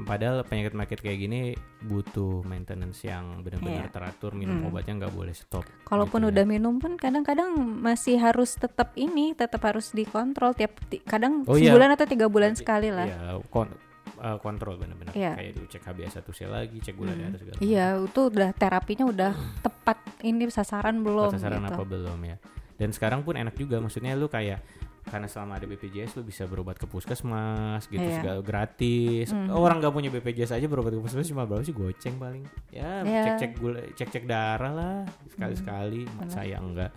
padahal 0.03 0.43
penyakit 0.43 0.71
penyakit 0.71 0.99
kayak 0.99 1.19
gini 1.19 1.39
butuh 1.81 2.41
maintenance 2.43 3.01
yang 3.01 3.39
benar-benar 3.39 3.87
Iya. 3.87 3.93
teratur 3.93 4.31
minum 4.33 4.57
Hmm. 4.57 4.67
obatnya 4.67 4.93
nggak 4.97 5.13
boleh 5.13 5.31
stop 5.31 5.63
Kalaupun 5.83 6.19
gitu 6.19 6.27
ya. 6.27 6.31
udah 6.33 6.45
minum 6.45 6.75
pun 6.75 6.95
kadang-kadang 6.95 7.53
masih 7.55 8.17
harus 8.17 8.53
tetap 8.53 8.91
ini, 8.95 9.31
tetap 9.31 9.61
harus 9.61 9.91
dikontrol 9.91 10.51
tiap 10.51 10.73
ti- 10.87 10.99
kadang 10.99 11.45
Oh 11.45 11.53
iya. 11.53 11.69
sebulan 11.69 11.93
atau 11.93 12.05
tiga 12.05 12.25
bulan 12.25 12.53
sekali 12.53 12.89
lah. 12.89 13.05
Iya, 13.05 13.21
kon- 13.47 13.71
eh, 14.15 14.37
kontrol 14.39 14.75
benar-benar 14.75 15.11
Iya. 15.11 15.33
kayak 15.33 15.51
dulu 15.53 15.67
cek 15.67 15.83
HbA1c 15.83 16.39
lagi 16.45 16.77
cek 16.79 16.95
gula 16.95 17.11
Hmm. 17.11 17.21
darah 17.21 17.37
segala 17.37 17.57
Iya, 17.59 17.85
itu 17.99 18.21
udah 18.25 18.49
terapinya 18.51 19.05
udah 19.05 19.31
tepat 19.59 19.97
ini 20.21 20.43
sasaran 20.47 20.99
belum 20.99 21.31
sasaran 21.31 21.61
gitu. 21.61 21.73
apa 21.73 21.83
belum 21.83 22.19
ya 22.21 22.37
dan 22.75 22.89
sekarang 22.89 23.21
pun 23.21 23.33
enak 23.33 23.53
juga 23.53 23.77
maksudnya 23.77 24.13
lu 24.13 24.27
kayak 24.27 24.59
karena 25.05 25.29
selama 25.29 25.55
ada 25.55 25.65
BPJS 25.65 26.15
lu 26.15 26.23
bisa 26.23 26.43
berobat 26.43 26.75
ke 26.75 26.85
puskesmas 26.85 27.85
gitu 27.85 28.01
Iya. 28.01 28.19
segala 28.19 28.41
gratis 28.41 29.29
Mhm. 29.29 29.53
orang 29.53 29.77
nggak 29.77 29.93
punya 29.93 30.09
BPJS 30.09 30.51
aja 30.51 30.65
berobat 30.65 30.91
ke 30.91 30.99
puskesmas 30.99 31.27
cuma 31.27 31.45
berapa 31.45 31.61
sih 31.61 31.71
goceng 31.71 32.15
paling 32.15 32.41
ya 32.69 33.01
Iya. 33.01 33.21
cek 33.23 33.33
cek 33.37 33.51
gula 33.55 33.81
cek 33.91 34.09
cek 34.09 34.25
darah 34.25 34.71
lah 34.71 34.97
sekali 35.27 35.53
sekali 35.53 35.99
benar. 36.05 36.25
saya 36.27 36.57
enggak 36.57 36.89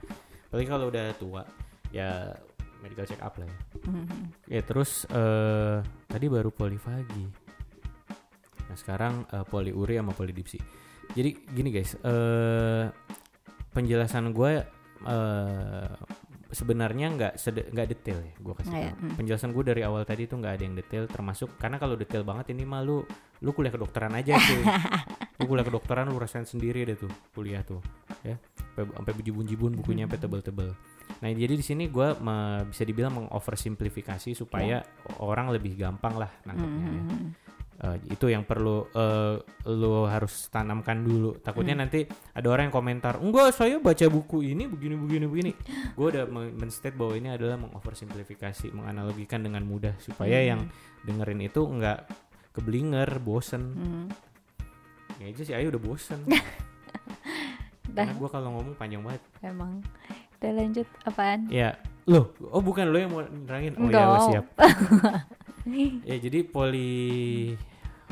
apalagi 0.47 0.66
kalau 0.66 0.88
udah 0.88 1.05
tua 1.14 1.42
ya 1.88 2.33
medical 2.81 3.05
check 3.05 3.21
up 3.21 3.35
lah 3.35 3.45
ya 3.45 3.57
Mhm. 3.85 4.05
ya 4.47 4.61
terus 4.62 4.91
eh 5.07 5.79
tadi 6.05 6.27
baru 6.27 6.49
polifagi 6.49 7.25
nah 8.64 8.77
sekarang 8.77 9.25
eh, 9.27 9.45
poliuri 9.45 9.97
sama 9.97 10.12
polidipsi 10.12 10.59
jadi 11.11 11.31
gini 11.49 11.69
guys 11.71 11.97
eh 11.97 12.87
penjelasan 13.71 14.31
gue 14.31 14.53
eh 15.01 15.91
sebenarnya 16.49 17.12
nggak 17.12 17.33
nggak 17.45 17.88
detail 17.88 18.19
ya 18.19 18.33
gue 18.35 18.55
kasih 18.57 18.71
Nggak 18.71 18.81
ya, 18.81 18.88
tahu. 18.88 19.01
hmm. 19.03 19.14
penjelasan 19.17 19.51
gue 19.53 19.64
dari 19.67 19.83
awal 19.85 20.03
tadi 20.03 20.25
tuh 20.25 20.41
nggak 20.41 20.55
ada 20.55 20.62
yang 20.64 20.75
detail 20.75 21.05
termasuk 21.05 21.49
karena 21.57 21.77
kalau 21.77 21.93
detail 21.93 22.25
banget 22.25 22.57
ini 22.57 22.65
mah 22.65 22.81
lu 22.81 23.05
lu 23.38 23.50
kuliah 23.52 23.69
kedokteran 23.69 24.17
aja 24.17 24.33
cuy 24.35 24.65
lu 25.38 25.44
kuliah 25.44 25.63
kedokteran 25.63 26.09
lu 26.09 26.17
rasain 26.17 26.44
sendiri 26.44 26.83
deh 26.83 26.96
tuh 26.96 27.13
kuliah 27.31 27.61
tuh 27.61 27.85
ya 28.25 28.40
sampai 28.73 28.88
sampai 28.90 29.13
bejibun-jibun 29.15 29.77
bukunya 29.77 30.09
sampai 30.09 30.19
tebel-tebel 30.19 30.71
nah 31.19 31.29
jadi 31.29 31.50
di 31.50 31.63
sini 31.63 31.87
gue 31.87 32.15
bisa 32.65 32.83
dibilang 32.83 33.25
mengoversimplifikasi 33.25 34.33
supaya 34.33 34.81
orang 35.19 35.50
lebih 35.50 35.75
gampang 35.75 36.15
lah 36.17 36.31
nangkepnya 36.44 36.87
ya. 36.87 37.02
Mhm. 37.04 37.29
Eh, 37.79 37.94
itu 38.11 38.27
yang 38.27 38.42
perlu 38.42 38.90
eh, 38.90 39.38
lu 39.71 40.02
harus 40.04 40.50
tanamkan 40.50 40.98
dulu 40.98 41.38
takutnya 41.38 41.79
Hmm. 41.79 41.87
nanti 41.87 42.02
ada 42.35 42.50
orang 42.50 42.67
yang 42.67 42.75
komentar 42.75 43.23
enggak 43.23 43.54
saya 43.54 43.79
baca 43.79 44.02
buku 44.09 44.42
ini 44.42 44.67
begini 44.67 44.98
begini 44.98 45.27
begini 45.27 45.52
gue 45.94 46.06
udah 46.09 46.27
men- 46.27 46.59
men-state 46.59 46.98
bahwa 46.98 47.15
ini 47.15 47.31
adalah 47.31 47.54
mengoversimplifikasi 47.56 48.75
menganalogikan 48.75 49.40
dengan 49.40 49.63
mudah 49.63 49.94
supaya 49.98 50.38
Hmm. 50.38 50.48
yang 50.48 50.61
dengerin 51.02 51.38
itu 51.40 51.63
enggak 51.63 52.02
keblinger, 52.50 53.23
bosen. 53.23 53.63
Hmm. 53.71 54.06
Ya 55.23 55.31
aja 55.31 55.42
sih 55.42 55.54
Ayu 55.54 55.71
udah 55.71 55.79
bosen. 55.79 56.19
Karena 57.94 58.11
gue 58.13 58.29
kalau 58.29 58.50
ngomong 58.52 58.75
panjang 58.75 59.00
banget. 59.00 59.23
Emang. 59.40 59.79
Udah 60.39 60.53
lanjut 60.55 60.87
apaan? 61.03 61.41
Ya, 61.49 61.75
loh, 62.05 62.31
oh 62.47 62.61
bukan 62.61 62.87
lo 62.87 62.97
yang 62.97 63.11
mau 63.11 63.23
nerangin. 63.23 63.75
Oh 63.75 63.85
Enggak. 63.85 63.99
ya 63.99 64.07
lo 64.07 64.19
siap. 64.25 64.47
ya 66.09 66.17
jadi 66.17 66.39
poli 66.45 67.53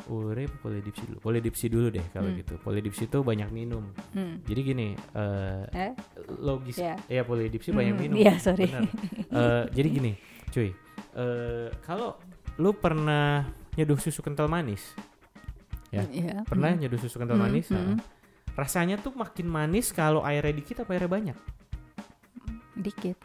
ure 0.07 0.45
polidipsi 0.57 1.03
dulu. 1.05 1.19
Polidipsi 1.21 1.67
dulu 1.67 1.87
deh 1.89 2.07
kalau 2.11 2.27
Hmm. 2.27 2.37
gitu. 2.37 2.55
Polidipsi 2.61 3.07
itu 3.07 3.19
banyak 3.21 3.49
minum. 3.49 3.91
Hmm. 4.11 4.43
Jadi 4.43 4.61
gini, 4.65 4.89
eh 5.13 5.65
Eh? 5.73 5.93
logis 6.37 6.77
Ya. 6.77 6.95
ya 7.09 7.23
polidipsi 7.23 7.71
banyak 7.71 7.95
Hmm, 7.95 8.03
minum. 8.05 8.17
iya, 8.17 8.35
sorry. 8.37 8.67
Benar. 8.67 8.91
Eh, 9.29 9.65
jadi 9.73 9.89
gini, 9.89 10.13
cuy. 10.49 10.71
eh 11.13 11.69
kalau 11.81 12.19
lu 12.57 12.71
pernah 12.73 13.47
nyeduh 13.73 13.97
susu 13.97 14.21
kental 14.21 14.47
manis, 14.47 14.93
Ya. 15.89 16.03
Iya. 16.05 16.43
pernah 16.43 16.71
Hmm. 16.71 16.81
nyeduh 16.81 16.99
susu 16.99 17.17
kental 17.17 17.35
Hmm, 17.35 17.47
manis? 17.47 17.67
hmm. 17.67 17.77
Nah, 17.77 17.97
rasanya 18.55 18.97
tuh 18.97 19.13
makin 19.13 19.47
manis 19.47 19.91
kalau 19.91 20.21
airnya 20.21 20.53
dikit 20.53 20.81
apa 20.81 20.93
airnya 20.93 21.09
banyak? 21.09 21.39
Dikit. 22.77 23.17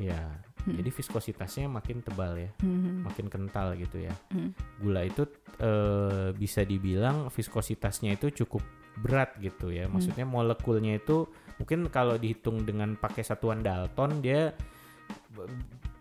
Ya. 0.00 0.40
Hmm. 0.66 0.74
Jadi 0.74 0.90
viskositasnya 0.90 1.66
makin 1.70 2.02
tebal 2.02 2.34
ya, 2.36 2.50
Hmm. 2.60 3.06
makin 3.06 3.30
kental 3.30 3.78
gitu 3.78 4.02
ya. 4.02 4.12
Hmm. 4.34 4.52
Gula 4.82 5.06
itu 5.06 5.24
eh, 5.58 6.30
bisa 6.38 6.62
dibilang 6.62 7.30
viskositasnya 7.34 8.14
itu 8.14 8.30
cukup 8.44 8.62
berat 8.98 9.34
gitu 9.38 9.70
ya. 9.70 9.86
Hmm. 9.86 9.98
Maksudnya 9.98 10.26
molekulnya 10.26 10.98
itu 10.98 11.26
mungkin 11.58 11.90
kalau 11.90 12.14
dihitung 12.14 12.62
dengan 12.62 12.94
pakai 12.94 13.26
satuan 13.26 13.62
Dalton 13.62 14.22
dia 14.22 14.54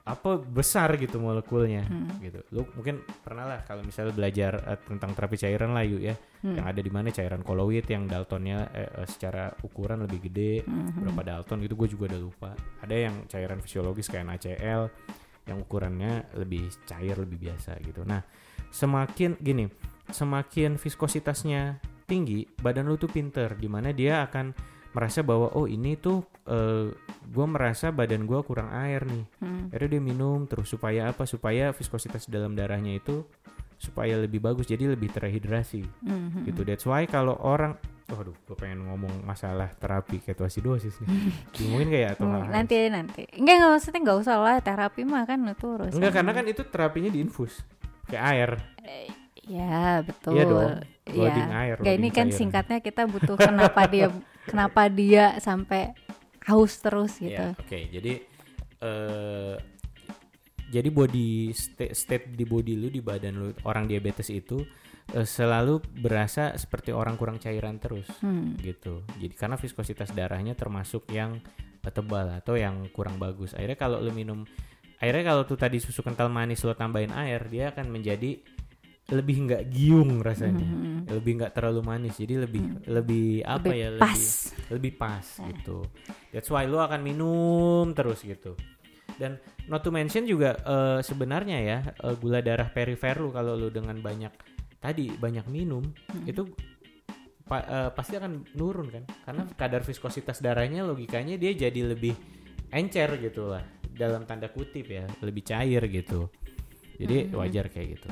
apa 0.08 0.40
besar 0.40 0.96
gitu 0.96 1.20
molekulnya 1.20 1.84
Hmm. 1.84 2.08
gitu. 2.24 2.40
Lu 2.56 2.64
mungkin 2.80 3.04
pernah 3.04 3.44
lah 3.44 3.60
kalau 3.68 3.84
misalnya 3.84 4.16
belajar 4.16 4.56
eh, 4.64 4.80
tentang 4.88 5.12
terapi 5.12 5.36
cairan 5.36 5.76
lah 5.76 5.84
yuk 5.84 6.00
ya. 6.00 6.16
Hmm. 6.16 6.56
Yang 6.56 6.66
ada 6.72 6.82
di 6.82 6.92
mana 6.96 7.08
cairan 7.12 7.44
koloid 7.44 7.84
yang 7.92 8.08
Daltonnya 8.08 8.72
eh, 8.72 8.88
eh, 8.88 9.08
secara 9.12 9.52
ukuran 9.62 10.08
lebih 10.08 10.32
gede, 10.32 10.64
Hmm. 10.64 11.04
berapa 11.04 11.22
Dalton 11.28 11.60
gitu 11.68 11.76
gue 11.76 11.88
juga 11.92 12.04
udah 12.16 12.22
lupa. 12.24 12.52
Ada 12.80 12.96
yang 12.96 13.16
cairan 13.28 13.60
fisiologis 13.60 14.08
kayak 14.08 14.26
NaCl 14.32 14.88
yang 15.48 15.60
ukurannya 15.60 16.32
lebih 16.40 16.72
cair 16.88 17.16
lebih 17.20 17.40
biasa 17.52 17.76
gitu. 17.84 18.04
Nah, 18.08 18.24
semakin 18.72 19.36
gini, 19.40 19.68
semakin 20.08 20.76
viskositasnya 20.80 21.80
tinggi, 22.08 22.48
badan 22.64 22.88
lu 22.88 22.96
tuh 22.96 23.12
pinter 23.12 23.56
di 23.60 23.68
mana 23.68 23.92
dia 23.92 24.24
akan 24.24 24.56
merasa 24.96 25.20
bahwa 25.22 25.52
oh 25.54 25.68
ini 25.68 26.00
tuh 26.00 26.24
gue 27.28 27.46
merasa 27.46 27.90
badan 27.90 28.24
gue 28.24 28.40
kurang 28.42 28.72
air 28.72 29.04
nih. 29.04 29.24
Hmm. 29.38 29.68
Akhirnya 29.68 29.90
dia 29.90 30.02
minum 30.02 30.44
terus 30.44 30.68
supaya 30.68 31.08
apa? 31.08 31.24
Supaya 31.24 31.70
viskositas 31.70 32.26
dalam 32.26 32.54
darahnya 32.54 32.96
itu 32.96 33.28
supaya 33.76 34.18
lebih 34.18 34.40
bagus 34.40 34.66
jadi 34.66 34.90
lebih 34.90 35.12
terhidrasi 35.12 35.86
Hmm. 36.02 36.42
gitu. 36.44 36.64
That's 36.64 36.84
why 36.84 37.06
kalau 37.06 37.36
orang 37.36 37.76
Waduh, 38.08 38.32
gue 38.32 38.56
pengen 38.56 38.88
ngomong 38.88 39.20
masalah 39.22 39.68
terapi 39.76 40.24
ketoasidosis 40.24 41.04
nih. 41.04 41.12
Ngomongin 41.60 41.92
kayak 41.92 42.10
atau 42.16 42.24
Hmm, 42.26 42.48
nanti 42.48 42.88
nanti 42.88 43.28
enggak 43.36 43.60
enggak 43.60 43.70
maksudnya 43.70 44.00
enggak 44.00 44.20
usah 44.24 44.36
lah 44.40 44.58
terapi 44.58 45.02
mah 45.04 45.28
kan 45.28 45.44
itu 45.44 45.66
urusan 45.68 46.00
Enggak 46.00 46.14
karena 46.16 46.32
kan 46.32 46.46
itu 46.48 46.62
terapinya 46.64 47.12
diinfus 47.12 47.68
kayak 48.08 48.24
air. 48.26 48.52
ya 49.44 50.04
betul 50.04 50.36
Iya 50.36 50.44
dong, 50.46 50.72
Iya. 51.04 51.16
loading 51.20 51.52
air, 51.54 51.76
Nggak, 51.78 51.94
ini 51.94 52.00
loading 52.02 52.16
kan 52.16 52.28
singkatnya 52.32 52.78
kita 52.80 53.04
butuh 53.06 53.36
kenapa 53.36 53.82
dia 53.88 54.08
kenapa 54.52 54.82
dia 54.88 55.26
sampai 55.38 55.92
haus 56.48 56.80
terus 56.80 57.20
gitu 57.20 57.36
Ya, 57.36 57.54
oke. 57.54 57.80
Jadi 57.92 58.14
eh 58.78 59.56
jadi 60.68 60.92
body 60.92 61.56
state, 61.56 61.96
state 61.96 62.26
di 62.36 62.44
body 62.44 62.76
lu 62.76 62.92
di 62.92 63.00
badan 63.00 63.34
lu 63.40 63.48
orang 63.64 63.88
diabetes 63.88 64.28
itu 64.28 64.60
eh, 65.12 65.24
selalu 65.24 65.80
berasa 66.04 66.52
seperti 66.60 66.92
orang 66.92 67.16
kurang 67.16 67.40
cairan 67.40 67.80
terus 67.80 68.08
Hmm. 68.20 68.60
gitu. 68.60 69.04
Jadi 69.16 69.34
karena 69.34 69.56
viskositas 69.56 70.12
darahnya 70.12 70.54
termasuk 70.54 71.08
yang 71.12 71.40
eh, 71.84 71.92
tebal 71.92 72.28
atau 72.36 72.60
yang 72.60 72.84
kurang 72.92 73.16
bagus. 73.16 73.56
Akhirnya 73.56 73.80
kalau 73.80 74.04
lu 74.04 74.12
minum 74.12 74.44
akhirnya 74.98 75.24
kalau 75.32 75.44
tuh 75.48 75.56
tadi 75.56 75.80
susu 75.80 76.04
kental 76.04 76.28
manis 76.28 76.60
lo 76.66 76.76
tambahin 76.76 77.16
air, 77.16 77.48
dia 77.48 77.72
akan 77.72 77.88
menjadi 77.88 78.42
lebih 79.08 79.48
nggak 79.48 79.64
giung 79.72 80.20
rasanya. 80.20 80.68
Hmm. 80.68 81.08
Lebih 81.08 81.32
nggak 81.40 81.54
terlalu 81.56 81.82
manis. 81.82 82.16
Jadi 82.16 82.36
lebih 82.38 82.64
lebih 82.86 83.42
apa 83.42 83.68
Lebih 83.68 83.80
ya? 83.80 83.90
pas 83.96 84.12
Lebih 84.12 84.28
lebih 84.68 84.92
pas 84.96 85.26
gitu. 85.48 85.78
That's 86.30 86.50
why 86.50 86.68
lu 86.68 86.78
akan 86.78 87.00
minum 87.00 87.96
terus 87.96 88.22
gitu. 88.22 88.60
Dan 89.16 89.40
not 89.66 89.82
to 89.82 89.90
mention 89.90 90.24
juga 90.24 90.60
eh, 90.60 91.00
sebenarnya 91.02 91.58
ya 91.58 91.78
eh, 91.88 92.16
gula 92.16 92.40
darah 92.40 92.68
perifer 92.68 93.16
lu 93.18 93.32
kalau 93.32 93.56
lu 93.56 93.68
dengan 93.68 93.96
banyak 93.98 94.30
tadi 94.78 95.10
banyak 95.10 95.48
minum 95.48 95.82
itu 96.24 96.46
pa- 97.44 97.66
eh, 97.66 97.90
pasti 97.90 98.14
akan 98.14 98.46
nurun 98.54 98.88
kan 98.88 99.04
karena 99.26 99.44
kadar 99.56 99.82
viskositas 99.82 100.38
darahnya 100.38 100.84
logikanya 100.84 101.34
dia 101.34 101.56
jadi 101.58 101.82
lebih 101.88 102.14
encer 102.70 103.18
gitu 103.18 103.50
lah 103.50 103.64
dalam 103.90 104.28
tanda 104.28 104.52
kutip 104.52 104.86
ya 104.86 105.08
lebih 105.20 105.42
cair 105.42 105.82
gitu 105.88 106.30
jadi 107.00 107.32
Hmm. 107.32 107.42
wajar 107.42 107.66
kayak 107.68 107.98
gitu 107.98 108.10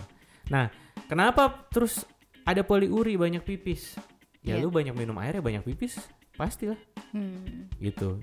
nah 0.50 0.74
kenapa 1.06 1.70
terus 1.70 2.02
ada 2.46 2.62
poliuri 2.62 3.18
banyak 3.18 3.42
pipis? 3.42 3.98
Ya 4.46 4.58
Iya. 4.58 4.64
lu 4.64 4.70
banyak 4.70 4.94
minum 4.94 5.18
air 5.18 5.38
ya 5.38 5.44
banyak 5.44 5.66
pipis 5.66 5.98
pastilah. 6.36 6.78
Hmm. 7.16 7.72
gitu. 7.80 8.20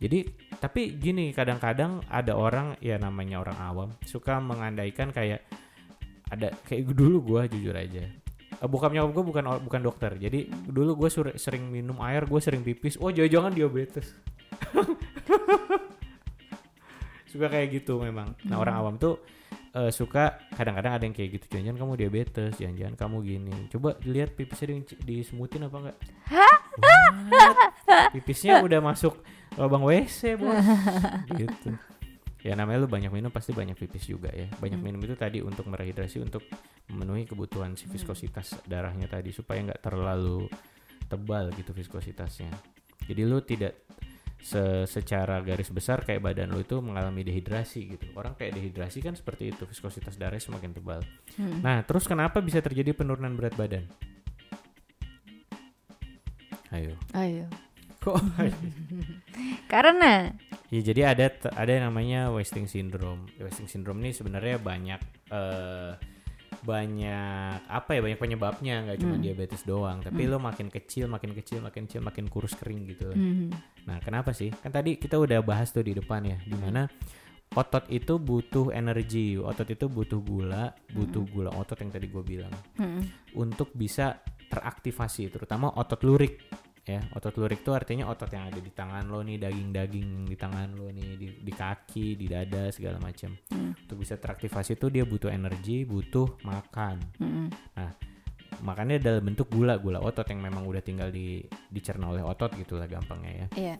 Jadi 0.00 0.26
tapi 0.58 0.96
gini 0.96 1.30
kadang-kadang 1.30 2.02
ada 2.08 2.34
orang 2.34 2.74
ya 2.80 2.96
namanya 2.96 3.40
orang 3.40 3.58
awam 3.60 3.88
suka 4.02 4.40
mengandaikan 4.40 5.12
kayak 5.12 5.44
ada 6.32 6.50
kayak 6.66 6.88
dulu 6.92 7.20
gua 7.20 7.42
jujur 7.46 7.76
aja. 7.76 8.08
Eh, 8.60 8.68
bokap 8.68 8.92
nyokap 8.92 9.12
gue 9.16 9.24
bukan 9.24 9.44
bukan 9.64 9.80
dokter. 9.80 10.12
Jadi 10.20 10.44
dulu 10.68 11.06
gue 11.06 11.10
sering 11.38 11.64
minum 11.72 11.96
air 12.04 12.28
gue 12.28 12.40
sering 12.44 12.60
pipis. 12.60 13.00
Oh 13.00 13.08
jangan-jangan 13.08 13.56
diabetes. 13.56 14.12
Suka 17.30 17.46
kayak 17.48 17.68
gitu 17.72 18.02
memang. 18.02 18.34
Nah 18.44 18.58
orang 18.58 18.74
awam 18.76 18.94
tuh 19.00 19.22
eh, 19.70 19.90
suka 19.94 20.38
kadang-kadang 20.54 20.92
ada 20.98 21.04
yang 21.06 21.14
kayak 21.14 21.30
gitu 21.38 21.56
jangan-jangan 21.56 21.78
kamu 21.86 21.92
diabetes 21.98 22.52
jangan-jangan 22.58 22.94
kamu 22.98 23.16
gini. 23.22 23.56
Coba 23.70 23.88
lihat 24.02 24.34
pipisnya 24.34 24.66
di, 24.74 24.82
disemutin 25.04 25.66
apa 25.66 25.76
enggak? 25.78 25.96
What? 26.30 27.56
pipisnya 28.14 28.62
udah 28.62 28.80
masuk 28.82 29.18
lubang 29.58 29.82
WC 29.86 30.38
bos. 30.38 30.58
Gitu. 31.34 31.70
Ya 32.40 32.56
namanya 32.56 32.84
lu 32.84 32.88
banyak 32.88 33.12
minum 33.12 33.28
pasti 33.28 33.52
banyak 33.52 33.76
pipis 33.76 34.08
juga 34.08 34.32
ya. 34.32 34.48
Banyak 34.56 34.80
Hmm. 34.80 34.86
minum 34.96 35.00
itu 35.04 35.12
tadi 35.12 35.44
untuk 35.44 35.68
merehidrasi 35.68 36.24
untuk 36.24 36.40
memenuhi 36.88 37.28
kebutuhan 37.28 37.76
si 37.76 37.84
viskositas 37.84 38.56
darahnya 38.64 39.06
tadi 39.06 39.28
supaya 39.30 39.60
nggak 39.60 39.82
terlalu 39.84 40.48
tebal 41.06 41.52
gitu 41.52 41.76
viskositasnya. 41.76 42.48
Jadi 43.04 43.22
lu 43.28 43.44
tidak 43.44 43.84
se- 44.40 44.88
secara 44.88 45.40
garis 45.44 45.68
besar 45.68 46.02
kayak 46.02 46.24
badan 46.24 46.50
lu 46.50 46.64
itu 46.64 46.80
mengalami 46.80 47.22
dehidrasi 47.22 47.96
gitu. 47.96 48.06
Orang 48.16 48.34
kayak 48.34 48.56
dehidrasi 48.56 49.04
kan 49.04 49.14
seperti 49.14 49.52
itu 49.52 49.62
viskositas 49.68 50.16
darahnya 50.16 50.42
semakin 50.42 50.72
tebal. 50.74 51.00
Hmm. 51.36 51.60
nah 51.60 51.84
terus 51.84 52.08
kenapa 52.08 52.40
bisa 52.40 52.58
terjadi 52.64 52.96
penurunan 52.96 53.36
berat 53.36 53.54
badan? 53.54 53.84
Ayo. 56.70 56.94
Ayo. 57.12 57.46
Kok? 58.00 58.16
Karena? 59.72 60.32
Ya 60.70 60.80
jadi 60.86 61.12
ada 61.12 61.26
ada 61.52 61.70
yang 61.70 61.90
namanya 61.90 62.30
wasting 62.30 62.70
syndrome. 62.70 63.26
Wasting 63.42 63.66
syndrome 63.66 64.00
ini 64.06 64.14
sebenarnya 64.14 64.56
banyak 64.62 65.00
eh 65.34 65.92
banyak 66.62 67.66
apa 67.66 67.90
ya 67.92 68.00
banyak 68.00 68.18
penyebabnya 68.18 68.74
nggak 68.84 68.98
cuma 69.00 69.16
Hmm. 69.16 69.24
diabetes 69.24 69.62
doang. 69.62 69.98
Tapi 70.00 70.26
lo 70.26 70.38
makin 70.38 70.68
kecil 70.68 71.06
makin 71.06 71.32
kecil 71.32 71.58
makin 71.60 71.84
kecil 71.84 72.00
makin 72.00 72.26
kurus 72.26 72.54
kering 72.54 72.86
gitu. 72.88 73.10
Hmm. 73.10 73.50
Nah 73.84 73.98
kenapa 73.98 74.30
sih? 74.30 74.50
Kan 74.50 74.70
tadi 74.70 74.96
kita 74.96 75.16
udah 75.16 75.40
bahas 75.40 75.70
tuh 75.70 75.82
di 75.82 75.92
depan 75.92 76.24
ya, 76.24 76.38
di 76.40 76.56
mana 76.56 76.86
otot 77.50 77.90
itu 77.90 78.14
butuh 78.16 78.70
energi, 78.70 79.34
otot 79.34 79.66
itu 79.66 79.90
butuh 79.90 80.22
gula, 80.22 80.70
butuh 80.94 81.26
gula 81.26 81.50
otot 81.50 81.74
yang 81.82 81.90
tadi 81.90 82.06
gue 82.06 82.22
bilang 82.22 82.54
Hmm. 82.78 83.02
untuk 83.34 83.74
bisa 83.74 84.22
teraktivasi, 84.46 85.30
terutama 85.30 85.70
otot 85.74 86.02
lurik 86.02 86.38
ya 86.90 87.00
otot 87.14 87.34
lurik 87.36 87.62
itu 87.62 87.70
artinya 87.70 88.10
otot 88.10 88.26
yang 88.28 88.50
ada 88.50 88.58
di 88.58 88.68
tangan 88.68 89.06
lo 89.06 89.22
nih 89.22 89.38
daging-daging 89.38 90.26
di 90.26 90.34
tangan 90.34 90.74
lo 90.74 90.90
nih 90.90 91.08
di, 91.14 91.26
di 91.38 91.52
kaki 91.52 92.18
di 92.18 92.26
dada 92.26 92.66
segala 92.68 92.98
macam 92.98 93.30
Hmm. 93.48 93.72
untuk 93.76 93.96
bisa 93.98 94.18
teraktivasi 94.18 94.74
itu 94.74 94.90
dia 94.90 95.06
butuh 95.06 95.30
energi 95.30 95.84
butuh 95.84 96.42
makan 96.42 96.96
Hmm. 97.16 97.48
makannya 98.60 98.98
dalam 98.98 99.22
bentuk 99.24 99.48
gula 99.48 99.78
gula 99.78 100.02
otot 100.02 100.26
yang 100.26 100.42
memang 100.42 100.66
udah 100.66 100.82
tinggal 100.82 101.08
di 101.08 101.40
dicerna 101.66 102.10
oleh 102.10 102.20
otot 102.20 102.50
gitulah 102.52 102.84
gampangnya 102.84 103.32
ya 103.32 103.46
Iya. 103.56 103.74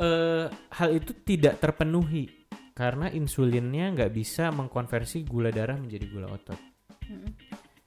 eh 0.00 0.46
hal 0.48 0.88
itu 0.94 1.12
tidak 1.20 1.60
terpenuhi 1.60 2.30
karena 2.72 3.12
insulinnya 3.12 3.92
nggak 3.92 4.08
bisa 4.10 4.48
mengkonversi 4.48 5.28
gula 5.28 5.50
darah 5.50 5.76
menjadi 5.76 6.06
gula 6.06 6.30
otot 6.30 6.56
Hmm. 7.04 7.34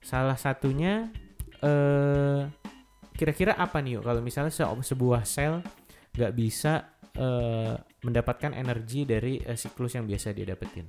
Salah 0.04 0.36
satunya 0.36 1.08
eh 1.64 2.44
kira-kira 3.14 3.54
apa 3.56 3.80
nih 3.80 4.00
yuk? 4.00 4.04
Kalau 4.04 4.22
misalnya 4.22 4.52
se- 4.52 4.66
sebuah 4.66 5.24
sel 5.24 5.62
nggak 6.14 6.34
bisa 6.34 6.94
eh, 7.14 7.74
mendapatkan 8.04 8.52
energi 8.54 9.06
dari 9.06 9.38
eh, 9.40 9.58
siklus 9.58 9.96
yang 9.96 10.06
biasa 10.06 10.34
dia 10.34 10.46
dapetin. 10.46 10.86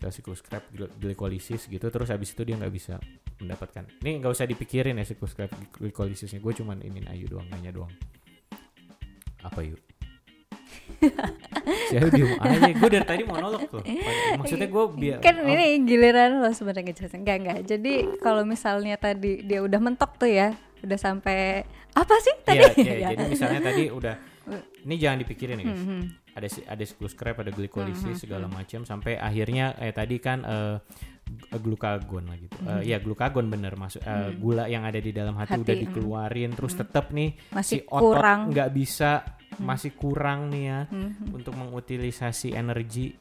siklus 0.00 0.40
Krebs 0.40 0.72
gl- 0.72 0.88
glikolisis 0.96 1.68
gitu 1.68 1.92
terus 1.92 2.08
habis 2.08 2.32
itu 2.32 2.40
dia 2.40 2.56
nggak 2.56 2.72
bisa 2.72 2.96
mendapatkan. 3.36 3.84
Ini 4.00 4.24
nggak 4.24 4.32
usah 4.32 4.48
dipikirin 4.48 4.96
ya 4.96 5.04
siklus 5.04 5.36
Krebs 5.36 5.52
gl- 5.52 5.76
glikolisisnya. 5.76 6.40
Gue 6.40 6.56
cuman 6.56 6.80
ingin 6.80 7.04
ayu 7.12 7.28
doang 7.28 7.44
nanya 7.52 7.68
doang. 7.68 7.92
Apa 9.44 9.60
yuk? 9.60 9.80
Si 11.90 11.94
Ayu 11.98 12.08
diem 12.10 12.34
aja. 12.38 12.70
Gue 12.72 12.88
dari 12.90 13.06
tadi 13.06 13.22
monolog 13.26 13.66
tuh 13.68 13.82
maksudnya 14.38 14.68
gue 14.70 14.84
biar 14.96 15.18
kan 15.22 15.36
oh, 15.42 15.48
ini 15.50 15.82
giliran 15.84 16.40
lo 16.40 16.50
sebenarnya 16.50 16.90
ngejelasin. 16.90 17.20
Enggak 17.22 17.36
enggak 17.42 17.58
jadi 17.66 17.92
kalau 18.22 18.42
misalnya 18.46 18.96
tadi 18.96 19.42
dia 19.44 19.60
udah 19.62 19.80
mentok 19.82 20.16
tuh 20.16 20.30
ya 20.30 20.54
udah 20.80 20.98
sampai 20.98 21.62
apa 21.90 22.14
sih 22.18 22.34
tadi 22.40 22.58
Iya, 22.58 22.68
iya, 22.74 22.94
Ya. 23.02 23.08
jadi 23.12 23.24
misalnya 23.26 23.60
tadi 23.62 23.84
udah 23.88 24.14
ini 24.84 24.94
jangan 24.96 25.18
dipikirin 25.20 25.56
ya 25.56 25.64
guys. 25.66 25.80
Mhm. 25.80 26.00
Ada 26.30 26.48
si- 26.48 26.62
ada 26.64 26.84
siklus 26.84 27.12
Krebs, 27.12 27.38
ada 27.38 27.48
Hmm, 27.48 27.58
glikolisis 27.58 28.16
segala 28.18 28.46
macam 28.46 28.82
sampai 28.82 29.14
akhirnya 29.14 29.74
eh 29.76 29.90
tadi 29.90 30.16
kan 30.16 30.42
eh, 30.42 30.76
glukagon 31.52 32.24
lah 32.24 32.36
gitu. 32.36 32.54
Eh, 32.60 32.82
ya 32.86 32.98
glukagon 32.98 33.46
bener 33.46 33.74
masuk 33.74 34.00
eh, 34.00 34.30
gula 34.34 34.66
yang 34.66 34.82
ada 34.82 34.96
di 34.96 35.10
dalam 35.10 35.34
hati, 35.34 35.52
Hmm. 35.52 35.56
Hati, 35.56 35.64
udah 35.64 35.76
mm. 35.76 35.82
dikeluarin 35.84 36.50
terus 36.52 36.74
tetap 36.74 37.10
nih 37.10 37.34
Masih 37.50 37.82
si 37.82 37.86
otot. 37.86 38.16
Hmm. 38.16 38.48
nggak 38.48 38.70
bisa 38.70 39.22
masih 39.58 39.92
kurang 39.92 40.48
nih 40.48 40.64
ya 40.64 40.80
Mhm. 40.86 41.34
untuk 41.34 41.52
mengutilisasi 41.52 42.52
energi 42.52 43.12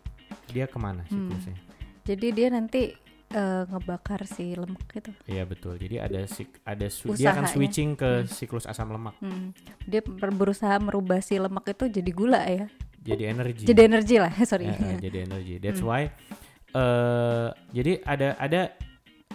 dia 0.47 0.65
ke 0.65 0.77
mana 0.77 1.03
Hmm. 1.03 1.27
siklusnya? 1.27 1.57
jadi 2.01 2.27
dia 2.31 2.47
nanti 2.49 2.93
eh, 3.29 3.63
ngebakar 3.63 4.23
si 4.23 4.51
lemak 4.51 4.83
gitu 4.91 5.11
Iya 5.25 5.43
betul. 5.43 5.75
Jadi 5.75 5.95
ada 5.97 6.21
sik 6.25 6.61
ada 6.63 6.87
su- 6.87 7.11
dia 7.11 7.29
akan 7.29 7.45
switching 7.45 7.93
ke 7.93 8.25
siklus 8.25 8.65
asam 8.65 8.89
lemak. 8.89 9.13
Hmm. 9.19 9.53
dia 9.83 10.01
ber- 10.01 10.33
berusaha 10.33 10.75
merubah 10.77 11.19
si 11.19 11.35
lemak 11.35 11.65
itu 11.67 11.85
jadi 11.91 12.11
gula 12.11 12.41
ya 12.41 12.65
Jadi 12.99 13.23
energi. 13.25 13.63
jadi 13.63 13.81
energi 13.85 14.15
lah 14.17 14.33
sorry 14.49 14.65
Ya, 14.67 14.97
jadi 14.99 15.17
energi. 15.23 15.55
That's 15.57 15.79
Hmm. 15.79 15.89
why 15.89 16.03
eh 16.69 17.47
jadi 17.71 18.01
ada 18.03 18.27
ada 18.35 18.61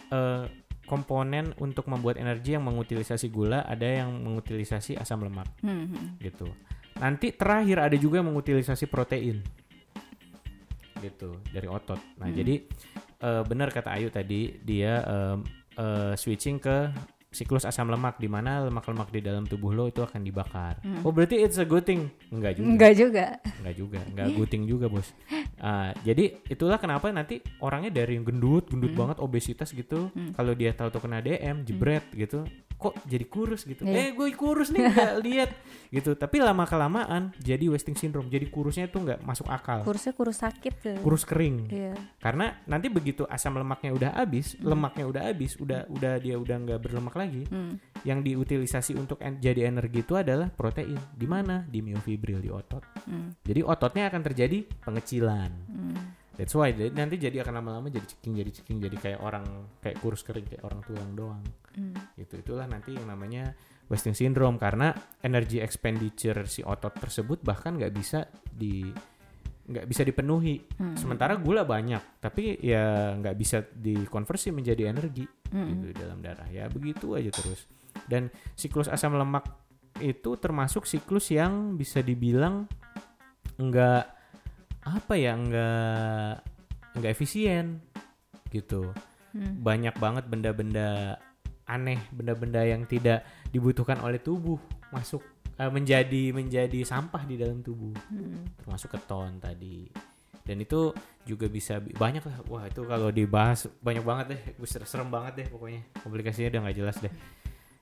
eh, 0.07 0.45
komponen 0.85 1.57
untuk 1.57 1.87
membuat 1.87 2.15
energi 2.15 2.53
yang 2.53 2.63
mengutilisasi 2.63 3.27
gula, 3.29 3.65
ada 3.65 3.83
yang 3.85 4.21
mengutilisasi 4.21 4.95
asam 4.95 5.19
lemak 5.21 5.49
Mhm. 5.61 6.21
gitu. 6.21 6.45
Nanti 6.95 7.33
terakhir 7.33 7.81
ada 7.81 7.97
juga 7.97 8.19
yang 8.19 8.29
mengutilisasi 8.29 8.85
protein. 8.87 9.41
Gitu, 10.97 11.31
dari 11.49 11.67
otot. 11.67 11.99
Nah, 12.17 12.27
Hmm. 12.27 12.33
jadi 12.35 12.55
eh, 13.17 13.43
benar 13.45 13.69
kata 13.69 13.91
Ayu 13.93 14.09
tadi 14.09 14.55
dia 14.61 15.03
em, 15.03 15.39
eh, 15.75 16.13
switching 16.15 16.59
ke 16.59 16.91
siklus 17.29 17.67
asam 17.67 17.91
lemak 17.91 18.15
di 18.17 18.31
mana 18.31 18.63
lemak-lemak 18.63 19.11
di 19.11 19.19
dalam 19.19 19.43
tubuh 19.43 19.75
lo 19.75 19.91
itu 19.91 19.99
akan 19.99 20.23
dibakar. 20.23 20.79
Oh, 21.03 21.11
berarti 21.11 21.43
it's 21.43 21.59
a 21.59 21.67
good 21.67 21.83
thing? 21.83 22.07
Enggak 22.31 22.55
juga. 22.55 22.63
Hmm. 22.63 22.73
enggak 22.73 22.93
juga 22.95 23.25
Enggak 23.59 23.75
juga, 23.75 24.01
enggak 24.07 24.29
guting 24.33 24.63
juga 24.65 24.87
bos. 24.87 25.09
Ah, 25.57 25.97
jadi 26.05 26.45
itulah 26.45 26.77
kenapa 26.77 27.09
nanti 27.09 27.41
orangnya 27.57 27.89
dari 27.89 28.21
yang 28.21 28.27
gendut, 28.27 28.69
gendut 28.69 28.93
Hmm. 28.93 29.01
banget, 29.01 29.17
obesitas 29.17 29.73
gitu. 29.73 30.13
Kalau 30.37 30.53
dia 30.53 30.77
tahu 30.77 30.93
tuh 30.93 31.01
kena 31.01 31.19
DM, 31.19 31.65
jebret 31.65 32.05
gitu, 32.13 32.45
kok 32.75 32.95
jadi 33.05 33.25
kurus 33.25 33.65
gitu. 33.65 33.83
Iya. 33.83 33.97
Eh 33.97 34.09
gue 34.13 34.29
kurus 34.33 34.69
nih 34.69 34.87
nggak 34.87 35.15
lihat 35.27 35.51
gitu. 35.89 36.13
Tapi 36.13 36.37
lama 36.39 36.63
kelamaan 36.63 37.33
jadi 37.37 37.67
wasting 37.67 37.95
syndrome. 37.95 38.29
Jadi 38.29 38.47
kurusnya 38.47 38.87
tuh 38.87 39.03
nggak 39.03 39.21
masuk 39.21 39.49
akal. 39.49 39.81
kurusnya 39.83 40.13
kurus 40.13 40.39
sakit 40.41 40.75
tuh 40.79 40.97
Kurus 41.01 41.25
kering. 41.25 41.69
Iya. 41.69 41.95
Karena 42.19 42.59
nanti 42.65 42.87
begitu 42.89 43.25
asam 43.25 43.55
lemaknya 43.55 43.91
udah 43.91 44.11
habis, 44.17 44.55
lemaknya 44.59 45.05
udah 45.07 45.23
habis, 45.29 45.57
udah 45.57 45.87
udah 45.89 46.15
dia 46.19 46.37
udah 46.37 46.57
nggak 46.59 46.81
berlemak 46.81 47.15
lagi. 47.15 47.43
Hmm. 47.49 47.79
Yang 48.05 48.19
diutilisasi 48.27 48.93
untuk 48.95 49.17
en- 49.21 49.39
jadi 49.39 49.67
energi 49.67 50.03
itu 50.03 50.15
adalah 50.15 50.49
protein. 50.49 50.99
Di 51.13 51.25
mana? 51.25 51.65
Di 51.65 51.81
miofibril 51.81 52.39
di 52.39 52.53
otot. 52.53 52.85
Hmm. 53.07 53.33
Jadi 53.41 53.61
ototnya 53.61 54.13
akan 54.13 54.23
terjadi 54.23 54.59
pengecilan. 54.81 55.51
Hmm. 55.71 56.24
That's 56.35 56.55
why 56.59 56.75
nanti 56.75 57.15
jadi 57.15 57.47
akan 57.47 57.63
lama-lama 57.63 57.87
jadi 57.91 58.07
ceking 58.11 58.35
jadi 58.43 58.51
ceking 58.51 58.79
jadi 58.83 58.97
kayak 58.99 59.21
orang 59.23 59.47
kayak 59.79 60.03
kurus 60.03 60.27
kering 60.27 60.47
kayak 60.51 60.67
orang 60.67 60.81
tulang 60.83 61.11
doang. 61.15 61.43
Hmm. 61.79 61.95
Gitu 62.19 62.43
itulah 62.43 62.67
nanti 62.67 62.95
yang 62.99 63.07
namanya 63.07 63.55
wasting 63.87 64.17
syndrome 64.19 64.59
karena 64.59 64.91
energy 65.23 65.63
expenditure 65.63 66.43
si 66.51 66.67
otot 66.67 66.91
tersebut 66.99 67.39
bahkan 67.47 67.79
nggak 67.79 67.95
bisa 67.95 68.27
di 68.51 68.91
nggak 69.65 69.87
bisa 69.87 70.03
dipenuhi. 70.03 70.59
Hmm. 70.75 70.99
Sementara 70.99 71.39
gula 71.39 71.63
banyak 71.63 72.19
tapi 72.19 72.59
ya 72.59 73.15
nggak 73.15 73.37
bisa 73.39 73.63
dikonversi 73.63 74.51
menjadi 74.51 74.91
energi 74.91 75.27
Hmm. 75.55 75.71
gitu 75.71 75.95
di 75.95 75.97
dalam 76.03 76.19
darah 76.19 76.51
ya 76.51 76.67
begitu 76.67 77.15
aja 77.15 77.31
terus. 77.31 77.71
Dan 78.11 78.27
siklus 78.59 78.91
asam 78.91 79.15
lemak 79.15 79.47
itu 80.03 80.35
termasuk 80.35 80.83
siklus 80.83 81.31
yang 81.31 81.79
bisa 81.79 82.03
dibilang 82.03 82.67
nggak 83.55 84.05
apa 84.85 85.17
ya 85.17 85.33
nggak 85.35 86.33
nggak 87.01 87.13
efisien 87.13 87.81
gitu. 88.53 88.93
Hmm. 89.35 89.59
banyak 89.67 89.99
banget 89.99 90.31
benda-benda 90.31 91.19
aneh 91.67 91.99
benda-benda 92.15 92.63
yang 92.63 92.87
tidak 92.87 93.27
dibutuhkan 93.51 93.99
oleh 93.99 94.23
tubuh 94.23 94.63
masuk 94.95 95.27
eh, 95.59 95.67
menjadi 95.67 96.31
menjadi 96.31 96.87
sampah 96.87 97.27
di 97.27 97.35
dalam 97.35 97.59
tubuh. 97.59 97.91
Hmm. 98.15 98.47
termasuk 98.63 98.95
keton 98.95 99.43
tadi. 99.43 99.91
Dan 100.45 100.61
itu 100.61 100.93
juga 101.25 101.49
bisa 101.49 101.81
bi- 101.81 101.97
banyak 101.97 102.21
lah. 102.21 102.37
Wah 102.47 102.69
itu 102.69 102.85
kalau 102.85 103.09
dibahas 103.09 103.65
banyak 103.81 104.05
banget 104.05 104.27
deh. 104.37 104.41
Gue 104.61 104.69
ser- 104.69 104.85
serem 104.85 105.09
banget 105.09 105.33
deh 105.41 105.47
pokoknya. 105.49 105.83
Komplikasinya 106.05 106.53
udah 106.55 106.61
nggak 106.69 106.77
jelas 106.79 106.97
deh. 107.01 107.15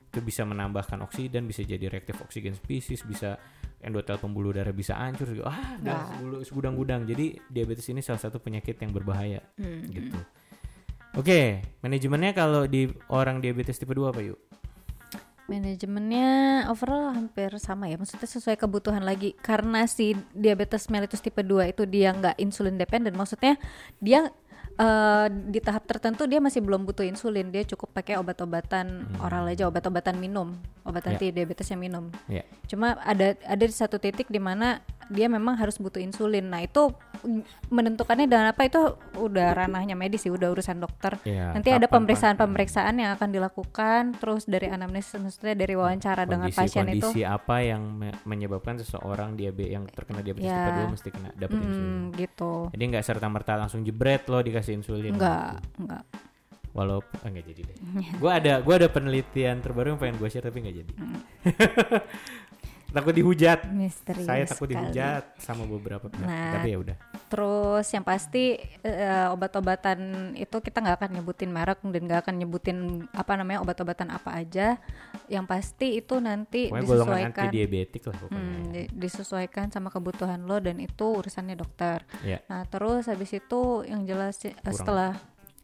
Itu 0.09 0.23
bisa 0.23 0.47
menambahkan 0.47 1.03
oksigen 1.05 1.45
bisa 1.45 1.67
jadi 1.67 1.91
reaktif 1.91 2.23
oksigen 2.23 2.55
spesies 2.55 3.03
bisa 3.03 3.37
endotel 3.83 4.17
pembuluh 4.17 4.55
darah 4.55 4.71
bisa 4.71 4.95
hancur 4.95 5.27
juga 5.29 5.51
ah 5.51 5.77
udah 5.77 5.99
Nah. 6.23 6.43
segudang-gudang. 6.47 7.03
Jadi 7.05 7.37
diabetes 7.47 7.87
ini 7.91 8.01
salah 8.01 8.23
satu 8.23 8.39
penyakit 8.39 8.79
yang 8.79 8.95
berbahaya 8.95 9.43
Hmm. 9.59 9.83
gitu. 9.91 10.19
Oke 11.13 11.61
manajemennya 11.83 12.33
kalau 12.33 12.65
di 12.65 12.89
orang 13.11 13.43
diabetes 13.43 13.77
tipe 13.77 13.93
2 13.93 14.09
apa 14.09 14.23
yuk 14.25 14.41
Manajemennya 15.51 16.65
overall 16.71 17.13
hampir 17.13 17.51
sama 17.59 17.91
ya, 17.91 17.99
maksudnya 17.99 18.25
sesuai 18.25 18.57
kebutuhan 18.57 19.03
lagi. 19.03 19.35
Karena 19.37 19.85
si 19.91 20.15
diabetes 20.33 20.87
mellitus 20.89 21.21
tipe 21.21 21.43
2 21.43 21.67
itu 21.69 21.83
dia 21.85 22.15
nggak 22.15 22.39
insulin 22.41 22.79
dependent, 22.79 23.13
maksudnya 23.13 23.59
dia 23.99 24.31
eh, 24.79 25.27
di 25.31 25.61
tahap 25.61 25.85
tertentu 25.89 26.25
dia 26.25 26.41
masih 26.41 26.65
belum 26.65 26.85
butuh 26.89 27.05
insulin, 27.05 27.53
dia 27.53 27.63
cukup 27.65 27.93
pakai 27.93 28.17
obat-obatan 28.19 29.09
oral 29.21 29.49
aja, 29.49 29.69
obat-obatan 29.69 30.17
minum, 30.19 30.57
obat 30.87 31.05
Ya. 31.05 31.17
anti 31.17 31.35
diabetesnya 31.35 31.77
minum. 31.77 32.09
ya 32.31 32.47
Cuma 32.71 32.97
ada 33.03 33.37
ada 33.45 33.65
di 33.65 33.75
satu 33.75 33.99
titik 34.01 34.31
di 34.33 34.39
mana 34.41 34.81
dia 35.13 35.29
memang 35.29 35.59
harus 35.59 35.77
butuh 35.77 36.01
insulin. 36.01 36.49
Nah 36.49 36.65
itu 36.65 36.95
menentukannya 37.69 38.27
dengan 38.27 38.51
apa 38.51 38.63
itu 38.63 38.81
udah 39.17 39.55
ranahnya 39.55 39.95
medis 39.95 40.23
sih, 40.23 40.31
udah 40.31 40.51
urusan 40.51 40.79
dokter. 40.79 41.17
Ya, 41.23 41.51
Nanti 41.51 41.71
ada 41.71 41.87
pemeriksaan-pemeriksaan 41.87 42.95
yang 42.95 43.15
akan 43.15 43.31
dilakukan, 43.31 44.03
terus 44.17 44.45
dari 44.45 44.67
anamnesis, 44.67 45.15
maksudnya 45.15 45.55
dari 45.55 45.73
wawancara 45.73 46.25
dengan 46.25 46.51
pasien 46.51 46.85
itu. 46.89 47.03
kondisi 47.05 47.23
apa 47.23 47.61
yang 47.61 47.83
me- 47.89 48.19
menyebabkan 48.25 48.77
seseorang 48.77 49.33
diabetes 49.33 49.73
yang 49.73 49.85
terkena 49.87 50.21
diabetes 50.21 50.47
Ya. 50.47 50.59
tipe 50.61 50.81
2 50.81 50.93
mesti 50.93 51.09
kena 51.09 51.31
dapat 51.33 51.59
insulin. 51.59 51.87
Hmm, 51.87 52.05
gitu. 52.13 52.53
Jadi 52.69 52.83
nggak 52.89 53.05
serta 53.05 53.27
merta 53.27 53.53
langsung 53.55 53.81
jebret 53.81 54.27
lo 54.27 54.39
dikasih 54.39 54.77
insulin. 54.77 55.15
Enggak, 55.15 55.63
enggak. 55.79 56.03
Walaupun 56.73 57.21
ah, 57.21 57.29
jadi 57.29 57.63
deh. 57.63 57.77
Gua 58.23 58.41
ada 58.41 58.65
gua 58.65 58.81
ada 58.81 58.89
penelitian 58.89 59.61
terbaru 59.61 59.93
yang 59.93 60.01
pengen 60.01 60.17
gue 60.17 60.29
share 60.29 60.41
tapi 60.43 60.65
nggak 60.65 60.77
jadi. 60.81 60.93
Takut 62.93 63.15
dihujat. 63.17 63.59
Misterius. 63.73 64.29
Saya 64.29 64.45
takut 64.45 64.69
sekali. 64.69 64.93
dihujat 64.93 65.25
sama 65.41 65.65
beberapa 65.65 66.07
pihak. 66.07 66.29
Nah. 66.29 66.53
Tapi 66.61 66.69
ya 66.71 66.79
udah. 66.79 66.97
Terus 67.33 67.87
yang 67.89 68.05
pasti 68.05 68.61
eh, 68.85 69.27
obat-obatan 69.33 69.99
itu 70.37 70.57
kita 70.61 70.85
nggak 70.85 70.97
akan 71.01 71.11
nyebutin 71.17 71.51
merek 71.51 71.81
dan 71.81 72.03
nggak 72.05 72.21
akan 72.29 72.35
nyebutin 72.37 72.79
apa 73.17 73.33
namanya 73.41 73.65
obat-obatan 73.65 74.13
apa 74.13 74.31
aja. 74.37 74.77
Yang 75.27 75.45
pasti 75.49 75.89
itu 75.97 76.21
nanti 76.21 76.69
Pokoknya 76.69 76.85
disesuaikan. 76.85 77.45
anti 77.49 77.57
diabetik 77.57 78.03
lah 78.05 78.17
pokoknya. 78.21 78.37
Hmm, 78.37 78.63
di- 78.69 78.91
disesuaikan 78.93 79.67
sama 79.73 79.89
kebutuhan 79.89 80.45
lo 80.45 80.61
dan 80.61 80.77
itu 80.77 81.07
urusannya 81.09 81.57
dokter. 81.57 82.05
Ya. 82.21 82.45
Nah 82.53 82.69
terus 82.69 83.09
habis 83.09 83.33
itu 83.33 83.89
yang 83.89 84.05
jelas 84.05 84.37
eh, 84.45 84.53
Kurang. 84.53 84.77
setelah 84.77 85.13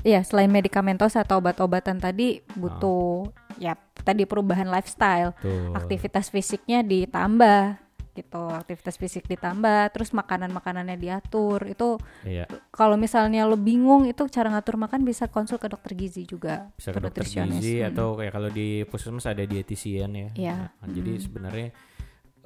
ya 0.07 0.23
selain 0.23 0.51
medikamentos 0.51 1.19
atau 1.19 1.43
obat-obatan 1.43 1.99
tadi 1.99 2.39
butuh 2.55 3.27
ya 3.59 3.75
tadi 4.07 4.23
perubahan 4.25 4.71
lifestyle, 4.71 5.35
Tuh. 5.43 5.75
aktivitas 5.75 6.31
fisiknya 6.31 6.87
ditambah 6.87 7.77
gitu, 8.15 8.51
aktivitas 8.51 8.99
fisik 8.99 9.31
ditambah, 9.31 9.95
terus 9.95 10.11
makanan-makanannya 10.11 10.99
diatur. 10.99 11.63
Itu 11.71 12.03
Iya. 12.27 12.51
kalau 12.75 12.99
misalnya 12.99 13.47
lo 13.47 13.55
bingung 13.55 14.11
itu 14.11 14.27
cara 14.27 14.51
ngatur 14.51 14.75
makan 14.75 15.07
bisa 15.07 15.31
konsul 15.31 15.63
ke 15.63 15.71
dokter 15.71 15.95
gizi 15.95 16.27
juga, 16.27 16.67
Bisa 16.75 16.91
ke 16.91 16.99
dokter 16.99 17.23
gizi 17.23 17.79
Mm. 17.79 17.95
atau 17.95 18.19
kayak 18.19 18.33
kalau 18.35 18.51
di 18.51 18.83
puskesmas 18.91 19.31
ada 19.31 19.47
dietisian 19.47 20.11
ya. 20.19 20.29
Iya. 20.35 20.57
Nah, 20.83 20.89
Jadi 20.91 21.13
sebenarnya 21.23 21.69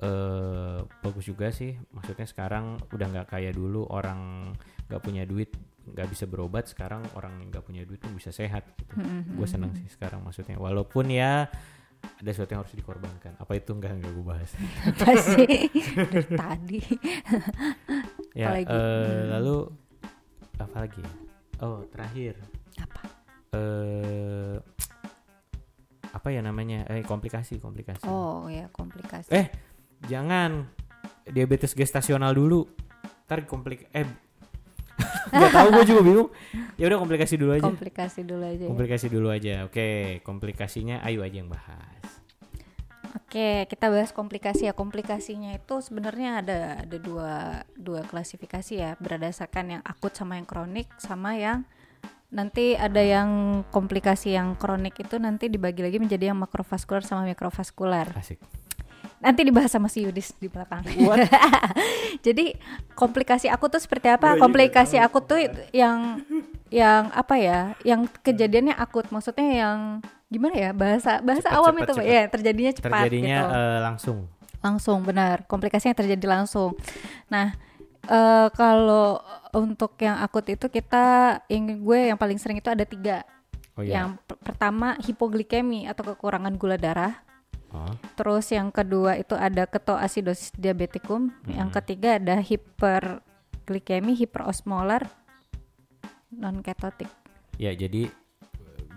eh 0.03 0.79
bagus 1.01 1.25
juga 1.25 1.49
sih. 1.55 1.79
Maksudnya 1.95 2.27
sekarang 2.27 2.77
udah 2.93 3.07
nggak 3.09 3.29
kayak 3.33 3.55
dulu 3.55 3.87
orang 3.89 4.53
nggak 4.91 5.01
punya 5.01 5.23
duit 5.25 5.55
nggak 5.85 6.09
bisa 6.09 6.25
berobat. 6.25 6.67
Sekarang 6.67 7.03
orang 7.15 7.39
yang 7.39 7.51
nggak 7.51 7.65
punya 7.65 7.83
duit 7.83 7.99
pun 7.99 8.13
bisa 8.13 8.31
sehat. 8.31 8.63
Gitu. 8.77 8.95
Mm-mm. 8.95 9.35
Gue 9.35 9.47
seneng 9.47 9.73
sih 9.75 9.89
sekarang 9.89 10.23
maksudnya. 10.23 10.57
Walaupun 10.57 11.09
ya 11.09 11.47
ada 12.03 12.31
sesuatu 12.31 12.51
yang 12.51 12.63
harus 12.63 12.75
dikorbankan. 12.75 13.39
Apa 13.39 13.53
itu 13.55 13.71
nggak 13.71 13.93
nggak 13.99 14.13
gue 14.13 14.27
bahas. 14.27 14.51
Apa 14.87 15.11
sih 15.17 15.47
dari 15.95 16.23
tadi? 16.29 16.81
ya 18.41 18.49
Apalagi? 18.51 18.71
Hmm. 18.71 19.25
lalu 19.31 19.57
apa 20.59 20.77
lagi? 20.79 21.01
ya? 21.01 21.13
oh 21.61 21.79
terakhir 21.91 22.35
Apa? 22.79 23.03
eh 23.55 24.57
apa 26.13 26.29
ya 26.29 26.41
namanya 26.41 26.87
eh 26.87 27.03
komplikasi 27.03 27.59
komplikasi 27.59 28.05
Oh 28.07 28.47
ya 28.47 28.67
komplikasi. 28.69 29.31
eh 29.31 29.47
jangan 30.07 30.67
diabetes 31.25 31.73
gestasional 31.73 32.35
dulu 32.35 32.67
ntar 33.27 33.47
komplik 33.47 33.87
eh 33.91 34.07
nggak 35.33 35.53
tahu 35.53 35.69
gue 35.73 35.85
juga 35.89 36.01
bingung 36.05 36.29
ya 36.77 36.85
udah 36.93 36.99
komplikasi 37.01 37.35
dulu 37.41 37.51
aja 37.57 37.65
komplikasi 37.65 38.21
dulu 38.23 38.45
aja. 38.45 38.63
ya. 38.63 38.69
komplikasi 38.69 39.07
dulu 39.09 39.29
aja 39.33 39.55
oke 39.65 39.89
komplikasinya 40.23 41.01
ayo 41.09 41.25
aja 41.25 41.37
yang 41.41 41.51
bahas 41.51 42.03
Oke, 43.13 43.69
kita 43.69 43.93
bahas 43.93 44.09
komplikasi 44.13 44.69
ya. 44.69 44.77
Komplikasinya 44.77 45.53
itu 45.57 45.81
sebenarnya 45.85 46.41
ada 46.41 46.59
ada 46.81 46.97
dua 46.97 47.61
dua 47.77 48.05
klasifikasi 48.09 48.73
ya, 48.73 48.97
berdasarkan 49.01 49.81
yang 49.81 49.83
akut 49.85 50.17
sama 50.17 50.41
yang 50.41 50.49
kronik 50.49 50.89
sama 50.97 51.37
yang 51.37 51.65
nanti 52.33 52.73
ada 52.73 53.05
yang 53.05 53.61
komplikasi 53.69 54.33
yang 54.33 54.57
kronik 54.57 54.97
itu 54.97 55.21
nanti 55.21 55.53
dibagi 55.53 55.85
lagi 55.85 56.01
menjadi 56.01 56.33
yang 56.33 56.41
makrovaskular 56.41 57.05
sama 57.05 57.29
mikrovaskular. 57.29 58.17
asik 58.17 58.41
Nanti 59.23 59.47
dibahas 59.47 59.71
sama 59.71 59.87
si 59.87 60.03
Yudis 60.03 60.35
di 60.37 60.51
belakang. 60.51 60.83
Jadi 62.27 62.59
komplikasi 62.99 63.47
akut 63.47 63.71
tuh 63.71 63.79
seperti 63.79 64.11
apa? 64.11 64.35
komplikasi 64.37 64.99
akut 64.99 65.25
tuh 65.25 65.39
yang 65.71 66.21
yang 66.69 67.09
apa 67.15 67.39
ya? 67.39 67.61
Yang 67.87 68.11
kejadiannya 68.27 68.75
akut, 68.75 69.07
maksudnya 69.15 69.47
yang 69.47 69.79
gimana 70.27 70.55
ya? 70.59 70.71
Bahasa 70.75 71.23
bahasa 71.23 71.47
Cepat, 71.47 71.59
awam 71.63 71.75
cepat, 71.79 71.87
itu, 71.87 71.95
cepat. 71.95 72.11
ya 72.11 72.23
terjadinya 72.27 72.73
cepat 72.75 72.91
terjadinya 73.07 73.39
gitu. 73.39 73.55
eh, 73.55 73.79
langsung 73.81 74.19
langsung 74.63 74.99
benar 75.03 75.43
komplikasinya 75.51 75.93
terjadi 75.93 76.27
langsung 76.39 76.79
nah 77.27 77.51
eh, 78.07 78.49
kalau 78.55 79.19
untuk 79.53 79.99
yang 79.99 80.23
akut 80.23 80.47
itu 80.49 80.71
kita 80.71 81.39
ingin 81.51 81.83
gue 81.83 82.01
yang 82.15 82.19
paling 82.19 82.39
sering 82.39 82.63
itu 82.63 82.71
ada 82.71 82.87
tiga 82.87 83.27
oh 83.75 83.83
ya 83.83 84.01
yang 84.01 84.09
per- 84.23 84.39
pertama 84.39 84.95
hipoglikemi 85.03 85.91
atau 85.91 86.07
kekurangan 86.15 86.55
gula 86.57 86.79
darah 86.79 87.19
oh. 87.73 87.95
terus 88.15 88.53
yang 88.53 88.71
kedua 88.71 89.19
itu 89.19 89.35
ada 89.35 89.67
ketoasidosis 89.67 90.53
diabetikum 90.55 91.33
yang 91.49 91.73
ketiga 91.73 92.21
ada 92.21 92.39
hiperglikemi 92.39 94.15
hiperosmolar 94.17 95.09
non 96.33 96.65
ketotik 96.65 97.09
ya 97.61 97.73
jadi 97.77 98.09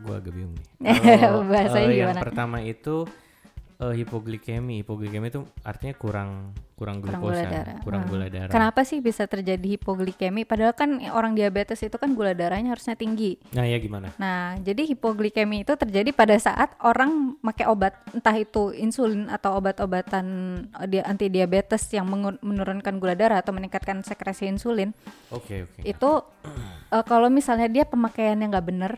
gue 0.05 0.13
agak 0.13 0.33
bingung 0.37 0.53
nih 0.55 0.67
Bahasanya 1.49 1.89
eh, 1.89 1.97
yang 1.97 2.13
gimana? 2.13 2.21
pertama 2.21 2.57
itu 2.61 3.09
eh, 3.75 3.93
hipoglikemi 3.97 4.81
hipoglikemi 4.81 5.27
itu 5.27 5.43
artinya 5.61 5.93
kurang 5.93 6.29
kurang 6.75 6.99
kurang 6.99 7.19
glukosa 7.23 7.43
gula 7.47 7.55
darah. 7.55 7.79
kurang 7.83 8.01
Hmm. 8.03 8.11
gula 8.11 8.27
darah 8.27 8.51
Kenapa 8.51 8.83
sih 8.83 8.99
bisa 8.99 9.23
terjadi 9.25 9.63
hipoglikemi? 9.79 10.43
Padahal 10.43 10.75
kan 10.75 10.99
orang 11.11 11.31
diabetes 11.31 11.79
itu 11.79 11.95
kan 11.95 12.11
gula 12.11 12.35
darahnya 12.35 12.75
harusnya 12.75 12.95
tinggi. 12.95 13.39
nah 13.51 13.63
ya 13.63 13.79
gimana 13.79 14.11
Nah, 14.19 14.59
jadi 14.59 14.83
hipoglikemi 14.85 15.63
itu 15.63 15.71
terjadi 15.75 16.11
pada 16.11 16.35
saat 16.35 16.75
orang 16.83 17.39
pakai 17.39 17.65
obat, 17.67 17.95
entah 18.11 18.35
itu 18.35 18.75
insulin 18.75 19.31
atau 19.31 19.55
obat-obatan 19.55 20.25
eh, 20.83 21.03
anti 21.03 21.31
diabetes 21.31 21.87
yang 21.91 22.07
menurunkan 22.43 22.99
gula 22.99 23.15
darah 23.15 23.39
atau 23.39 23.55
meningkatkan 23.55 24.03
sekresi 24.03 24.47
insulin. 24.47 24.91
oke 25.31 25.67
oke 25.67 25.79
Itu 25.83 26.27
eh, 26.91 27.03
kalau 27.07 27.31
misalnya 27.31 27.71
dia 27.71 27.83
pemakaiannya 27.87 28.51
nggak 28.51 28.67
bener, 28.67 28.93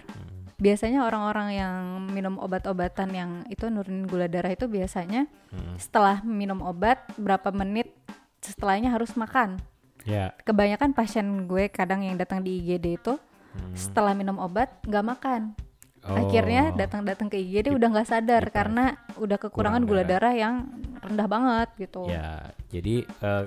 biasanya 0.58 1.06
orang-orang 1.06 1.50
yang 1.54 1.76
minum 2.08 2.36
obat-obatan 2.36 3.10
yang 3.12 3.32
itu 3.48 3.70
nurunin 3.70 4.04
gula 4.04 4.26
darah 4.26 4.50
itu 4.50 4.66
biasanya 4.66 5.30
Hmm. 5.48 5.78
setelah 5.78 6.20
minum 6.22 6.60
obat 6.60 6.98
berapa 7.16 7.50
menit 7.52 7.94
setelahnya 8.40 8.90
harus 8.90 9.14
makan. 9.14 9.62
ya 10.04 10.32
Kebanyakan 10.40 10.92
pasien 10.92 11.26
gue 11.46 11.68
kadang 11.68 12.00
yang 12.00 12.16
datang 12.16 12.40
di 12.40 12.58
IGD 12.58 12.96
itu 12.96 13.14
setelah 13.74 14.14
minum 14.14 14.38
obat 14.38 14.70
nggak 14.82 15.06
makan. 15.06 15.42
Oh. 16.02 16.16
Akhirnya 16.18 16.72
datang-datang 16.72 17.28
ke 17.28 17.36
IGD 17.36 17.70
udah 17.70 17.88
nggak 17.90 18.08
sadar 18.08 18.40
hiper- 18.42 18.54
karena 18.54 18.86
udah 19.16 19.38
kekurangan 19.38 19.82
kurang 19.82 19.90
gula 19.90 20.04
darah. 20.04 20.32
darah 20.32 20.34
yang 20.34 20.56
rendah 20.98 21.28
banget 21.28 21.70
gitu. 21.78 22.08
Ya, 22.08 22.40
jadi 22.68 22.96
eh, 23.04 23.46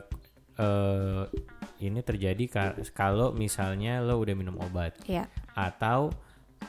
eh, 0.59 1.23
ini 1.81 2.01
terjadi 2.01 2.45
ka- 2.47 2.77
kalau 2.93 3.33
misalnya 3.33 3.99
lo 3.99 4.21
udah 4.21 4.35
minum 4.35 4.61
obat 4.61 4.93
Iya. 5.05 5.25
atau 5.55 6.13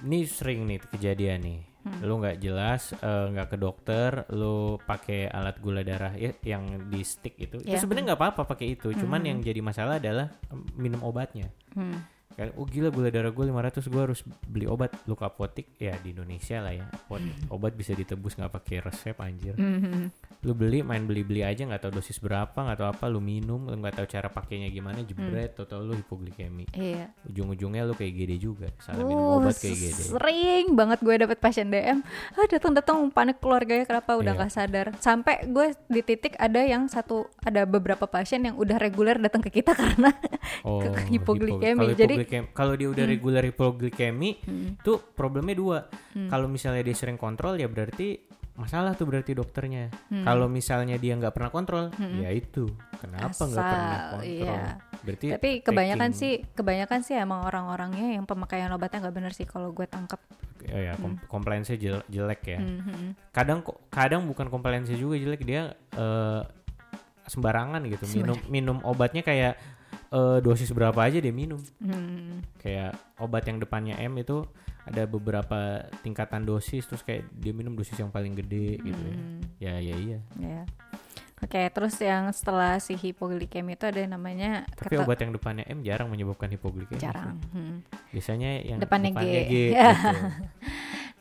ini 0.02 0.24
sering 0.24 0.66
nih 0.66 0.80
kejadian 0.82 1.40
nih. 1.42 1.60
Hmm. 1.82 1.98
Lo 2.06 2.22
nggak 2.22 2.38
jelas 2.38 2.94
eh, 2.94 3.26
nggak 3.34 3.48
ke 3.50 3.58
dokter, 3.58 4.10
lo 4.32 4.78
pakai 4.78 5.26
alat 5.26 5.58
gula 5.58 5.82
darah 5.82 6.14
ya 6.14 6.30
yang 6.46 6.88
di 6.88 7.02
stick 7.02 7.34
itu. 7.36 7.58
Itu 7.58 7.66
Iya. 7.66 7.82
sebenarnya 7.82 8.14
nggak 8.14 8.22
apa-apa 8.22 8.42
pakai 8.46 8.78
itu. 8.78 8.94
Cuman 8.94 9.26
yang 9.26 9.42
jadi 9.42 9.60
masalah 9.60 9.98
adalah 9.98 10.30
em, 10.54 10.62
minum 10.78 11.02
obatnya. 11.02 11.50
Hmm. 11.74 12.06
Kan, 12.32 12.50
oh 12.54 12.64
gila 12.64 12.88
gula 12.88 13.08
darah 13.08 13.30
gue 13.30 13.44
500 13.44 13.54
gue 13.84 14.02
harus 14.02 14.20
beli 14.44 14.66
obat. 14.66 14.92
Lu 15.04 15.14
ke 15.14 15.24
apotik 15.24 15.76
ya 15.76 15.96
di 15.96 16.12
Indonesia 16.12 16.58
lah 16.58 16.72
ya. 16.72 16.86
Apotik 16.86 17.36
obat 17.48 17.74
bisa 17.74 17.92
ditebus 17.92 18.36
nggak 18.36 18.52
pakai 18.52 18.78
resep 18.82 19.18
anjir. 19.18 19.54
Mhm. 19.54 20.12
lu 20.42 20.58
beli 20.58 20.82
main 20.82 21.06
beli 21.06 21.22
beli 21.22 21.46
aja 21.46 21.62
nggak 21.62 21.78
tahu 21.80 22.02
dosis 22.02 22.18
berapa 22.18 22.50
nggak 22.50 22.74
tahu 22.76 22.90
apa 22.90 23.06
lu 23.06 23.22
minum 23.22 23.62
lu 23.62 23.78
nggak 23.78 23.94
tahu 23.94 24.08
cara 24.08 24.26
pakainya 24.28 24.68
gimana 24.68 25.06
jebret 25.06 25.54
atau 25.54 25.78
lu 25.80 25.94
hipoglikemi. 25.94 26.66
Iya. 26.72 27.14
ujung-ujungnya 27.24 27.86
lu 27.86 27.94
kayak 27.94 28.10
GD 28.12 28.34
juga 28.40 28.66
salah 28.80 29.04
minum 29.04 29.22
Uh, 29.22 29.38
obat 29.38 29.54
kayak 29.56 29.78
GD 29.78 30.02
sering 30.10 30.74
banget 30.74 30.98
gue 31.00 31.14
dapet 31.16 31.38
pasien 31.38 31.70
DM 31.70 32.02
ah 32.34 32.46
datang-datang 32.48 33.06
panik 33.08 33.38
keluarganya 33.38 33.86
kenapa 33.86 34.16
udah 34.16 34.28
Iya. 34.28 34.40
nggak 34.40 34.52
sadar? 34.52 34.88
Sampai 34.98 35.46
gue 35.46 35.68
di 35.86 36.02
titik 36.02 36.34
ada 36.36 36.58
yang 36.60 36.88
satu 36.88 37.22
ada 37.40 37.62
beberapa 37.64 38.04
pasien 38.04 38.42
yang 38.42 38.56
udah 38.56 38.78
reguler 38.78 39.18
datang 39.18 39.42
ke 39.42 39.54
kita 39.54 39.78
karena 39.94 40.10
oh 40.64 40.82
ke- 40.82 41.06
hipo- 41.08 41.38
hipoglikemi. 41.38 41.94
Jadi- 41.94 42.18
hipoglikemi- 42.24 42.50
kalau 42.52 42.74
dia 42.74 42.88
udah 42.88 43.06
regular 43.06 43.44
hipoglikemi 43.44 44.38
itu 44.76 44.94
problemnya 45.12 45.54
dua. 45.54 45.80
Kalau 46.28 46.46
misalnya 46.46 46.82
dia 46.82 46.94
sering 46.94 47.16
kontrol 47.16 47.56
ya 47.56 47.66
berarti 47.66 48.18
masalah 48.52 48.94
tuh 48.94 49.06
berarti 49.06 49.32
dokternya. 49.32 49.90
Kalau 50.22 50.46
misalnya 50.46 50.96
dia 50.96 51.16
nggak 51.16 51.32
pernah 51.32 51.50
kontrol 51.50 51.90
ya 52.18 52.30
itu. 52.30 52.68
Kenapa 52.98 53.34
nggak 53.34 53.64
pernah 53.64 53.82
Asal, 53.92 54.12
kontrol? 54.14 54.28
Iya. 54.28 54.62
berarti 55.02 55.26
tapi 55.34 55.50
kebanyakan 55.60 56.14
taking- 56.14 56.22
sih 56.22 56.54
kebanyakan 56.54 57.00
sih 57.02 57.16
emang 57.18 57.42
orang-orangnya 57.42 58.14
yang 58.14 58.30
pemakaian 58.30 58.70
obatnya 58.70 59.02
nggak 59.02 59.16
bener 59.18 59.34
sih 59.34 59.50
kalau 59.50 59.74
gue 59.74 59.90
tangkap 59.90 60.22
ya, 60.62 60.78
ya 60.78 60.94
kom- 60.94 61.18
compliance-nya 61.26 61.74
jel- 61.76 62.06
jelek 62.06 62.42
ya. 62.48 62.62
Mhm. 62.62 63.34
kadang 63.34 63.66
kok 63.66 63.82
kadang 63.90 64.30
bukan 64.30 64.46
compliance 64.48 64.94
juga 64.94 65.18
jelek 65.18 65.42
dia 65.42 65.74
eh, 65.74 66.42
sembarangan 67.24 67.82
gitu. 67.88 68.06
Minum 68.14 68.38
minum 68.46 68.78
obatnya 68.84 69.22
kayak 69.22 69.58
eh, 70.10 70.38
dosis 70.40 70.70
berapa 70.70 70.98
aja 70.98 71.18
dia 71.18 71.32
minum 71.32 71.60
Hmm. 71.78 72.42
kayak 72.58 72.92
obat 73.18 73.44
yang 73.44 73.58
depannya 73.58 73.96
M 73.98 74.18
itu 74.18 74.44
ada 74.82 75.06
beberapa 75.06 75.60
tingkatan 76.02 76.42
dosis 76.42 76.84
terus 76.84 77.02
kayak 77.02 77.30
dia 77.32 77.52
minum 77.52 77.72
dosis 77.72 77.94
yang 77.96 78.10
paling 78.10 78.34
gede 78.34 78.78
gitu 78.78 79.02
ya 79.60 79.78
ya 79.78 79.94
ya 79.94 79.96
iya 79.96 80.20
ya 80.38 80.62
oke 81.38 81.62
terus 81.70 81.96
yang 81.98 82.30
setelah 82.30 82.78
si 82.78 82.94
hipoglikemi 82.94 83.74
itu 83.74 83.86
ada 83.86 83.98
yang 83.98 84.12
namanya 84.12 84.66
tapi 84.74 84.98
obat 84.98 85.22
yang 85.22 85.32
depannya 85.32 85.66
M 85.66 85.82
jarang 85.82 86.08
menyebabkan 86.08 86.50
hipoglikemi 86.50 86.98
jarang 86.98 87.38
Hmm. 87.52 87.86
biasanya 88.10 88.50
yang 88.64 88.80
Depannya 88.82 89.14
G. 89.14 89.22
G 89.22 89.54
gitu. 89.70 90.18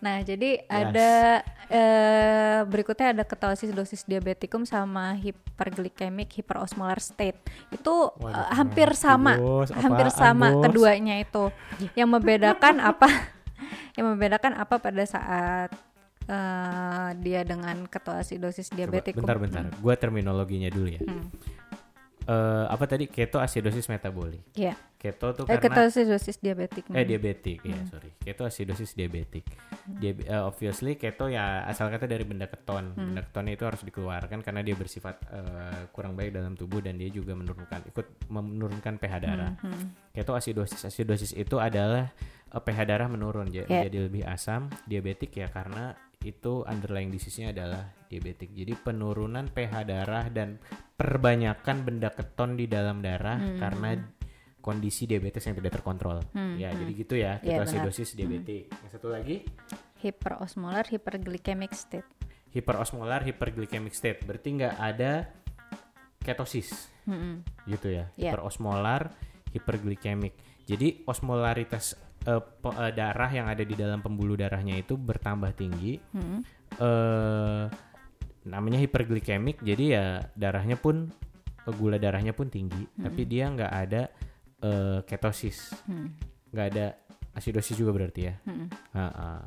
Nah, 0.00 0.24
jadi 0.24 0.64
ada 0.64 1.44
eh, 1.68 2.60
berikutnya 2.64 3.12
ada 3.12 3.24
ketoasidosis 3.24 4.08
diabetikum 4.08 4.64
sama 4.64 5.12
hiperglikemik 5.20 6.32
hiperosmolar 6.40 6.98
state. 7.04 7.36
Itu 7.68 8.16
Waduh, 8.16 8.32
eh, 8.32 8.48
hampir 8.56 8.88
sama, 8.96 9.36
bos, 9.36 9.68
hampir 9.76 10.08
sama 10.08 10.56
bos? 10.56 10.64
keduanya 10.64 11.20
itu. 11.20 11.52
Yang 11.92 12.08
membedakan 12.16 12.80
apa? 12.80 13.08
Yang 13.96 14.06
membedakan 14.16 14.52
apa 14.56 14.80
pada 14.80 15.04
saat 15.04 15.68
eh, 16.24 17.08
dia 17.20 17.44
dengan 17.44 17.84
ketoasidosis 17.84 18.72
diabetikum? 18.72 19.20
bentar 19.20 19.36
bentar 19.36 19.64
gua 19.84 19.94
terminologinya 20.00 20.72
dulu 20.72 20.88
ya 20.96 21.00
Hmm. 21.04 21.28
Eh, 22.30 22.64
apa 22.68 22.86
tadi 22.86 23.10
ketoasidosis 23.10 23.90
metabolik 23.90 24.38
Iya. 24.54 24.78
keto 24.94 25.34
tuh 25.34 25.44
Eh, 25.44 25.58
karena 25.58 25.66
ketoasidosis 25.82 26.38
diabetik. 26.38 26.86
Eh 26.88 27.02
diabetik, 27.02 27.58
ya 27.60 27.74
sorry. 27.88 28.14
Keto 28.14 28.46
acidosis 28.46 28.94
diabetik. 28.94 29.50
Hmm. 29.50 29.98
Dia 29.98 30.12
eh, 30.14 30.38
obviously 30.38 30.94
keto 30.94 31.26
ya 31.26 31.64
asal 31.64 31.90
kata 31.90 32.06
dari 32.06 32.22
benda 32.22 32.46
keton. 32.46 32.94
Hmm. 32.94 33.10
Benda 33.10 33.26
ketonnya 33.26 33.58
itu 33.58 33.64
harus 33.64 33.82
dikeluarkan 33.82 34.38
karena 34.40 34.62
dia 34.62 34.76
bersifat 34.76 35.16
eh, 35.26 35.90
kurang 35.90 36.14
baik 36.14 36.30
dalam 36.30 36.54
tubuh 36.54 36.78
dan 36.78 36.94
dia 36.94 37.10
juga 37.10 37.34
menurunkan 37.34 37.90
ikut 37.90 38.06
menurunkan 38.30 38.94
pH 38.96 39.14
darah. 39.18 39.52
Hmm. 39.58 39.90
Keto 40.12 40.30
acidosis, 40.32 40.86
acidosis 40.86 41.34
itu 41.34 41.58
adalah 41.58 42.14
eh, 42.46 42.62
pH 42.62 42.78
darah 42.84 43.08
menurun 43.08 43.50
j- 43.50 43.66
Ya. 43.66 43.82
jadi 43.82 44.06
lebih 44.06 44.22
asam. 44.22 44.70
Diabetik 44.84 45.34
ya 45.34 45.50
karena 45.50 45.98
itu 46.20 46.62
underlying 46.62 47.10
disease-nya 47.10 47.50
adalah 47.50 47.90
diabetik. 48.10 48.50
Jadi 48.50 48.74
penurunan 48.74 49.46
pH 49.46 49.86
darah 49.86 50.26
dan 50.28 50.58
perbanyakan 50.92 51.86
benda 51.86 52.10
keton 52.10 52.58
di 52.58 52.66
dalam 52.66 52.98
darah 53.00 53.38
Hmm. 53.38 53.56
karena 53.56 53.90
kondisi 54.60 55.06
diabetes 55.06 55.40
yang 55.40 55.56
tidak 55.56 55.72
terkontrol. 55.72 56.20
Hmm, 56.34 56.58
Ya, 56.58 56.68
hmm. 56.68 56.78
jadi 56.84 56.92
gitu 56.92 57.14
ya, 57.16 57.32
Iya, 57.40 57.62
ketoasidosis 57.62 58.12
diabetik. 58.12 58.68
Yang 58.68 58.90
satu 58.92 59.08
lagi 59.08 59.46
Hiperosmolar 59.96 60.84
hiperglikemic 60.88 61.72
state. 61.72 62.04
hiperosmolar 62.50 63.22
hyperglycemic 63.22 63.94
state. 63.94 64.26
Berarti 64.26 64.48
nggak 64.58 64.74
ada 64.74 65.30
ketosis 66.18 66.90
Hmm. 67.06 67.40
gitu 67.64 67.88
ya. 67.88 68.10
Iya. 68.18 68.34
Hiperosmolar 68.34 69.14
hyperglycemic. 69.52 70.34
Jadi 70.66 71.02
osmolaritas 71.04 71.94
eh, 72.20 72.42
darah 72.92 73.30
yang 73.32 73.48
ada 73.48 73.64
di 73.64 73.72
dalam 73.72 74.04
pembuluh 74.04 74.36
darahnya 74.36 74.76
itu 74.76 74.92
bertambah 74.92 75.56
tinggi 75.56 75.96
Hmm. 76.12 76.44
eh 76.76 77.64
namanya 78.42 78.78
hiperglikemik 78.78 79.60
jadi 79.60 79.84
ya 79.86 80.04
darahnya 80.32 80.74
pun 80.74 81.12
eh, 81.60 81.74
gula 81.74 81.96
darahnya 81.96 82.30
pun 82.30 82.46
tinggi 82.46 82.88
tapi 82.94 83.24
dia 83.24 83.46
nggak 83.46 83.72
ada 83.72 84.02
eh, 84.58 84.98
ketosis 85.04 85.76
Hmm. 85.84 86.16
nggak 86.48 86.66
ada 86.68 86.86
asidosis 87.32 87.74
juga 87.74 87.92
berarti 87.92 88.20
ya 88.22 88.34
Hmm. 88.42 88.66
Ah, 88.90 89.12
ah. 89.38 89.42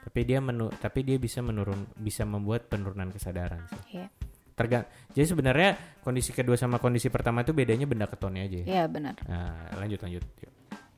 tapi 0.00 0.24
dia 0.24 0.38
menu 0.38 0.72
tapi 0.74 1.02
dia 1.02 1.16
bisa 1.16 1.38
menurun 1.38 1.84
bisa 1.94 2.24
membuat 2.24 2.66
penurunan 2.66 3.08
kesadaran 3.08 3.60
sih 3.66 3.96
Iya. 3.96 4.08
tergan 4.52 4.84
jadi 5.10 5.26
sebenarnya 5.26 5.70
kondisi 6.00 6.30
kedua 6.30 6.54
sama 6.54 6.76
kondisi 6.76 7.08
pertama 7.08 7.40
itu 7.40 7.52
bedanya 7.52 7.84
benda 7.84 8.04
ketonnya 8.04 8.42
aja 8.42 8.56
ya 8.58 8.66
Iya 8.66 8.84
benar. 8.86 9.14
nah, 9.22 9.52
lanjut 9.76 10.00
lanjut 10.00 10.24
Yuk. 10.38 10.52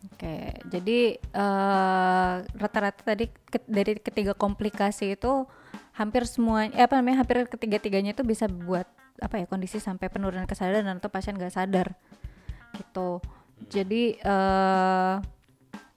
Oke, 0.05 0.35
jadi 0.67 0.99
eh, 1.15 2.35
rata-rata 2.53 3.03
tadi 3.05 3.31
ke- 3.31 3.63
dari 3.65 3.95
ketiga 3.97 4.35
komplikasi 4.35 5.15
itu 5.15 5.47
hampir 5.93 6.25
semua, 6.25 6.69
eh, 6.73 6.85
apa 6.85 6.97
namanya, 6.99 7.25
hampir 7.25 7.45
ketiga-tiganya 7.49 8.17
itu 8.17 8.25
bisa 8.25 8.49
buat 8.49 8.89
apa 9.21 9.39
ya 9.39 9.47
kondisi 9.47 9.77
sampai 9.79 10.09
penurunan 10.09 10.49
kesadaran 10.49 10.99
atau 10.99 11.13
pasien 11.13 11.37
nggak 11.37 11.53
sadar, 11.53 11.95
gitu. 12.77 13.21
Jadi 13.69 14.17
eh, 14.19 15.15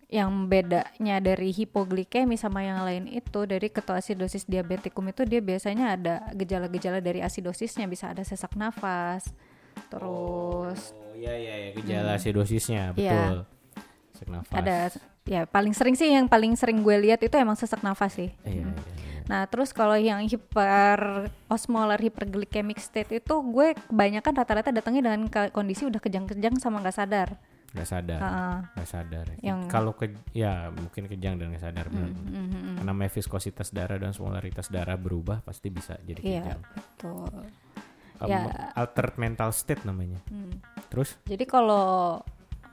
yang 0.05 0.45
bedanya 0.47 1.17
dari 1.17 1.49
hipoglikemi 1.49 2.37
sama 2.37 2.61
yang 2.61 2.85
lain 2.85 3.09
itu 3.09 3.49
dari 3.49 3.73
ketoasidosis 3.73 4.45
diabetikum 4.45 5.01
itu 5.09 5.25
dia 5.25 5.41
biasanya 5.41 5.97
ada 5.97 6.15
gejala-gejala 6.37 7.01
dari 7.01 7.25
asidosisnya 7.25 7.89
bisa 7.89 8.13
ada 8.13 8.21
sesak 8.21 8.53
nafas, 8.53 9.33
terus 9.89 10.93
oh 10.93 11.13
iya 11.17 11.33
iya 11.35 11.55
ya, 11.57 11.69
gejala 11.81 12.11
asidosisnya 12.21 12.93
Iya. 12.93 13.11
betul 13.11 13.37
sesak 14.13 14.29
nafas 14.29 14.55
ada 14.55 14.77
ya 15.25 15.43
paling 15.43 15.73
sering 15.73 15.93
sih 15.93 16.07
yang 16.07 16.25
paling 16.25 16.53
sering 16.53 16.79
gue 16.79 16.95
lihat 17.01 17.19
itu 17.19 17.33
emang 17.35 17.53
sesak 17.53 17.81
nafas 17.81 18.13
sih. 18.13 18.29
iya 18.45 18.61
iya 18.61 18.69
iya. 18.69 19.13
Nah 19.25 19.41
terus 19.45 19.73
kalau 19.73 19.97
yang 19.97 20.21
hiper 20.21 20.99
osmolar 21.45 21.97
hyperglycemic 21.97 22.77
state 22.77 23.09
itu 23.11 23.33
gue 23.43 23.73
kebanyakan 23.83 24.33
rata-rata 24.35 24.69
datangnya 24.69 25.01
dengan 25.03 25.21
kondisi 25.49 25.81
udah 25.83 25.97
kejang-kejang 25.97 26.55
sama 26.57 26.77
nggak 26.79 26.93
sadar. 26.95 27.29
nggak 27.75 27.89
sadar 27.89 28.19
nggak 28.71 28.87
sadar 28.87 29.25
Yang- 29.43 29.67
kalau 29.67 29.91
ke 29.91 30.07
ya 30.31 30.71
mungkin 30.71 31.11
kejang 31.11 31.35
dan 31.35 31.51
nggak 31.51 31.59
sadar 31.59 31.91
benar 31.91 32.07
Mhm. 32.07 32.79
karena 32.79 32.87
namanya 32.87 33.11
viskositas 33.11 33.67
darah 33.69 33.99
dan 33.99 34.15
osmolaritas 34.15 34.71
darah 34.71 34.95
berubah 34.95 35.43
pasti 35.43 35.67
bisa 35.67 35.99
jadi 35.99 36.21
Iya 36.21 36.39
kejang 36.39 36.61
betul. 36.71 37.35
Um, 38.15 38.29
Ya. 38.31 38.71
altered 38.71 39.19
mental 39.19 39.51
state 39.51 39.83
namanya 39.83 40.23
Hmm. 40.25 40.55
terus 40.87 41.19
Jadi 41.25 41.43
kalau 41.43 42.23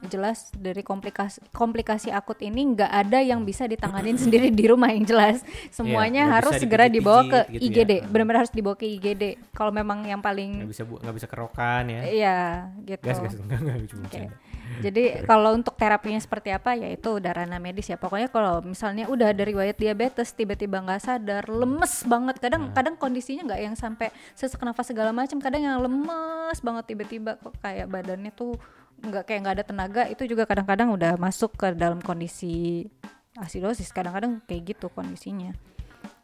jelas 0.06 0.50
dari 0.52 0.82
komplikasi 0.82 1.38
komplikasi 1.50 2.10
akut 2.10 2.38
ini 2.40 2.74
nggak 2.74 2.90
ada 2.90 3.22
yang 3.22 3.42
bisa 3.42 3.64
ditanganin 3.64 4.18
sendiri 4.22 4.50
di 4.50 4.64
rumah 4.66 4.90
yang 4.90 5.06
jelas 5.06 5.42
semuanya 5.68 6.26
nggak 6.26 6.36
harus 6.42 6.54
bisa 6.54 6.62
segera 6.62 6.86
dibawa 6.90 7.22
ke 7.22 7.40
gitu 7.54 7.62
ya. 7.62 7.66
IGD 7.70 7.92
Hmm. 7.92 8.08
benar-benar 8.10 8.38
harus 8.42 8.54
dibawa 8.54 8.74
ke 8.74 8.86
IGD 8.88 9.22
kalau 9.52 9.70
memang 9.70 10.02
yang 10.02 10.18
nggak 10.18 10.26
paling 10.26 10.50
bisa 10.66 10.82
bu 10.82 10.98
nggak 10.98 11.14
bisa 11.14 11.26
kerokan 11.26 11.84
ya 11.86 12.00
iya 12.06 12.38
gitu 12.82 13.04
gas 13.04 13.18
gas 13.18 13.34
enggak 13.38 13.58
enggak 13.60 13.76
Oke. 13.78 13.96
bercanda. 13.98 14.36
Jadi 14.80 15.02
kalau 15.28 15.52
untuk 15.52 15.76
terapinya 15.76 16.16
seperti 16.16 16.48
apa 16.48 16.72
ya 16.72 16.88
itu 16.88 17.20
udah 17.20 17.44
ranah 17.44 17.60
medis 17.60 17.92
ya. 17.92 18.00
Pokoknya 18.00 18.32
kalau 18.32 18.64
misalnya 18.64 19.04
udah 19.04 19.28
ada 19.28 19.44
riwayat 19.44 19.76
diabetes 19.76 20.32
tiba-tiba 20.32 20.80
nggak 20.80 20.96
sadar, 20.96 21.44
lemes 21.44 22.08
banget. 22.08 22.40
Kadang 22.40 22.72
kadang 22.72 22.96
kondisinya 22.96 23.52
nggak 23.52 23.60
yang 23.60 23.76
sampai 23.76 24.08
sesak 24.32 24.64
nafas 24.64 24.88
segala 24.88 25.12
macam. 25.12 25.36
Kadang 25.44 25.60
yang 25.60 25.76
lemes 25.76 26.58
banget 26.64 26.84
tiba-tiba 26.88 27.36
kok 27.36 27.52
kayak 27.60 27.84
badannya 27.84 28.32
tuh 28.32 28.56
nggak 29.02 29.22
kayak 29.24 29.40
nggak 29.40 29.56
ada 29.56 29.64
tenaga. 29.64 30.02
Itu 30.06 30.22
juga 30.24 30.44
kadang-kadang 30.44 30.88
udah 30.88 31.12
masuk 31.16 31.54
ke 31.54 31.72
dalam 31.72 31.98
kondisi 31.98 32.86
asidosis. 33.34 33.90
Kadang-kadang 33.90 34.40
kayak 34.42 34.72
gitu 34.72 34.86
kondisinya. 34.88 35.52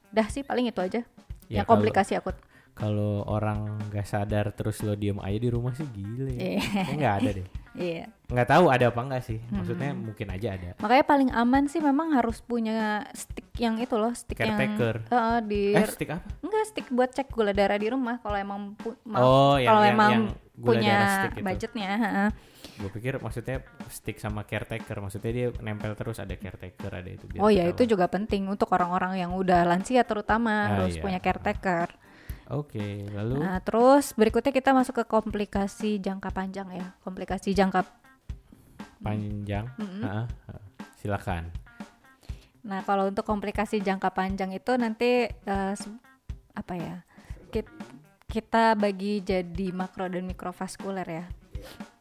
Dah 0.09 0.26
sih 0.26 0.41
paling 0.41 0.66
itu 0.66 0.79
aja. 0.79 1.03
Ya, 1.47 1.55
yang 1.55 1.64
kalau- 1.64 1.81
komplikasi 1.81 2.14
akut. 2.14 2.37
kalau 2.70 3.26
orang 3.26 3.74
nggak 3.91 4.07
sadar 4.07 4.55
terus 4.55 4.79
lo 4.81 4.95
diem 4.95 5.18
aja 5.18 5.35
di 5.37 5.51
rumah 5.51 5.74
sih 5.74 5.83
gile 5.89 6.31
ya 6.31 6.41
Iya. 6.55 6.62
Nggak 6.95 7.12
ada 7.12 7.31
deh 7.35 7.47
Iya. 7.91 8.05
nggak 8.24 8.49
tahu 8.49 8.64
ada 8.68 8.85
apa 8.87 9.01
enggak 9.03 9.22
sih 9.24 9.43
maksudnya 9.49 9.91
Hmm. 9.91 10.07
mungkin 10.07 10.26
aja 10.31 10.49
ada 10.53 10.79
Makanya 10.79 11.03
paling 11.05 11.31
aman 11.33 11.66
sih 11.66 11.81
memang 11.81 12.14
harus 12.14 12.39
punya 12.41 13.03
stick 13.12 13.51
yang 13.57 13.74
itu 13.76 13.91
loh, 13.93 14.14
stick 14.14 14.39
Caretaker. 14.39 15.03
yang 15.03 15.11
Heeh, 15.11 15.39
di 15.43 15.62
eh 15.74 15.87
stick 15.91 16.07
apa 16.09 16.22
enggak 16.39 16.64
stick 16.66 16.87
buat 16.89 17.11
cek 17.11 17.26
gula 17.29 17.51
darah 17.51 17.74
di 17.74 17.91
rumah 17.91 18.22
kalau 18.22 18.39
emang 18.39 18.61
Oh, 19.11 19.59
kalau 19.59 19.83
yang- 19.83 19.91
emang 19.91 20.12
yang 20.12 20.24
gula 20.59 20.75
punya 20.75 20.91
darah 20.91 21.11
stick 21.15 21.33
itu. 21.39 21.45
budgetnya, 21.47 21.91
gue 22.79 22.91
pikir 22.91 23.13
maksudnya 23.23 23.57
stick 23.87 24.19
sama 24.19 24.43
caretaker 24.43 24.99
maksudnya 24.99 25.31
dia 25.31 25.47
nempel 25.63 25.95
terus 25.95 26.19
ada 26.19 26.35
caretaker 26.35 26.91
ada 26.91 27.07
itu 27.07 27.25
biar 27.25 27.41
Oh 27.41 27.51
ya 27.51 27.71
itu 27.71 27.87
juga 27.87 28.11
penting 28.11 28.51
untuk 28.51 28.67
orang-orang 28.75 29.19
yang 29.19 29.31
udah 29.33 29.63
lansia 29.63 30.03
terutama 30.03 30.51
Ah, 30.67 30.83
harus 30.83 30.99
iya. 30.99 31.03
punya 31.03 31.19
caretaker. 31.19 31.95
oke 32.51 32.87
lalu 33.15 33.35
Nah, 33.39 33.63
terus 33.63 34.11
berikutnya 34.13 34.51
kita 34.51 34.75
masuk 34.75 34.99
ke 34.99 35.05
komplikasi 35.07 36.03
jangka 36.03 36.35
panjang 36.35 36.67
ya. 36.75 36.87
Komplikasi 37.07 37.55
jangka 37.55 37.87
panjang 38.99 39.67
Ah, 40.03 40.27
ah. 40.51 40.61
silakan 40.99 41.55
Nah, 42.59 42.83
kalau 42.85 43.09
untuk 43.09 43.23
komplikasi 43.25 43.81
jangka 43.81 44.11
panjang 44.13 44.51
itu 44.53 44.75
nanti 44.77 45.31
se- 45.73 46.01
apa 46.53 46.75
ya? 46.75 46.97
Kita 48.29 48.76
bagi 48.76 49.24
jadi 49.24 49.72
makro 49.72 50.05
dan 50.05 50.29
mikrovaskuler 50.29 51.09
ya. 51.09 51.24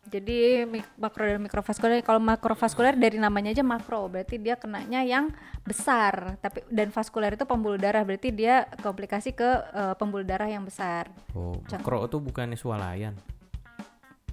Jadi 0.07 0.63
mik- 0.67 0.95
makro 0.99 1.23
dan 1.27 1.39
mikrovaskuler 1.39 1.99
kalau 2.03 2.19
makrovaskuler 2.19 2.95
dari 2.95 3.15
namanya 3.19 3.51
aja 3.51 3.63
makro 3.63 4.07
berarti 4.07 4.39
dia 4.39 4.55
kenanya 4.55 5.03
yang 5.03 5.31
besar 5.67 6.39
tapi 6.39 6.63
dan 6.71 6.91
vaskuler 6.95 7.35
itu 7.35 7.43
pembuluh 7.43 7.75
darah 7.75 8.07
berarti 8.07 8.31
dia 8.31 8.67
komplikasi 8.79 9.35
ke 9.35 9.49
eh, 9.71 9.95
pembuluh 9.99 10.23
darah 10.23 10.47
yang 10.47 10.63
besar. 10.63 11.11
oh 11.35 11.59
makro 11.67 12.07
itu 12.07 12.23
bukannya 12.23 12.55
swalayan 12.55 13.19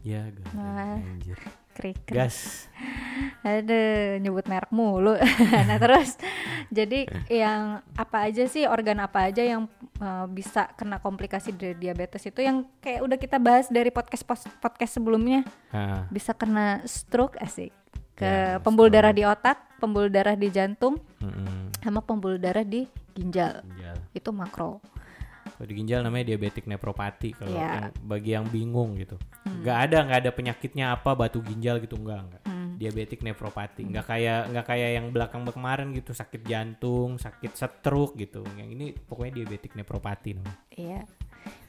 ya 0.06 0.30
gak 0.30 0.46
Wah. 0.54 0.94
anjir 1.00 1.38
Krik. 1.74 2.06
gas 2.06 2.70
Aduh, 3.44 4.16
nyebut 4.24 4.48
merek 4.48 4.72
mulu. 4.72 5.14
nah, 5.68 5.76
terus 5.76 6.16
jadi 6.72 7.04
yang 7.28 7.84
apa 7.92 8.30
aja 8.30 8.48
sih 8.48 8.64
organ 8.64 9.04
apa 9.04 9.28
aja 9.28 9.44
yang 9.44 9.68
uh, 10.00 10.24
bisa 10.24 10.72
kena 10.80 10.96
komplikasi 10.96 11.52
dari 11.52 11.76
diabetes 11.76 12.24
itu 12.24 12.40
yang 12.40 12.64
kayak 12.80 13.04
udah 13.04 13.18
kita 13.20 13.36
bahas 13.36 13.68
dari 13.68 13.92
podcast 13.92 14.24
podcast 14.58 14.92
sebelumnya 14.96 15.44
Ah, 15.68 16.08
bisa 16.08 16.32
kena 16.32 16.80
stroke 16.88 17.36
asik 17.36 17.74
ke 18.14 18.24
Ya, 18.24 18.62
pembuluh 18.62 18.88
darah 18.94 19.10
di 19.10 19.26
otak, 19.26 19.58
pembuluh 19.82 20.06
darah 20.06 20.38
di 20.38 20.46
jantung, 20.46 21.02
mm-mm. 21.18 21.74
sama 21.82 21.98
pembuluh 21.98 22.38
darah 22.38 22.62
di 22.62 22.86
ginjal. 23.12 23.60
ginjal 23.66 23.96
Itu 24.14 24.30
makro. 24.30 24.78
kalau 25.54 25.66
di 25.70 25.74
ginjal 25.78 26.00
namanya 26.02 26.34
diabetik 26.34 26.66
nefropati 26.66 27.30
kalau 27.36 27.54
yang 27.54 27.92
bagi 28.02 28.34
yang 28.34 28.46
bingung 28.50 28.98
gitu 28.98 29.14
nggak 29.56 29.78
ada 29.80 29.98
nggak 30.02 30.20
ada 30.20 30.30
penyakitnya 30.30 30.86
apa 30.92 31.10
batu 31.12 31.38
ginjal 31.40 31.78
gitu 31.78 31.94
enggak 31.94 32.20
enggak 32.20 32.42
Hmm. 32.44 32.74
diabetik 32.74 33.20
nefropati 33.20 33.82
nggak 33.84 34.04
kayak 34.04 34.40
nggak 34.48 34.66
kayak 34.66 34.90
yang 34.94 35.06
belakang 35.08 35.46
kemarin 35.46 35.92
gitu 35.92 36.10
sakit 36.10 36.42
jantung 36.42 37.16
sakit 37.16 37.52
stroke 37.52 38.14
gitu 38.14 38.42
yang 38.54 38.66
ini 38.66 38.90
pokoknya 38.92 39.38
diabetik 39.38 39.72
nefropati 39.72 40.34
namanya 40.34 40.58
Iya. 40.70 41.00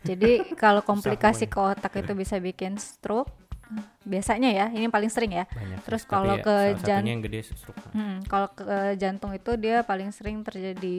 Jadi 0.01 0.31
kalau 0.57 0.81
komplikasi 0.81 1.45
ke 1.45 1.57
otak 1.57 1.93
itu 1.95 2.13
bisa 2.13 2.37
bikin 2.37 2.75
stroke. 2.75 3.29
Biasanya 4.03 4.53
ya, 4.53 4.65
ini 4.69 4.85
paling 4.87 5.09
sering 5.09 5.33
ya. 5.33 5.45
banyak 5.47 5.81
Terus 5.81 6.05
kalau 6.05 6.37
ya, 6.37 6.43
ke 6.43 6.53
salah 6.53 6.77
jan- 6.79 7.01
satunya 7.01 7.11
yang 7.11 7.23
gede 7.23 7.39
stroke 7.43 7.81
Hmm, 7.91 8.21
kalau 8.23 8.47
ke 8.47 8.65
jantung 8.95 9.33
itu 9.33 9.57
dia 9.57 9.81
paling 9.81 10.09
sering 10.09 10.45
terjadi 10.45 10.97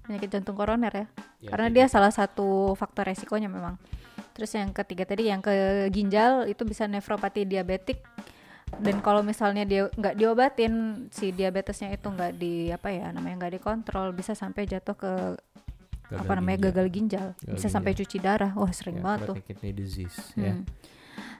penyakit 0.00 0.30
jantung 0.30 0.54
koroner 0.54 0.88
ya. 0.88 1.06
Ya, 1.40 1.50
Karena 1.50 1.66
kayak 1.66 1.74
dia 1.76 1.86
salah 1.90 2.10
satu 2.10 2.46
faktor 2.72 3.04
resikonya 3.04 3.46
memang. 3.46 3.74
Terus 4.36 4.52
yang 4.52 4.70
ketiga 4.70 5.02
tadi 5.02 5.26
yang 5.26 5.40
ke 5.40 5.50
ginjal 5.88 6.44
itu 6.44 6.62
bisa 6.62 6.84
nefropati 6.84 7.42
diabetik. 7.42 8.04
Dan 8.76 9.00
kalau 9.00 9.24
misalnya 9.24 9.64
dia 9.64 9.88
nggak 9.88 10.14
diobatin 10.14 11.06
si 11.08 11.32
diabetesnya 11.32 11.88
itu 11.88 12.04
nggak 12.04 12.32
di 12.36 12.68
apa 12.68 12.92
ya 12.92 13.08
namanya 13.08 13.46
nggak 13.46 13.54
dikontrol 13.56 14.12
bisa 14.12 14.36
sampai 14.36 14.68
jatuh 14.68 14.92
ke 14.92 15.12
Gagal 16.06 16.22
apa 16.22 16.32
namanya 16.34 16.58
ginjal. 16.60 16.68
gagal 16.70 16.86
ginjal, 16.92 17.28
Gagal 17.32 17.54
bisa 17.56 17.68
sampai 17.68 17.90
ginjal. 17.90 18.04
cuci 18.04 18.18
darah. 18.20 18.52
Wah 18.52 18.70
sering 18.70 18.98
ya, 18.98 19.02
banget 19.02 19.20
tuh. 19.24 19.34
kidney 19.40 19.72
disease 19.72 20.18
ya 20.36 20.52
Hmm. 20.52 20.62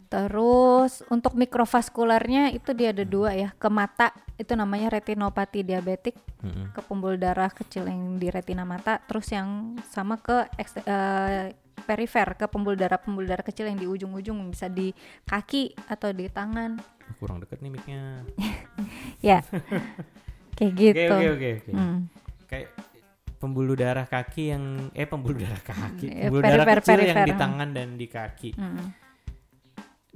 Terus 0.06 1.02
untuk 1.06 1.34
mikrovaskularnya 1.34 2.54
itu 2.54 2.70
dia 2.72 2.94
ada 2.94 3.02
dua 3.02 3.34
ya 3.34 3.50
ke 3.52 3.66
mata 3.66 4.14
itu 4.36 4.52
namanya 4.52 4.92
retinopati 4.92 5.60
diabetik 5.60 6.14
Mm-mm. 6.40 6.70
ke 6.70 6.80
pembuluh 6.80 7.16
darah 7.16 7.48
kecil 7.48 7.88
yang 7.88 8.14
di 8.14 8.28
retina 8.28 8.62
mata 8.62 9.00
terus 9.00 9.32
yang 9.32 9.74
sama 9.88 10.14
ke 10.16 10.44
eh, 10.84 11.50
perifer 11.82 12.36
ke 12.36 12.44
pembuluh 12.44 12.76
darah 12.76 13.00
pembuluh 13.00 13.26
darah 13.26 13.42
kecil 13.42 13.64
yang 13.64 13.74
di 13.74 13.88
ujung-ujung 13.88 14.36
bisa 14.46 14.68
di 14.68 14.92
kaki 15.24 15.72
atau 15.88 16.12
di 16.12 16.28
tangan 16.28 16.76
kurang 17.16 17.40
deket 17.40 17.64
nih 17.64 17.70
mic-nya 17.70 18.02
ya 19.32 19.40
kayak 20.52 20.72
oke 20.72 20.78
gitu 20.78 21.00
oke 21.08 21.26
oke 21.32 21.48
oke. 21.56 21.70
Hmm. 21.72 21.98
kayak 22.44 22.68
pembuluh 23.36 23.74
darah 23.74 24.04
kaki 24.04 24.44
yang 24.48 24.64
eh 24.92 25.04
pembuluh 25.04 25.38
darah 25.38 25.62
kaki 25.62 26.06
Eh, 26.08 26.28
pembuluh 26.28 26.44
darah 26.44 26.66
perifer- 26.66 26.96
kecil 26.96 27.08
yang 27.08 27.16
perifer, 27.16 27.24
di 27.24 27.32
hmm. 27.32 27.40
tangan 27.40 27.68
dan 27.70 27.88
di 27.94 28.06
kaki 28.06 28.50
Mm. 28.52 28.86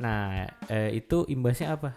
Nah 0.01 0.49
eh, 0.67 0.97
itu 0.97 1.29
imbasnya 1.29 1.77
apa 1.77 1.93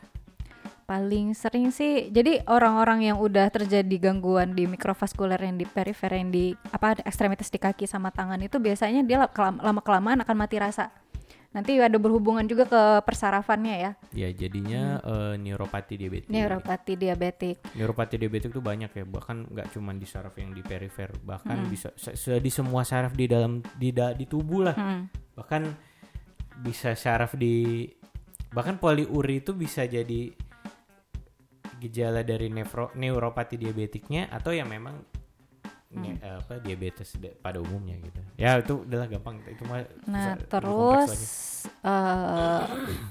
paling 0.83 1.31
sering 1.31 1.71
sih 1.71 2.11
jadi 2.11 2.43
orang-orang 2.45 3.07
yang 3.07 3.17
udah 3.17 3.47
terjadi 3.47 3.95
gangguan 4.03 4.51
di 4.51 4.67
mikrovaskuler 4.67 5.39
yang 5.39 5.55
di 5.55 5.63
perifer 5.63 6.11
yang 6.11 6.27
di 6.27 6.51
apa 6.69 6.99
ekstremitas 7.01 7.47
di 7.47 7.57
kaki 7.57 7.87
sama 7.87 8.11
tangan 8.11 8.37
itu 8.37 8.59
biasanya 8.59 8.99
dia 9.01 9.23
lama 9.39 9.79
kelamaan 9.79 10.19
akan 10.19 10.35
mati 10.35 10.59
rasa 10.59 10.91
nanti 11.49 11.77
ada 11.77 11.95
berhubungan 11.95 12.43
juga 12.43 12.65
ke 12.65 12.81
persarafannya 13.01 13.75
ya 13.79 13.91
Ya 14.11 14.29
jadinya 14.29 14.97
eh, 14.99 15.33
neuropati 15.37 15.95
diabetes. 15.95 16.27
neuropati 16.27 16.93
diabetik 16.93 17.61
Neuropati 17.71 18.15
diabetik 18.17 18.49
tuh 18.49 18.61
banyak 18.61 18.89
ya, 18.89 19.05
bahkan 19.05 19.45
nggak 19.45 19.69
cuma 19.71 19.93
di 19.93 20.03
saraf 20.03 20.33
yang 20.35 20.49
di 20.49 20.59
perifer, 20.59 21.13
bahkan 21.21 21.55
Hmm. 21.55 21.69
bisa 21.69 21.93
se- 21.93 22.13
se- 22.13 22.37
di 22.37 22.49
semua 22.49 22.81
saraf 22.81 23.13
di 23.13 23.25
dalam 23.25 23.61
di 23.71 23.89
da- 23.89 24.11
di 24.11 24.25
tubuh 24.25 24.61
lah. 24.63 24.73
Hmm. 24.73 25.05
Bahkan 25.31 25.61
bisa 26.59 26.93
saraf 26.93 27.33
di 27.33 27.87
bahkan 28.53 28.77
poliuri 28.77 29.41
itu 29.41 29.51
bisa 29.51 29.81
jadi 29.83 30.29
gejala 31.79 32.23
dari 32.23 32.47
nefro, 32.47 32.93
neuropati 32.95 33.57
diabetiknya 33.57 34.29
atau 34.29 34.55
yang 34.55 34.69
memang 34.69 34.95
ne- 35.93 36.17
Hmm. 36.17 36.39
apa 36.41 36.57
diabetes 36.57 37.13
da- 37.19 37.35
pada 37.35 37.59
umumnya 37.59 37.99
gitu. 37.99 38.17
Ya 38.33 38.57
itu 38.57 38.81
adalah 38.81 39.05
gampang 39.05 39.41
itu 39.45 39.61
mah 39.67 39.83
Nah, 40.07 40.33
bisa 40.33 40.47
terus 40.49 41.11
eh 41.83 42.61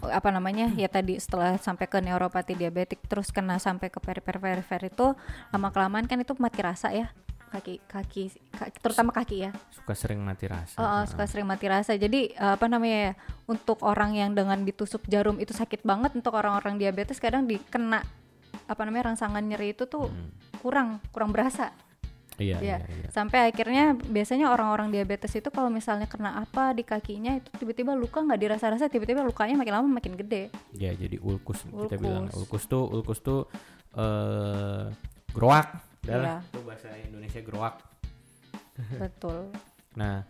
apa 0.09 0.29
namanya? 0.33 0.73
Ya 0.75 0.89
tadi 0.89 1.15
setelah 1.21 1.57
sampai 1.59 1.87
ke 1.87 2.01
neuropati 2.01 2.57
diabetik 2.57 3.05
terus 3.07 3.31
kena 3.31 3.61
sampai 3.61 3.87
ke 3.87 4.01
perifer-perifer 4.01 4.89
itu 4.89 5.07
lama 5.53 5.69
kelamaan 5.71 6.09
kan 6.09 6.19
itu 6.19 6.33
mati 6.39 6.59
rasa 6.65 6.91
ya. 6.91 7.13
Kaki 7.53 7.85
kaki, 7.85 8.23
kaki- 8.49 8.81
terutama 8.81 9.13
kaki 9.13 9.37
ya. 9.39 9.51
suka 9.71 9.93
sering 9.93 10.19
mati 10.19 10.49
rasa. 10.49 10.73
Oh, 10.75 10.85
oh, 10.85 11.03
suka 11.05 11.25
sering 11.27 11.45
mati 11.45 11.67
rasa. 11.67 11.93
Jadi 11.95 12.33
eh, 12.33 12.53
apa 12.53 12.65
namanya 12.65 12.99
ya? 12.99 13.15
Untuk 13.45 13.83
orang 13.83 14.15
yang 14.15 14.33
dengan 14.33 14.57
ditusuk 14.59 15.05
jarum 15.05 15.37
itu 15.37 15.53
sakit 15.53 15.83
banget 15.83 16.15
untuk 16.15 16.33
orang-orang 16.33 16.77
diabetes 16.77 17.19
kadang 17.19 17.45
dikena 17.45 18.01
apa 18.65 18.81
namanya 18.83 19.13
rangsangan 19.13 19.43
nyeri 19.43 19.71
itu 19.71 19.85
tuh 19.85 20.09
Hmm. 20.09 20.33
kurang 20.59 20.89
kurang 21.11 21.29
berasa. 21.29 21.77
Iya, 22.41 22.57
Ya, 22.57 22.81
iya, 22.81 22.89
iya. 22.89 23.09
sampai 23.13 23.45
akhirnya 23.45 23.93
biasanya 23.93 24.49
orang-orang 24.49 24.89
diabetes 24.89 25.29
itu 25.31 25.53
kalau 25.53 25.69
misalnya 25.69 26.09
kena 26.09 26.41
apa 26.41 26.73
di 26.73 26.81
kakinya 26.81 27.37
itu 27.37 27.53
tiba-tiba 27.55 27.93
luka 27.93 28.25
nggak 28.25 28.41
dirasa-rasa 28.41 28.89
tiba-tiba 28.89 29.21
lukanya 29.21 29.53
makin 29.55 29.75
lama 29.75 29.89
makin 29.93 30.17
gede. 30.17 30.49
Ya, 30.73 30.97
jadi 30.97 31.21
ulkus, 31.21 31.61
kita 31.61 31.77
Ulkus. 31.93 32.01
bilang 32.01 32.27
ulkus 32.33 32.65
tuh 32.65 32.89
ulkus 32.89 33.19
tuh 33.21 33.41
eh 33.93 34.89
groak. 35.31 35.92
Udah 36.03 36.17
lah, 36.17 36.29
Iya. 36.37 36.39
itu 36.45 36.61
bahasa 36.63 36.89
Indonesia 36.99 37.41
groak. 37.41 37.75
Betul. 38.93 39.41
Nah, 39.93 40.25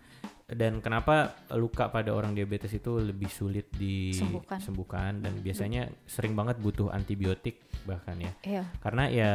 dan 0.49 0.83
kenapa 0.83 1.39
luka 1.53 1.87
pada 1.87 2.11
orang 2.11 2.35
diabetes 2.35 2.75
itu 2.75 2.99
lebih 2.99 3.31
sulit 3.31 3.70
Sembuhkan. 3.70 4.59
disembuhkan 4.59 5.12
dan 5.16 5.39
biasanya 5.39 5.87
sering 6.05 6.35
banget 6.35 6.59
butuh 6.59 6.91
antibiotik 6.91 7.62
bahkan 7.85 8.18
ya. 8.18 8.33
Iya. 8.43 8.64
Karena 8.79 9.07
ya 9.07 9.31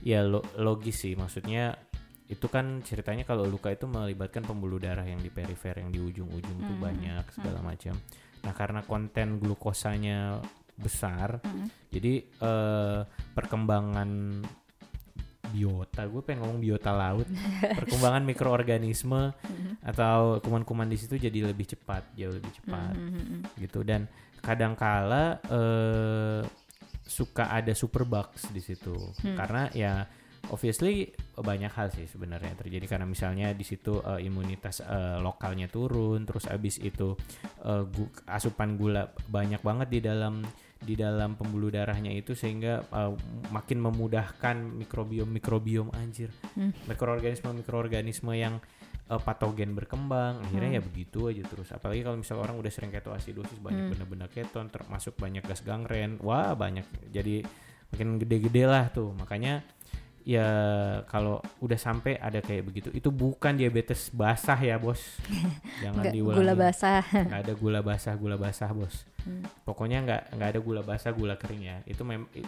ya 0.00 0.22
lo- 0.22 0.46
logis 0.54 1.02
sih 1.02 1.12
maksudnya 1.12 1.74
itu 2.24 2.46
kan 2.46 2.78
ceritanya 2.80 3.22
kalau 3.22 3.42
luka 3.44 3.68
itu 3.68 3.84
melibatkan 3.84 4.40
pembuluh 4.40 4.78
darah 4.78 5.02
yang 5.02 5.18
di 5.18 5.28
perifer 5.28 5.76
yang 5.76 5.90
di 5.90 5.98
ujung-ujung 5.98 6.56
tuh 6.56 6.72
Hmm, 6.72 6.80
banyak 6.80 7.24
segala 7.28 7.58
macam. 7.58 7.98
Nah, 8.40 8.54
karena 8.54 8.80
konten 8.80 9.36
glukosanya 9.36 10.38
besar, 10.72 11.42
Mm-mm. 11.42 11.66
jadi 11.90 12.12
eh, 12.22 13.00
perkembangan 13.34 14.40
biota, 15.42 16.06
gue 16.06 16.22
pengen 16.22 16.46
ngomong 16.46 16.60
biota 16.60 16.90
laut, 16.90 17.26
perkembangan 17.82 18.22
mikroorganisme 18.22 19.34
atau 19.82 20.38
kuman-kuman 20.38 20.86
di 20.86 20.94
situ 20.94 21.18
jadi 21.18 21.50
lebih 21.50 21.66
cepat, 21.66 22.14
jauh 22.14 22.32
lebih 22.32 22.52
cepat. 22.54 22.94
Mhm. 22.94 23.58
gitu. 23.58 23.82
Dan 23.82 24.06
kadangkala 24.38 25.42
eh 25.44 26.40
suka 27.02 27.50
ada 27.50 27.74
superbugs 27.74 28.46
di 28.48 28.62
situ. 28.62 28.94
Hmm. 29.20 29.34
karena 29.34 29.66
ya 29.74 30.06
obviously 30.48 31.10
banyak 31.34 31.70
hal 31.70 31.90
sih 31.90 32.06
sebenarnya 32.06 32.54
terjadi. 32.54 32.86
Karena 32.86 33.04
misalnya 33.04 33.50
di 33.50 33.66
situ 33.66 33.98
eh, 33.98 34.22
imunitas 34.22 34.80
eh, 34.80 35.18
lokalnya 35.18 35.66
turun 35.66 36.22
terus 36.22 36.46
abis 36.46 36.78
itu 36.78 37.18
eh, 37.60 37.82
gu- 37.84 38.14
asupan 38.24 38.78
gula 38.78 39.10
banyak 39.26 39.58
banget 39.60 39.88
di 39.90 40.00
dalam 40.00 40.46
di 40.82 40.98
dalam 40.98 41.38
pembuluh 41.38 41.70
darahnya 41.70 42.10
itu 42.10 42.34
sehingga 42.34 42.82
eh, 42.82 43.12
makin 43.48 43.78
memudahkan 43.80 44.56
mikrobiom 44.82 45.30
mikrobiom 45.30 45.88
anjir 45.94 46.28
Hmm. 46.52 46.74
mikroorganisme 46.84 47.48
mikroorganisme 47.54 48.34
yang 48.34 48.58
eh, 49.06 49.20
patogen 49.20 49.72
berkembang 49.72 50.42
akhirnya 50.42 50.68
Hmm. 50.74 50.78
ya 50.78 50.82
begitu 50.82 51.30
aja 51.30 51.42
terus 51.46 51.70
apalagi 51.70 52.02
kalau 52.02 52.18
misalnya 52.18 52.42
orang 52.44 52.56
udah 52.58 52.72
sering 52.72 52.90
ketoasidosis 52.90 53.58
banyak 53.58 53.88
Hmm. 53.88 53.90
benda-benda 53.94 54.26
keton 54.26 54.66
termasuk 54.68 55.14
banyak 55.16 55.42
gas 55.42 55.62
gangren 55.62 56.18
wah 56.18 56.52
banyak 56.52 56.84
jadi 57.08 57.46
makin 57.92 58.16
gede-gede 58.18 58.64
lah 58.64 58.88
tuh 58.88 59.12
makanya 59.12 59.60
ya 60.22 60.46
kalau 61.06 61.38
udah 61.58 61.76
sampai 61.76 62.16
ada 62.16 62.38
kayak 62.38 62.64
begitu. 62.64 62.88
Itu 62.90 63.10
bukan 63.10 63.54
diabetes 63.54 64.08
basah 64.08 64.56
ya 64.56 64.78
bos. 64.78 65.00
Jangan 65.82 66.02
Nggak, 66.02 66.14
diulangi. 66.14 66.38
gula 66.38 66.54
basah. 66.54 67.02
nggak 67.28 67.40
ada 67.42 67.54
gula 67.54 67.80
basah 67.80 68.14
gula 68.14 68.36
basah 68.36 68.70
bos. 68.70 69.06
Hmm. 69.22 69.46
pokoknya 69.62 70.02
nggak 70.02 70.22
nggak 70.34 70.48
ada 70.50 70.60
gula 70.60 70.82
basah 70.82 71.10
gula 71.10 71.34
kering 71.36 71.62
ya. 71.62 71.76
Itu 71.86 72.02
mem 72.02 72.26
i- 72.34 72.46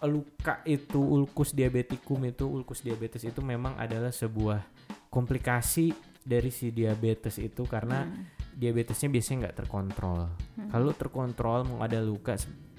luka 0.00 0.62
itu 0.64 0.96
ulkus 0.96 1.50
diabetikum 1.50 2.22
itu 2.24 2.46
ulkus 2.46 2.80
diabetes 2.80 3.26
itu 3.26 3.42
memang 3.42 3.74
adalah 3.76 4.08
sebuah 4.08 4.62
komplikasi 5.10 5.90
dari 6.22 6.48
si 6.48 6.70
diabetes 6.70 7.36
itu 7.36 7.64
karena 7.64 8.04
Hmm. 8.04 8.24
diabetesnya 8.54 9.08
biasanya 9.08 9.36
nggak 9.44 9.56
terkontrol. 9.56 10.28
Kalau 10.68 10.90
terkontrol 10.92 11.66
mau 11.66 11.80
ada 11.80 11.98
luka 11.98 12.34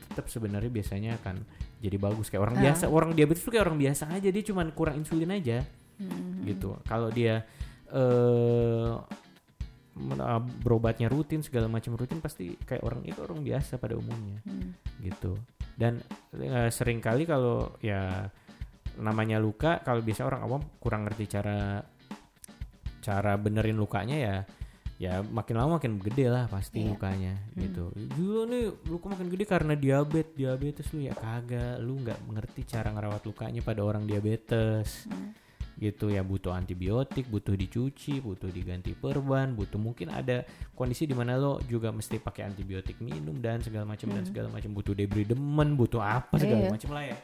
tetap 0.09 0.25
sebenarnya 0.27 0.67
biasanya 0.67 1.15
akan 1.19 1.35
jadi 1.79 1.95
bagus 1.95 2.27
kayak 2.27 2.43
orang 2.43 2.57
Ah. 2.59 2.63
biasa 2.67 2.83
orang 2.87 3.11
diabetes 3.11 3.41
tuh 3.41 3.51
kayak 3.51 3.65
orang 3.65 3.79
biasa 3.79 4.03
aja 4.11 4.27
dia 4.27 4.43
cuman 4.43 4.67
kurang 4.71 4.99
insulin 4.99 5.31
aja 5.31 5.63
Mhm. 5.97 6.43
gitu. 6.45 6.75
Kalau 6.83 7.07
dia 7.09 7.43
eh 7.89 8.93
ah, 10.21 10.39
berobatnya 10.39 11.07
rutin 11.07 11.41
segala 11.41 11.67
macam 11.67 11.95
rutin 11.95 12.19
pasti 12.19 12.55
kayak 12.55 12.83
orang 12.83 13.03
itu 13.03 13.19
orang 13.19 13.41
biasa 13.41 13.75
pada 13.75 13.95
umumnya 13.95 14.39
Hmm. 14.45 14.71
gitu. 15.01 15.35
Dan 15.75 15.99
eh, 16.35 16.69
sering 16.69 16.99
kali 16.99 17.23
kalau 17.23 17.75
ya 17.79 18.27
namanya 18.99 19.39
luka 19.39 19.79
kalau 19.79 19.99
biasa 19.99 20.23
orang 20.23 20.41
awam 20.43 20.61
kurang 20.77 21.07
ngerti 21.07 21.25
cara 21.29 21.79
cara 22.99 23.33
benerin 23.35 23.79
lukanya 23.79 24.17
ya 24.19 24.35
ya 24.99 25.23
makin 25.23 25.55
lama 25.55 25.79
makin 25.79 25.95
gede 25.97 26.27
lah 26.27 26.45
pasti 26.45 26.83
Iya. 26.83 26.91
lukanya 26.91 27.33
Hmm. 27.33 27.55
gitu. 27.57 27.83
Gila 27.95 28.41
nih 28.45 28.63
luka 28.85 29.05
makin 29.07 29.31
gede 29.31 29.45
karena 29.47 29.73
diabetes 29.73 30.35
diabetes 30.35 30.87
lu 30.91 30.99
ya 30.99 31.15
kagak 31.15 31.79
lu 31.79 31.97
nggak 31.97 32.19
mengerti 32.27 32.61
cara 32.63 32.91
ngerawat 32.91 33.23
lukanya 33.23 33.61
pada 33.61 33.79
orang 33.79 34.03
diabetes 34.03 35.07
Hmm. 35.07 35.31
gitu 35.79 36.11
ya 36.11 36.19
butuh 36.19 36.51
antibiotik 36.51 37.25
butuh 37.25 37.55
dicuci 37.55 38.19
butuh 38.19 38.51
diganti 38.51 38.91
perban 38.91 39.55
butuh 39.55 39.79
mungkin 39.79 40.11
ada 40.11 40.43
kondisi 40.75 41.07
di 41.07 41.15
mana 41.15 41.39
lo 41.39 41.63
juga 41.63 41.87
mesti 41.89 42.19
pakai 42.19 42.43
antibiotik 42.45 42.99
minum 42.99 43.39
dan 43.39 43.63
segala 43.63 43.87
macam 43.87 44.11
dan 44.11 44.19
Hmm. 44.19 44.27
segala 44.27 44.47
macam 44.51 44.75
butuh 44.75 44.91
debridemen 44.91 45.79
butuh 45.79 46.03
apa 46.03 46.35
segala 46.35 46.67
Iya. 46.67 46.71
macam 46.75 46.91
lah 46.91 47.05
ya 47.05 47.17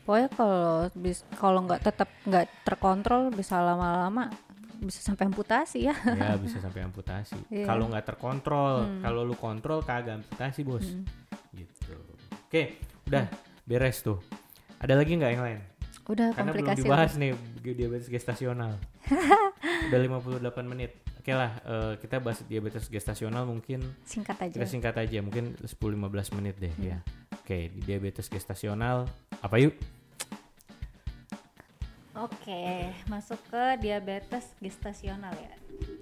Pokoknya 0.00 0.28
kalau 0.32 0.88
kalau 1.36 1.60
nggak 1.62 1.84
tetap 1.84 2.08
nggak 2.24 2.48
terkontrol 2.64 3.28
bisa 3.30 3.60
lama-lama 3.60 4.32
bisa 4.80 5.00
sampai 5.02 5.24
amputasi 5.26 5.84
ya. 5.84 5.94
ya 5.94 6.34
bisa 6.42 6.56
sampai 6.58 6.80
amputasi 6.82 7.36
Iya. 7.48 7.66
kalau 7.66 7.86
nggak 7.86 8.04
terkontrol 8.06 8.82
Hmm. 8.82 9.00
kalau 9.00 9.20
lu 9.22 9.34
kontrol 9.34 9.80
kagak 9.80 10.18
amputasi 10.18 10.60
bos 10.62 10.84
Hmm. 10.84 11.04
gitu 11.52 11.96
oke 12.42 12.62
udah 13.06 13.24
beres 13.62 14.00
tuh 14.00 14.18
ada 14.76 14.94
lagi 14.94 15.14
nggak 15.14 15.32
yang 15.32 15.44
lain 15.44 15.60
Udah 16.10 16.34
karena 16.34 16.50
belum 16.50 16.74
dibahas 16.74 17.14
nih 17.14 17.30
diabetes 17.62 18.08
gestasional 18.08 18.74
udah 19.86 19.98
58 20.42 20.42
menit 20.66 20.90
oke 21.14 21.30
lah 21.30 21.52
eh, 21.62 21.92
kita 21.98 22.18
bahas 22.18 22.42
diabetes 22.42 22.88
gestasional 22.88 23.44
mungkin 23.44 23.78
Singkat 24.02 24.36
aja. 24.42 24.54
kita 24.56 24.66
singkat 24.66 24.96
aja 24.96 25.22
mungkin 25.22 25.54
10-15 25.60 26.34
menit 26.34 26.58
deh 26.58 26.72
Hmm. 26.72 26.86
ya 26.88 26.98
oke 27.30 27.58
di 27.70 27.80
diabetes 27.84 28.26
gestasional 28.26 29.06
apa 29.38 29.56
yuk 29.56 29.76
Oke, 32.20 32.92
masuk 33.08 33.40
ke 33.48 33.80
diabetes 33.80 34.52
gestasional 34.60 35.32
ya. 35.32 35.54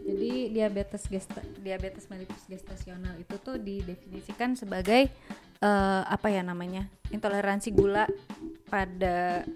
Jadi 0.02 0.50
diabetes 0.50 1.06
gesta 1.06 1.38
diabetes 1.62 2.10
mellitus 2.10 2.42
gestasional 2.50 3.14
itu 3.22 3.38
tuh 3.38 3.54
didefinisikan 3.54 4.58
sebagai 4.58 5.14
eh, 5.62 6.02
apa 6.02 6.26
ya 6.26 6.42
namanya? 6.42 6.90
intoleransi 7.14 7.70
gula 7.70 8.10
pada 8.66 9.46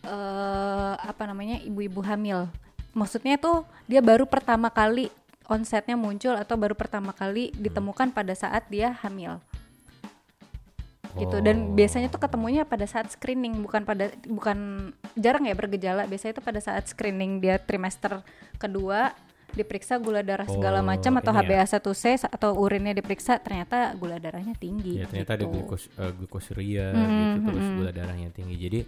eh, 0.00 0.94
apa 0.96 1.22
namanya? 1.28 1.60
ibu-ibu 1.60 2.00
hamil. 2.00 2.48
Maksudnya 2.96 3.36
tuh 3.36 3.68
dia 3.84 4.00
baru 4.00 4.24
pertama 4.24 4.72
kali 4.72 5.12
onsetnya 5.44 6.00
muncul 6.00 6.32
atau 6.40 6.56
baru 6.56 6.72
pertama 6.72 7.12
kali 7.12 7.52
ditemukan 7.60 8.16
pada 8.16 8.32
saat 8.32 8.64
dia 8.72 8.96
hamil 9.04 9.44
gitu 11.14 11.36
dan 11.38 11.56
Oh. 11.68 11.76
biasanya 11.76 12.08
tuh 12.08 12.18
ketemunya 12.18 12.64
pada 12.64 12.84
saat 12.84 13.08
screening 13.08 13.60
bukan 13.60 13.82
pada 13.82 14.08
bukan 14.24 14.58
jarang 15.12 15.44
ya 15.44 15.52
bergejala 15.52 16.04
biasanya 16.04 16.36
itu 16.36 16.42
pada 16.42 16.58
saat 16.58 16.84
screening 16.86 17.38
dia 17.38 17.56
trimester 17.56 18.24
kedua 18.56 19.12
diperiksa 19.52 20.00
gula 20.00 20.24
darah 20.24 20.48
segala 20.48 20.80
Oh, 20.80 20.86
macam 20.86 21.12
atau 21.20 21.28
ini 21.36 21.52
ya. 21.52 21.68
HbA1c 21.68 22.24
atau 22.24 22.56
urinnya 22.56 22.96
diperiksa 22.96 23.36
ternyata 23.36 23.92
gula 23.92 24.16
darahnya 24.16 24.56
tinggi 24.56 24.96
Ya 24.96 25.04
ternyata 25.04 25.36
ada 25.36 25.44
gitu. 25.44 25.52
glukos 25.52 25.82
eh, 25.92 26.12
glukosuria 26.16 26.88
Mhm, 26.88 27.12
gitu 27.12 27.36
terus 27.44 27.66
mhm. 27.66 27.76
gula 27.76 27.90
darahnya 27.92 28.28
tinggi. 28.32 28.56
Jadi 28.56 28.80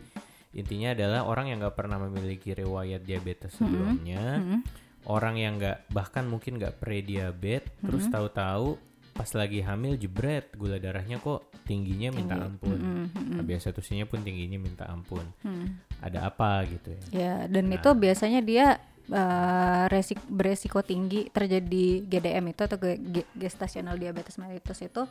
intinya 0.54 0.88
adalah 0.96 1.20
orang 1.28 1.52
yang 1.52 1.58
nggak 1.60 1.76
pernah 1.76 2.00
memiliki 2.00 2.56
riwayat 2.56 3.02
diabetes 3.02 3.52
Mhm, 3.52 3.58
sebelumnya, 3.60 4.24
Mm-mm. 4.40 4.60
orang 5.04 5.34
yang 5.36 5.52
nggak 5.60 5.92
bahkan 5.92 6.24
mungkin 6.24 6.56
nggak 6.56 6.80
pre-diabetes, 6.80 7.68
terus 7.84 8.08
Mhm. 8.08 8.12
tahu-tahu 8.16 8.80
pas 9.14 9.30
lagi 9.30 9.62
hamil 9.62 9.94
jebret 9.94 10.50
gula 10.52 10.76
darahnya 10.76 11.16
kok 11.16 11.40
tingginya 11.62 12.10
minta 12.10 12.34
Tinggi. 12.34 12.46
ampun. 12.50 12.76
Mm-mm, 12.76 13.04
mm-mm. 13.08 13.38
HbA1c-nya 13.40 14.04
pun 14.04 14.20
tingginya 14.20 14.58
minta 14.58 14.84
ampun. 14.84 15.22
Hmm. 15.40 15.78
Ada 15.98 16.28
apa 16.28 16.66
gitu 16.66 16.90
ya? 16.90 17.02
Ya, 17.08 17.34
dan 17.46 17.68
Nah. 17.68 17.78
itu 17.78 17.88
biasanya 17.90 18.40
dia 18.40 18.66
eh, 19.06 19.84
resik 19.86 20.16
beresiko 20.24 20.80
tinggi 20.80 21.28
terjadi 21.28 21.84
GDM 22.02 22.44
itu 22.48 22.60
atau 22.62 22.74
ge- 22.74 22.96
ge- 22.96 23.28
gestational 23.34 23.94
diabetes 23.94 24.34
mellitus 24.34 24.80
itu 24.80 25.04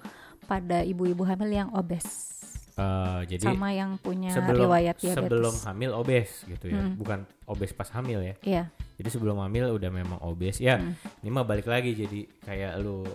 pada 0.44 0.82
ibu-ibu 0.82 1.22
hamil 1.24 1.48
yang 1.48 1.70
obes 1.72 2.34
Eh, 2.74 3.22
jadi 3.30 3.54
sama 3.54 3.70
yang 3.70 4.02
punya 4.02 4.34
sebelum 4.34 4.66
riwayat 4.66 4.98
diabetes. 4.98 5.22
sebelum 5.22 5.54
hamil 5.64 5.92
obes 5.94 6.42
gitu 6.44 6.66
ya, 6.68 6.82
Hmm. 6.82 6.98
bukan 6.98 7.20
obes 7.46 7.70
pas 7.70 7.86
hamil 7.92 8.18
ya. 8.24 8.34
Iya. 8.42 8.64
Jadi 8.98 9.10
sebelum 9.12 9.38
hamil 9.38 9.70
udah 9.72 9.92
memang 9.92 10.18
obes 10.20 10.58
ya. 10.58 10.82
Hmm. 10.82 10.98
Ini 11.22 11.30
mah 11.30 11.46
balik 11.46 11.66
lagi 11.66 11.94
jadi 11.94 12.26
kayak 12.42 12.82
lu 12.82 13.06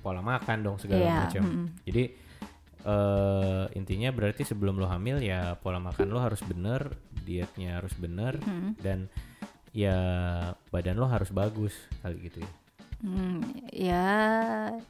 pola 0.00 0.20
makan 0.20 0.58
dong 0.60 0.76
segala 0.76 1.00
Iya, 1.00 1.16
macam. 1.22 1.42
mm-mm. 1.44 1.66
Jadi 1.84 2.04
eh 2.80 3.64
intinya 3.76 4.08
berarti 4.08 4.42
sebelum 4.42 4.74
lu 4.74 4.88
hamil 4.88 5.20
ya 5.20 5.52
pola 5.54 5.76
makan 5.76 6.08
lu 6.08 6.16
harus 6.16 6.40
bener, 6.40 6.96
dietnya 7.20 7.76
harus 7.76 7.92
bener 7.94 8.40
Hmm. 8.40 8.72
dan 8.80 9.12
ya 9.70 9.96
badan 10.68 10.96
lo 10.96 11.04
harus 11.04 11.28
bagus 11.30 11.76
kali 12.00 12.16
gitu 12.24 12.40
ya. 12.40 12.50
Hmm, 13.00 13.40
ya 13.72 14.06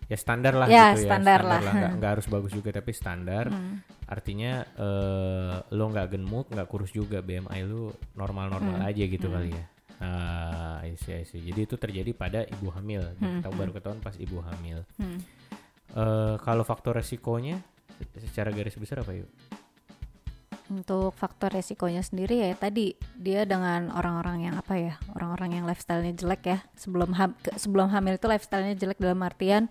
Ya 0.07 0.17
standar 0.19 0.55
lah 0.55 0.67
Ya, 0.67 0.91
gitu 0.91 1.07
standar 1.07 1.41
ya. 1.41 1.47
lah. 1.47 1.61
Nggak, 1.63 1.93
nggak 1.99 2.11
harus 2.11 2.27
bagus 2.27 2.51
juga 2.51 2.71
tapi 2.73 2.91
standar. 2.91 3.51
hmm, 3.51 3.87
Artinya 4.07 4.67
eh 4.67 5.55
lo 5.71 5.85
nggak 5.87 6.09
gemuk, 6.11 6.51
nggak 6.51 6.67
kurus 6.67 6.91
juga, 6.91 7.23
BMI 7.23 7.63
lu 7.63 7.91
normal-normal 8.15 8.83
Hmm. 8.83 8.89
aja 8.89 9.03
gitu 9.05 9.27
Hmm. 9.27 9.35
kali 9.37 9.51
ya. 9.51 9.65
Ah, 10.01 10.81
I 10.81 10.97
see, 10.97 11.13
I 11.13 11.29
see. 11.29 11.45
Jadi 11.45 11.69
itu 11.69 11.77
terjadi 11.77 12.11
pada 12.17 12.49
ibu 12.49 12.73
hamil. 12.73 13.05
Hmm, 13.21 13.45
Tahu 13.45 13.53
hmm. 13.53 13.61
baru 13.61 13.71
ketahuan 13.77 14.01
pas 14.01 14.17
ibu 14.17 14.41
hamil. 14.41 14.81
hmm. 14.97 15.19
eh 15.91 16.35
kalau 16.41 16.65
faktor 16.65 16.97
resikonya 16.97 17.61
secara 18.17 18.49
garis 18.49 18.81
besar 18.81 19.05
apa 19.05 19.13
yuk? 19.13 19.29
Untuk 20.71 21.11
faktor 21.19 21.51
resikonya 21.51 21.99
sendiri 22.01 22.47
ya 22.47 22.55
tadi 22.55 22.95
dia 23.19 23.43
dengan 23.43 23.91
orang-orang 23.91 24.47
yang 24.49 24.55
apa 24.55 24.79
ya 24.79 24.95
orang-orang 25.19 25.59
yang 25.61 25.65
lifestyle-nya 25.67 26.15
jelek 26.15 26.43
ya 26.47 26.59
sebelum 26.79 27.11
ham 27.19 27.35
sebelum 27.59 27.91
hamil 27.91 28.15
itu 28.15 28.31
lifestyle-nya 28.31 28.79
jelek 28.79 29.03
dalam 29.03 29.19
artian 29.27 29.67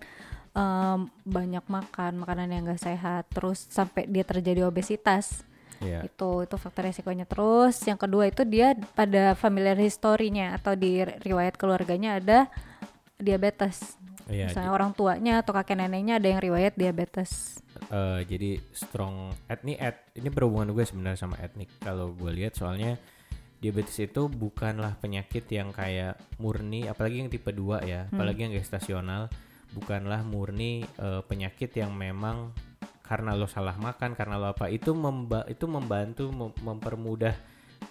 em, 0.52 1.08
banyak 1.24 1.64
makan 1.72 2.20
makanan 2.20 2.52
yang 2.52 2.68
gak 2.68 2.84
sehat 2.84 3.24
terus 3.32 3.64
sampai 3.72 4.12
dia 4.12 4.28
terjadi 4.28 4.68
obesitas 4.68 5.40
Iya. 5.80 6.04
itu 6.04 6.44
itu 6.44 6.56
faktor 6.60 6.84
resikonya. 6.86 7.24
Terus 7.24 7.80
yang 7.88 7.96
kedua 7.96 8.28
itu 8.28 8.44
dia 8.44 8.76
pada 8.92 9.32
familiar 9.32 9.80
historinya 9.80 10.54
atau 10.60 10.76
di 10.76 11.00
riwayat 11.02 11.56
keluarganya 11.56 12.20
ada 12.20 12.38
diabetes. 13.16 13.96
Iya, 14.30 14.46
misalnya 14.52 14.70
orang 14.70 14.94
tuanya 14.94 15.42
atau 15.42 15.50
kakek 15.50 15.74
neneknya 15.74 16.22
ada 16.22 16.28
yang 16.30 16.38
riwayat 16.38 16.78
diabetes. 16.78 17.58
Eh, 17.90 18.20
jadi 18.28 18.62
strong 18.70 19.34
etnik 19.50 19.80
et 19.82 19.96
ini 20.14 20.28
berhubungan 20.30 20.70
juga 20.70 20.86
sebenarnya 20.86 21.18
sama 21.18 21.34
etnik. 21.42 21.66
Kalau 21.82 22.14
gue 22.14 22.30
lihat 22.30 22.54
soalnya 22.54 22.94
diabetes 23.58 23.98
itu 23.98 24.30
bukanlah 24.30 24.96
penyakit 25.02 25.44
yang 25.50 25.74
kayak 25.74 26.16
murni 26.38 26.86
apalagi 26.86 27.20
yang 27.26 27.28
tipe 27.28 27.50
2 27.50 27.82
ya 27.84 28.06
Hmm. 28.06 28.14
apalagi 28.16 28.40
yang 28.46 28.54
gestasional. 28.54 29.26
Bukanlah 29.74 30.22
murni 30.22 30.86
eh, 30.86 31.22
penyakit 31.26 31.74
yang 31.74 31.90
memang 31.90 32.54
karena 33.10 33.34
lo 33.34 33.44
salah 33.44 33.74
makan 33.74 34.14
karena 34.14 34.38
lo 34.38 34.46
apa 34.48 34.70
itu 34.70 34.94
memba 34.94 35.42
itu 35.44 35.66
membantu 35.66 36.30
mem- 36.30 36.54
mempermudah 36.56 37.34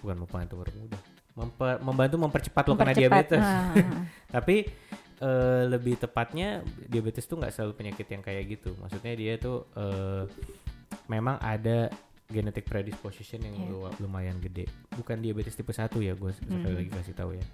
bukan 0.00 0.16
membantu 0.18 0.54
mempermudah 0.56 1.00
memper- 1.30 1.80
membantu 1.80 2.16
mempercepat 2.18 2.64
lo 2.64 2.72
kena 2.72 2.90
Mempercepat. 2.90 3.24
diabetes 3.28 3.44
Nah, 3.44 3.72
tapi 4.34 4.56
eh, 5.20 5.62
lebih 5.68 5.94
tepatnya 5.94 6.48
diabetes 6.82 7.24
tuh 7.24 7.36
nggak 7.36 7.52
selalu 7.52 7.72
penyakit 7.76 8.08
yang 8.08 8.20
kayak 8.20 8.44
gitu. 8.50 8.72
Maksudnya 8.74 9.12
dia 9.12 9.36
tuh 9.36 9.68
eh, 9.76 10.24
memang 11.06 11.36
ada 11.36 11.92
genetic 12.26 12.64
predisposition 12.64 13.42
yang 13.42 13.52
lu- 13.68 13.92
lumayan 13.98 14.38
gede. 14.38 14.64
Bukan 14.90 15.18
diabetes 15.18 15.52
tipe 15.52 15.70
1 15.70 15.84
ya, 15.98 16.14
gue 16.14 16.30
sekali 16.32 16.64
Hmm. 16.64 16.78
lagi 16.78 16.90
kasih 16.90 17.12
tahu 17.12 17.36
ya. 17.36 17.44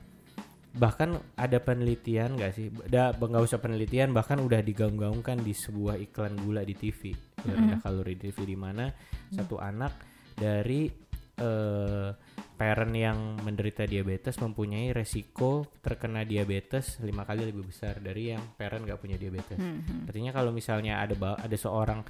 Bahkan 0.76 1.40
ada 1.40 1.58
penelitian 1.58 2.36
nggak 2.36 2.52
sih? 2.52 2.68
Udah 2.68 3.16
nggak 3.16 3.44
usah 3.44 3.58
penelitian, 3.58 4.12
bahkan 4.12 4.36
udah 4.38 4.60
digaung-gaungkan 4.60 5.40
di 5.40 5.56
sebuah 5.56 5.96
iklan 5.96 6.36
gula 6.36 6.62
di 6.62 6.76
TV. 6.76 7.16
Mm-mm. 7.46 7.52
rendah 7.56 7.78
kalori 7.80 8.18
di 8.18 8.28
TV 8.28 8.38
di 8.42 8.56
mana 8.58 8.90
satu 9.30 9.56
anak 9.56 9.92
dari 10.36 10.90
eh, 11.36 12.10
parent 12.56 12.88
yang 12.96 13.36
menderita 13.44 13.84
diabetes 13.84 14.40
mempunyai 14.40 14.88
resiko 14.96 15.68
terkena 15.84 16.24
diabetes 16.24 16.96
lima 17.04 17.28
kali 17.28 17.44
lebih 17.52 17.68
besar 17.68 18.00
dari 18.00 18.32
yang 18.32 18.40
parent 18.56 18.88
nggak 18.88 18.96
punya 18.96 19.20
diabetes. 19.20 19.60
hmm, 19.60 19.78
hmm, 19.84 20.00
Artinya 20.08 20.32
kalau 20.32 20.50
misalnya 20.56 21.04
ada 21.04 21.12
ada 21.36 21.56
seorang 21.60 22.00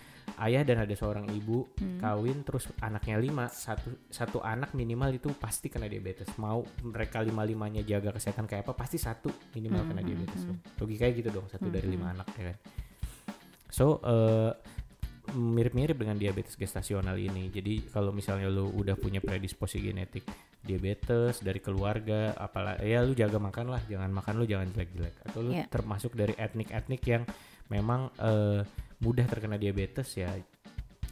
ayah 0.46 0.62
dan 0.62 0.86
ada 0.86 0.94
seorang 0.94 1.26
ibu 1.34 1.66
hmm. 1.74 1.98
kawin 1.98 2.46
terus 2.46 2.70
anaknya 2.78 3.18
lima 3.18 3.50
satu 3.50 4.06
satu 4.06 4.38
anak 4.38 4.70
minimal 4.78 5.10
itu 5.10 5.34
pasti 5.34 5.66
kena 5.66 5.90
diabetes. 5.90 6.30
Mau 6.38 6.62
mereka 6.86 7.26
lima 7.26 7.42
limanya 7.42 7.82
jaga 7.82 8.14
kesehatan 8.14 8.46
kayak 8.46 8.70
apa 8.70 8.78
pasti 8.78 9.02
satu 9.02 9.34
minimal 9.58 9.82
kena 9.90 9.98
Hmm, 9.98 10.08
diabetes. 10.14 10.42
hmm. 10.46 10.78
Logikanya 10.78 11.12
gitu 11.18 11.28
dong 11.34 11.46
satu 11.50 11.66
dari 11.66 11.90
Hmm, 11.90 11.94
lima 11.98 12.06
hmm. 12.06 12.14
anak 12.22 12.28
ya 12.38 12.44
kan. 12.54 12.56
So 13.66 13.98
eh, 13.98 14.50
mirip-mirip 15.36 15.94
dengan 15.94 16.16
diabetes 16.16 16.56
gestasional 16.56 17.14
ini. 17.14 17.52
Jadi 17.52 17.92
kalau 17.92 18.08
misalnya 18.10 18.48
lu 18.48 18.72
udah 18.72 18.96
punya 18.96 19.20
predisposisi 19.20 19.84
genetik 19.84 20.24
diabetes 20.58 21.38
dari 21.38 21.60
keluarga, 21.60 22.32
apalagi 22.32 22.88
ya 22.88 23.04
lu 23.04 23.12
jaga 23.12 23.36
makan 23.36 23.70
lah, 23.70 23.80
jangan 23.84 24.08
makan 24.10 24.40
lu 24.40 24.44
jangan 24.44 24.72
jelek-jelek. 24.72 25.14
Atau 25.22 25.38
lu 25.44 25.50
Iya. 25.52 25.68
termasuk 25.68 26.16
dari 26.16 26.32
etnik-etnik 26.34 27.02
yang 27.04 27.22
memang 27.68 28.08
eh, 28.16 28.64
mudah 28.98 29.26
terkena 29.28 29.54
diabetes 29.54 30.08
ya 30.16 30.32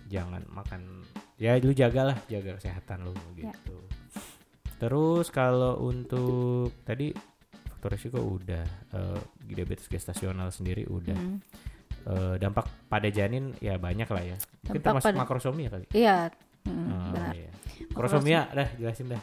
jangan 0.06 0.40
makan 0.48 1.04
ya 1.36 1.56
lu 1.58 1.70
jagalah 1.70 2.16
jaga 2.26 2.56
kesehatan 2.56 3.04
lu 3.04 3.12
Ya. 3.36 3.52
gitu. 3.52 3.76
Terus 4.76 5.28
kalau 5.28 5.80
untuk 5.80 6.72
tadi 6.82 7.12
faktor 7.68 7.94
risiko 7.94 8.18
udah 8.20 8.64
eh, 8.90 9.20
diabetes 9.44 9.86
gestasional 9.86 10.48
sendiri 10.48 10.84
udah 10.86 11.14
Hmm. 11.14 11.38
Eh, 12.04 12.34
dampak 12.36 12.68
pada 12.84 13.08
janin 13.08 13.56
ya 13.58 13.74
banyak 13.76 14.04
lah 14.04 14.22
ya. 14.22 14.36
Dampak 14.62 14.82
termasuk 15.00 15.08
pada- 15.08 15.20
makrosomia 15.20 15.68
kali. 15.68 15.86
Iya, 15.90 16.28
hmm, 16.62 16.84
Oh, 16.84 17.00
benar. 17.10 17.32
iya. 17.32 17.50
Makrosomia 17.90 18.40
dah 18.50 18.68
jelasin 18.76 19.08
dah. 19.08 19.22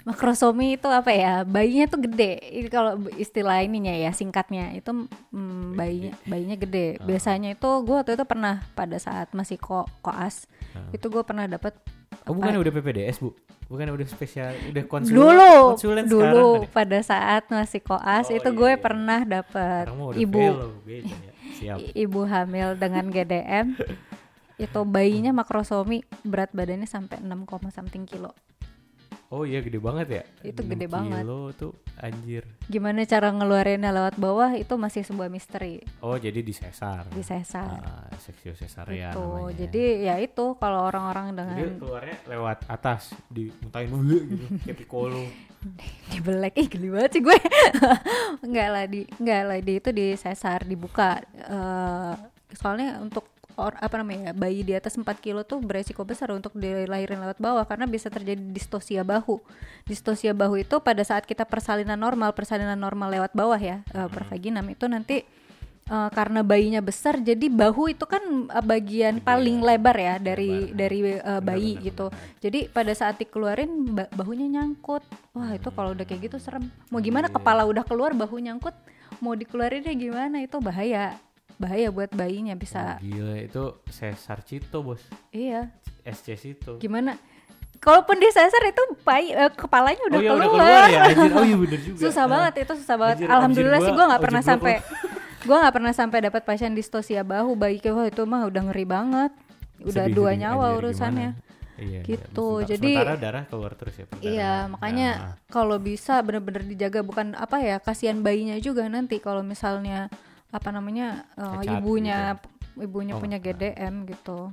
Makrosomi 0.00 0.80
itu 0.80 0.88
apa 0.88 1.12
ya? 1.12 1.44
Bayinya 1.44 1.84
tuh 1.86 2.00
gede. 2.00 2.40
Ini 2.40 2.68
kalau 2.68 2.96
istilah 3.14 3.60
ininya 3.60 3.92
ya 3.92 4.10
singkatnya 4.10 4.72
itu 4.72 4.88
mm, 5.28 5.76
bayinya 5.76 6.12
bayinya 6.24 6.56
gede. 6.56 6.96
Ah. 6.96 7.04
Biasanya 7.04 7.52
itu 7.52 7.68
gue 7.84 7.94
waktu 7.94 8.16
itu 8.16 8.24
pernah 8.24 8.64
pada 8.72 8.96
saat 8.96 9.28
masih 9.32 9.60
ko 9.60 9.84
koas 10.00 10.48
Ah. 10.72 10.88
itu 10.90 11.04
gue 11.04 11.20
pernah 11.20 11.44
dapat 11.44 11.76
Oh 12.24 12.32
bukan 12.32 12.52
udah 12.54 12.72
PPDS 12.72 13.20
bu? 13.20 13.32
Bukan 13.66 13.86
udah 13.86 14.02
spesial, 14.04 14.50
udah 14.66 14.82
konsul 14.84 15.14
dulu 15.14 15.54
konsulen 15.72 16.04
dulu 16.04 16.26
sekarang 16.58 16.74
pada 16.74 16.98
saat 17.00 17.42
masih 17.46 17.80
koas 17.80 18.26
Oh, 18.26 18.34
itu 18.34 18.48
iya, 18.48 18.58
gue 18.58 18.70
iya. 18.72 18.78
pernah 18.78 19.20
dapat 19.22 19.84
ibu 20.16 20.42
beda 20.82 21.06
ya. 21.06 21.32
Siap. 21.60 21.92
ibu 21.92 22.24
hamil 22.24 22.72
dengan 22.80 23.12
GDM 23.12 23.76
itu 24.56 24.80
bayinya 24.88 25.32
makrosomi 25.36 26.04
berat 26.24 26.52
badannya 26.56 26.88
sampai 26.88 27.20
6, 27.20 27.72
something 27.72 28.04
kilo. 28.08 28.32
Oh 29.30 29.46
iya 29.46 29.62
gede 29.62 29.78
banget 29.78 30.06
ya? 30.10 30.22
Itu 30.42 30.60
6 30.60 30.70
gede 30.74 30.86
banget. 30.86 31.22
kilo 31.22 31.54
tuh 31.54 31.72
anjir. 31.96 32.42
Gimana 32.66 33.06
cara 33.06 33.30
ngeluarinnya 33.30 33.90
lewat 33.90 34.18
bawah 34.18 34.50
itu 34.52 34.74
masih 34.74 35.06
sebuah 35.06 35.30
misteri 35.30 35.78
Oh 36.00 36.18
jadi 36.18 36.42
di 36.42 36.50
sesar. 36.50 37.06
di 37.08 37.22
sesar. 37.22 37.78
Ah, 37.78 38.10
seksio 38.18 38.52
sesarean 38.52 39.14
itu 39.14 39.22
namanya. 39.22 39.54
jadi 39.54 39.82
ya 40.02 40.14
itu 40.18 40.58
kalau 40.58 40.82
orang-orang 40.84 41.30
Jadi 41.30 41.38
dengan 41.38 41.72
keluarnya 41.78 42.16
lewat 42.26 42.58
atas, 42.66 43.14
dimuntahin 43.30 43.88
dulu 43.88 44.16
gitu, 44.26 44.44
kayak 44.66 44.76
piccolo. 44.76 45.22
dibelek 46.10 46.56
ih 46.56 46.66
geli 46.66 46.88
banget 46.88 47.10
sih 47.12 47.22
gue 47.22 47.36
enggak 48.48 48.68
lah 48.72 48.84
di 48.88 49.04
enggak 49.20 49.42
lah 49.44 49.58
di 49.60 49.72
itu 49.76 49.90
di 49.92 50.06
sesar 50.16 50.64
dibuka 50.64 51.20
Eh, 51.36 52.14
soalnya 52.50 52.98
untuk 52.98 53.28
or, 53.60 53.76
apa 53.76 54.00
namanya 54.00 54.30
ya, 54.30 54.32
bayi 54.32 54.64
di 54.64 54.72
atas 54.72 54.96
4 54.96 55.04
kilo 55.20 55.44
tuh 55.44 55.60
beresiko 55.60 56.00
besar 56.02 56.32
untuk 56.32 56.56
dilahirin 56.56 57.20
lewat 57.20 57.36
bawah 57.36 57.68
karena 57.68 57.84
bisa 57.84 58.08
terjadi 58.08 58.40
distosia 58.40 59.04
bahu 59.04 59.36
distosia 59.84 60.32
bahu 60.32 60.64
itu 60.64 60.80
pada 60.80 61.04
saat 61.04 61.28
kita 61.28 61.44
persalinan 61.44 62.00
normal 62.00 62.32
persalinan 62.32 62.80
normal 62.80 63.12
lewat 63.12 63.36
bawah 63.36 63.60
ya 63.60 63.84
eh, 63.92 64.08
per 64.08 64.24
vaginam 64.26 64.64
itu 64.66 64.88
nanti 64.88 65.22
eh, 65.86 66.10
karena 66.10 66.40
bayinya 66.40 66.80
besar 66.80 67.20
jadi 67.20 67.46
bahu 67.46 67.92
itu 67.92 68.08
kan 68.08 68.22
eh, 68.48 68.64
bagian 68.64 69.20
paling 69.20 69.60
lebar 69.60 69.96
ya 69.96 70.14
dari 70.16 70.70
Lebar. 70.72 70.76
dari 70.80 70.98
eh, 71.20 71.40
bayi 71.42 71.72
benar, 71.76 71.86
gitu. 71.92 72.06
benar. 72.08 72.38
Jadi 72.40 72.60
pada 72.70 72.92
saat 72.96 73.14
dikeluarin 73.20 73.70
ba- 73.92 74.10
bahunya 74.10 74.46
nyangkut. 74.48 75.04
Wah, 75.30 75.54
itu 75.54 75.68
kalau 75.70 75.94
udah 75.94 76.02
kayak 76.02 76.30
gitu 76.30 76.36
serem. 76.42 76.66
Mau 76.88 76.98
gimana 76.98 77.30
kepala 77.30 77.62
udah 77.62 77.84
keluar 77.86 78.10
bahu 78.10 78.40
nyangkut, 78.40 78.74
mau 79.22 79.36
dikeluarinnya 79.36 79.92
gimana 79.94 80.42
itu 80.42 80.56
bahaya. 80.58 81.14
Bahaya 81.60 81.88
buat 81.88 82.08
bayinya 82.10 82.56
bisa. 82.56 82.96
Oh, 82.96 83.04
gila 83.04 83.36
itu 83.38 83.62
sesar 83.86 84.40
cito 84.40 84.80
bos 84.80 85.04
Iya. 85.28 85.68
SC 86.02 86.32
itu 86.48 86.80
Gimana? 86.80 87.20
Kalaupun 87.76 88.16
disasar 88.16 88.60
itu 88.62 88.80
bayi 89.02 89.28
eh, 89.30 89.48
kepalanya 89.50 90.00
udah 90.06 90.16
oh 90.16 90.22
iya 90.22 90.30
keluar. 90.30 90.40
udah 90.40 90.50
keluar 90.50 90.84
ya 90.86 91.00
anjir 91.02 91.30
oh 91.30 91.44
iya 91.46 91.56
bener 91.56 91.80
juga 91.86 91.96
susah 91.98 92.24
Ah. 92.24 92.28
banget 92.30 92.52
itu 92.58 92.72
susah 92.76 92.96
banget 92.96 93.16
Anjir, 93.18 93.28
alhamdulillah 93.30 93.72
anjir 93.74 93.86
sih 93.86 93.92
gua- 93.92 93.98
gue 93.98 94.08
nggak 94.10 94.22
pernah 94.22 94.42
sampai 94.42 94.74
gue 95.40 95.56
nggak 95.56 95.74
pernah 95.74 95.92
sampai 95.94 96.18
dapat 96.22 96.42
pasien 96.42 96.72
distosia 96.72 97.20
bahu 97.22 97.50
bayi 97.54 97.80
wah 97.86 98.04
itu 98.04 98.22
mah 98.22 98.44
udah 98.46 98.62
ngeri 98.62 98.84
banget 98.84 99.32
udah 99.80 100.04
Sedih, 100.04 100.12
dua 100.14 100.32
nyawa 100.34 100.64
anjir, 100.66 100.78
urusannya 100.78 101.28
gimana? 101.32 101.48
Iya, 101.80 102.00
Gitu, 102.04 102.48
iya. 102.54 102.66
jadi- 102.68 102.92
sementara 102.92 103.16
darah 103.16 103.44
keluar 103.46 103.72
terus 103.72 103.94
ya 103.94 104.04
iya 104.20 104.52
makanya 104.66 105.08
Nah, 105.10 105.34
kalau 105.48 105.76
bisa 105.76 106.20
bener-bener 106.20 106.60
dijaga 106.62 107.00
bukan 107.00 107.32
apa 107.32 107.56
ya 107.58 107.76
kasihan 107.78 108.20
bayinya 108.20 108.56
juga 108.58 108.84
nanti 108.86 109.16
kalau 109.16 109.40
misalnya 109.42 110.12
apa 110.50 110.68
namanya 110.74 111.26
Cacat 111.38 111.78
ibunya 111.78 112.18
ibunya 112.78 113.14
Oh, 113.18 113.22
punya. 113.22 113.38
GDM 113.38 114.06
gitu 114.06 114.50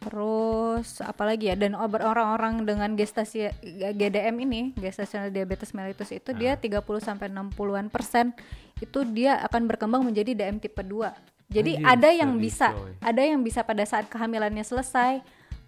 terus 0.00 1.04
apalagi 1.04 1.52
ya 1.52 1.56
dan 1.60 1.76
obat 1.76 2.00
orang-orang 2.00 2.64
dengan 2.64 2.96
gestasi 2.96 3.52
GDM 3.92 4.32
ini 4.48 4.60
gestational 4.80 5.28
diabetes 5.28 5.76
mellitus 5.76 6.08
itu 6.08 6.32
dia 6.32 6.56
30 6.56 6.80
sampai 7.04 7.28
60-an 7.28 7.92
persen 7.92 8.32
itu 8.80 9.04
dia 9.04 9.36
akan 9.44 9.68
berkembang 9.68 10.00
menjadi 10.00 10.32
DM 10.32 10.56
tipe 10.56 10.80
2 10.80 11.52
jadi 11.52 11.82
Anjir, 11.84 11.92
ada 11.92 12.08
yang 12.16 12.32
bisa 12.40 12.72
coy. 12.72 12.96
ada 13.04 13.22
yang 13.28 13.44
bisa 13.44 13.60
pada 13.60 13.84
saat 13.84 14.08
kehamilannya 14.08 14.64
selesai 14.64 15.20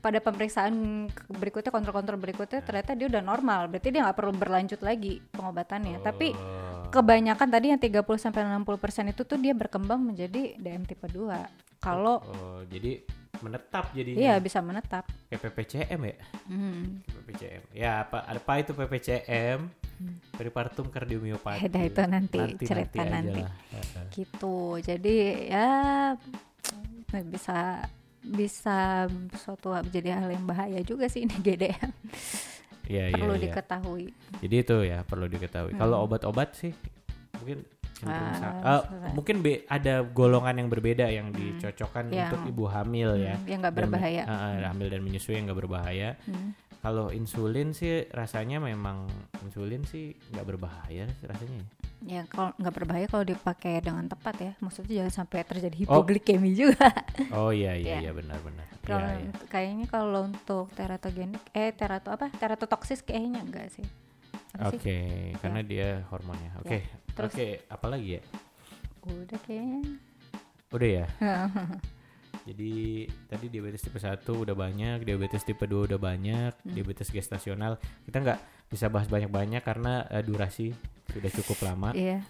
pada 0.03 0.19
pemeriksaan 0.19 1.07
berikutnya 1.31 1.71
kontrol-kontrol 1.71 2.19
berikutnya 2.19 2.61
ternyata 2.67 2.99
dia 2.99 3.07
udah 3.07 3.23
normal. 3.23 3.71
Berarti 3.71 3.89
dia 3.95 4.03
nggak 4.03 4.19
perlu 4.19 4.35
berlanjut 4.35 4.83
lagi 4.83 5.23
pengobatannya. 5.31 6.03
Tapi 6.03 6.35
oh, 6.35 6.91
kebanyakan 6.91 7.49
tadi 7.49 7.71
yang 7.71 7.79
30 7.79 8.03
sampai 8.19 8.43
60% 8.43 9.15
itu 9.15 9.23
tuh 9.23 9.39
dia 9.39 9.55
berkembang 9.55 10.03
menjadi 10.03 10.59
DM 10.59 10.83
tipe 10.85 11.07
2 11.07 11.79
kalau 11.79 12.19
oh, 12.19 12.67
jadi 12.67 13.07
menetap 13.43 13.91
jadinya? 13.95 14.19
Iya 14.19 14.35
bisa 14.43 14.59
menetap. 14.59 15.07
Kayak 15.31 15.41
PPCM 15.51 16.01
ya? 16.03 16.17
Hmm. 16.51 16.83
PPCM 17.07 17.63
ya 17.75 17.91
apa 18.03 18.19
apa 18.27 18.53
itu 18.59 18.75
PPCM 18.75 19.61
peripartum 20.35 20.91
kardiomiopati. 20.91 21.71
Dah, 21.71 21.83
itu 21.91 22.03
nanti 22.11 22.39
cerita 22.59 23.03
aja 23.03 23.11
nanti. 23.23 23.43
Heeh. 23.43 24.05
gitu. 24.11 24.83
Jadi 24.83 25.47
ya 25.47 25.69
bisa 27.23 27.87
bisa 28.25 29.07
suatu 29.35 29.71
jadi 29.85 30.15
hal 30.17 30.31
yang 30.31 30.45
bahaya 30.45 30.79
juga 30.81 31.07
sih 31.07 31.23
ini 31.23 31.35
GDM 31.45 31.91
Iya, 32.83 33.05
iya, 33.09 33.15
perlu 33.15 33.35
iya. 33.35 33.43
diketahui 33.47 34.09
Jadi 34.39 34.57
itu 34.59 34.77
ya 34.83 34.99
perlu 35.03 35.27
diketahui. 35.27 35.73
Kalau 35.73 36.03
obat-obat 36.03 36.55
sih 36.55 36.75
mungkin 37.37 37.63
Hmm. 38.03 38.11
Ah, 38.11 38.35
sa- 38.35 38.59
selesai. 38.83 39.15
mungkin 39.15 39.37
be- 39.39 39.63
ada 39.69 40.03
golongan 40.03 40.59
yang 40.59 40.67
berbeda 40.67 41.07
yang 41.07 41.31
dicocokkan 41.31 42.11
Yang- 42.11 42.35
untuk 42.35 42.43
ibu 42.49 42.65
hamil 42.67 43.15
ya. 43.15 43.39
Hmm, 43.39 43.47
yang 43.47 43.59
nggak 43.63 43.71
Dan- 43.71 43.81
berbahaya 43.87 44.23
eh, 44.23 44.35
eh, 44.59 44.67
hamil 44.67 44.89
dan 44.91 45.01
menyusui 45.01 45.39
yang 45.39 45.47
nggak 45.47 45.61
berbahaya. 45.63 46.19
Hmm. 46.27 46.51
Kalau 46.83 47.15
insulin 47.15 47.71
sih 47.71 48.11
rasanya 48.11 48.59
memang 48.59 49.07
insulin 49.41 49.87
sih 49.87 50.19
nggak 50.35 50.43
berbahaya 50.45 51.07
sih 51.13 51.25
rasanya. 51.25 51.63
ya. 51.63 51.67
Ya 52.03 52.27
kalau 52.27 52.51
nggak 52.55 52.75
berbahaya 52.75 53.07
kalau 53.07 53.23
dipakai 53.23 53.79
dengan 53.79 54.05
tepat 54.05 54.35
ya 54.37 54.53
maksudnya 54.59 54.93
jangan 55.01 55.15
sampai 55.23 55.43
terjadi 55.43 55.77
Oh. 55.87 56.03
hipoglikemi 56.03 56.51
juga 56.53 56.91
Oh 57.31 57.51
iya 57.51 57.73
iya 57.73 57.97
Iya. 57.97 57.99
iya 58.01 58.11
benar-benar. 58.13 58.67
Kalau 58.83 59.07
iya. 59.09 59.31
kayaknya 59.47 59.87
kalau 59.87 60.21
untuk 60.25 60.67
teratogenik 60.73 61.43
eh 61.53 61.71
terato 61.71 62.11
apa 62.11 62.27
teratotoksis 62.29 63.01
kayaknya 63.01 63.41
enggak 63.41 63.71
sih 63.71 63.87
Apa 64.53 64.69
Oke, 64.71 64.85
sih? 64.85 65.33
karena 65.39 65.61
dia 65.63 65.89
hormonnya. 66.09 66.53
Oke. 66.59 66.85
terus- 67.13 67.33
Oke, 67.33 67.49
apalagi 67.67 68.19
ya? 68.19 68.23
udah 69.05 69.39
kayaknya 69.41 69.81
Udah 70.69 70.89
ya. 70.91 71.07
Jadi 72.43 72.73
tadi 73.29 73.47
diabetes 73.47 73.81
tipe 73.81 73.97
1 73.97 74.09
udah 74.27 74.53
banyak, 74.53 75.05
diabetes 75.05 75.41
tipe 75.43 75.63
2 75.63 75.87
udah 75.87 75.97
banyak, 75.97 76.53
Hmm. 76.59 76.75
diabetes 76.75 77.09
gestasional. 77.09 77.79
Kita 78.03 78.19
nggak 78.19 78.39
bisa 78.73 78.89
bahas 78.89 79.07
banyak-banyak 79.07 79.61
karena 79.61 80.09
eh, 80.09 80.25
durasi 80.25 80.73
sudah 81.13 81.29
cukup 81.29 81.69
lama. 81.69 81.93
iya 81.93 82.25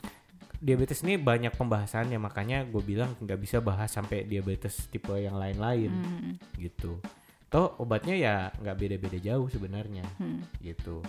Diabetes 0.62 1.02
ini 1.02 1.18
banyak 1.18 1.58
pembahasannya, 1.58 2.22
makanya 2.22 2.62
gue 2.62 2.78
bilang 2.86 3.18
nggak 3.18 3.38
bisa 3.38 3.58
bahas 3.58 3.90
sampai 3.90 4.22
diabetes 4.26 4.86
tipe 4.90 5.10
yang 5.18 5.34
lain-lain 5.34 5.90
Hmm, 5.90 6.32
gitu. 6.54 7.02
Toh 7.50 7.74
obatnya 7.82 8.14
ya 8.14 8.34
nggak 8.62 8.76
beda-beda 8.78 9.18
jauh 9.18 9.50
sebenarnya 9.50 10.06
hmm. 10.22 10.62
gitu 10.62 11.02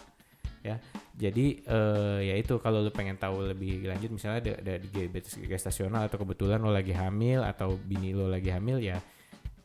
ya 0.63 0.79
jadi 1.13 1.59
eh, 1.59 2.19
ya 2.31 2.35
itu 2.39 2.55
kalau 2.63 2.79
lu 2.79 2.89
pengen 2.89 3.19
tahu 3.19 3.51
lebih 3.51 3.83
lanjut 3.83 4.15
misalnya 4.15 4.39
ada, 4.39 4.51
ada 4.63 4.73
di 4.79 4.87
diabetes 4.89 5.35
gestasional 5.43 6.07
atau 6.07 6.15
kebetulan 6.23 6.63
lo 6.63 6.71
lagi 6.71 6.95
hamil 6.95 7.43
atau 7.43 7.75
bini 7.75 8.15
lo 8.15 8.31
lagi 8.31 8.47
hamil 8.47 8.79
ya 8.79 8.97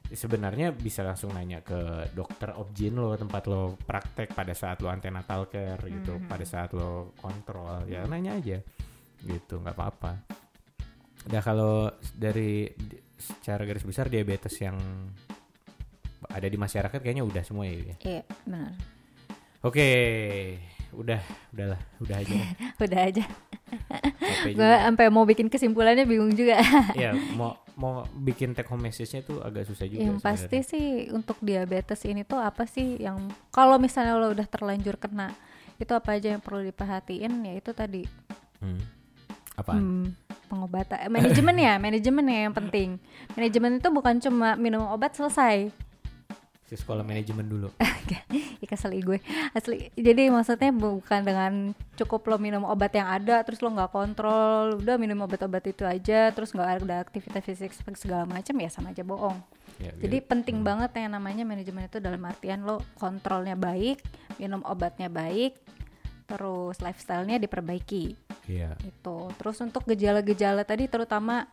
sebenarnya 0.08 0.72
bisa 0.72 1.04
langsung 1.04 1.36
nanya 1.36 1.60
ke 1.60 2.08
dokter 2.16 2.56
obgyn 2.56 2.96
lo 2.96 3.12
tempat 3.16 3.44
lo 3.44 3.76
praktek 3.76 4.32
pada 4.32 4.56
saat 4.56 4.80
lo 4.80 4.88
antenatal 4.88 5.48
care 5.52 5.84
gitu 5.88 6.16
pada 6.24 6.44
saat 6.48 6.72
lo 6.72 7.12
kontrol 7.20 7.84
ya 7.84 8.08
nanya 8.08 8.40
aja. 8.40 8.58
Gitu 9.20 9.54
nggak 9.60 9.76
apa-apa. 9.76 10.12
Nah 11.28 11.42
kalau 11.44 11.92
dari 12.16 12.68
secara 13.18 13.66
garis 13.66 13.84
besar 13.84 14.06
diabetes 14.08 14.54
yang 14.62 14.78
ada 16.30 16.46
di 16.46 16.56
masyarakat 16.56 16.98
kayaknya 16.98 17.24
udah 17.26 17.42
semua 17.42 17.66
ya. 17.66 17.96
iya 18.02 18.22
benar. 18.46 18.72
Oke, 19.58 19.90
udah, 20.94 21.18
udahlah, 21.50 21.80
udah 21.98 22.16
aja. 22.22 22.34
udah 22.86 23.00
aja. 23.10 23.24
Gue 24.46 24.70
sampai 24.86 25.10
mau 25.10 25.26
bikin 25.26 25.50
kesimpulannya 25.50 26.06
bingung 26.06 26.30
juga. 26.30 26.62
Ya 26.94 27.10
mau 27.34 27.58
mau 27.78 28.02
bikin 28.10 28.58
take 28.58 28.66
home 28.66 28.82
message-nya 28.82 29.22
tuh 29.22 29.38
agak 29.38 29.70
susah 29.70 29.86
juga. 29.86 30.02
yang 30.02 30.18
pasti 30.18 30.66
sebenarnya. 30.66 30.70
sih 30.74 30.86
untuk 31.14 31.38
diabetes 31.38 32.02
ini 32.02 32.26
tuh 32.26 32.42
apa 32.42 32.66
sih 32.66 32.98
yang 32.98 33.30
kalau 33.54 33.78
misalnya 33.78 34.18
lo 34.18 34.34
udah 34.34 34.50
terlanjur 34.50 34.98
kena 34.98 35.30
itu 35.78 35.94
apa 35.94 36.18
aja 36.18 36.34
yang 36.34 36.42
perlu 36.42 36.66
diperhatiin 36.66 37.32
ya 37.46 37.54
itu 37.54 37.70
tadi 37.70 38.02
Hmm. 38.58 38.82
Apaan? 39.54 39.78
Hmm, 39.78 40.06
pengobatan 40.50 40.98
eh, 40.98 41.10
manajemen 41.10 41.54
ya 41.54 41.78
manajemen 41.78 42.26
ya 42.26 42.38
yang 42.50 42.54
penting 42.58 42.98
manajemen 43.38 43.78
itu 43.78 43.88
bukan 43.94 44.18
cuma 44.18 44.58
minum 44.58 44.82
obat 44.90 45.14
selesai 45.14 45.70
Si 46.68 46.76
sekolah 46.76 47.00
manajemen 47.00 47.48
dulu. 47.48 47.68
Kesel 48.68 49.00
ih 49.00 49.04
gue 49.04 49.18
asli 49.56 49.88
jadi 49.96 50.28
maksudnya 50.28 50.68
bukan 50.68 51.24
dengan 51.24 51.72
cukup 51.96 52.20
lo 52.28 52.36
minum 52.36 52.68
obat 52.68 52.92
yang 52.92 53.08
ada 53.08 53.40
terus 53.40 53.64
lo 53.64 53.72
nggak 53.72 53.88
kontrol 53.88 54.76
udah 54.76 55.00
minum 55.00 55.24
obat-obat 55.24 55.64
itu 55.72 55.88
aja 55.88 56.28
terus 56.36 56.52
nggak 56.52 56.84
ada 56.84 57.00
aktivitas 57.00 57.48
fisik 57.48 57.72
segala 57.96 58.28
macam 58.28 58.52
ya 58.60 58.68
sama 58.68 58.92
aja 58.92 59.00
bohong 59.00 59.40
Ya, 59.78 59.94
jadi 59.94 60.18
gitu. 60.18 60.26
penting 60.26 60.66
banget 60.66 60.90
yang 60.98 61.14
namanya 61.14 61.46
manajemen 61.46 61.86
itu 61.86 62.02
dalam 62.02 62.18
artian 62.26 62.66
lo 62.66 62.82
kontrolnya 62.98 63.54
baik 63.54 64.02
minum 64.36 64.58
obatnya 64.66 65.06
baik 65.06 65.54
terus 66.26 66.82
lifestyle-nya 66.82 67.38
diperbaiki 67.40 68.18
Iya. 68.50 68.74
itu 68.82 69.18
terus 69.38 69.56
untuk 69.62 69.86
gejala-gejala 69.86 70.66
tadi 70.66 70.90
terutama 70.90 71.46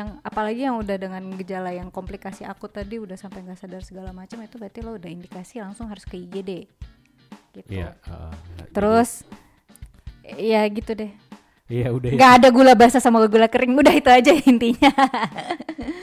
yang 0.00 0.08
apalagi 0.20 0.64
yang 0.64 0.76
udah 0.76 0.96
dengan 0.96 1.22
gejala 1.36 1.70
yang 1.70 1.88
komplikasi 1.88 2.42
akut 2.42 2.70
tadi 2.70 2.96
udah 2.96 3.14
sampai 3.14 3.44
nggak 3.44 3.56
sadar 3.56 3.80
segala 3.80 4.10
macam 4.10 4.40
itu 4.40 4.56
berarti 4.56 4.80
lo 4.80 4.96
udah 4.96 5.06
indikasi 5.06 5.60
langsung 5.60 5.86
harus 5.86 6.02
ke 6.02 6.16
IGD 6.16 6.64
gitu 7.52 7.68
Iya. 7.68 7.94
uh, 8.06 8.32
terus 8.70 9.22
ya 10.24 10.64
gitu 10.66 10.94
deh 10.94 11.10
jadi- 11.10 11.28
Iya 11.70 11.94
udah 11.94 12.08
ya. 12.10 12.16
nggak 12.16 12.32
ada 12.34 12.48
gula 12.50 12.74
basah 12.74 12.98
sama 12.98 13.22
gula 13.24 13.46
kering 13.46 13.76
udah 13.76 13.94
itu 13.94 14.10
aja 14.10 14.32
intinya 14.42 14.90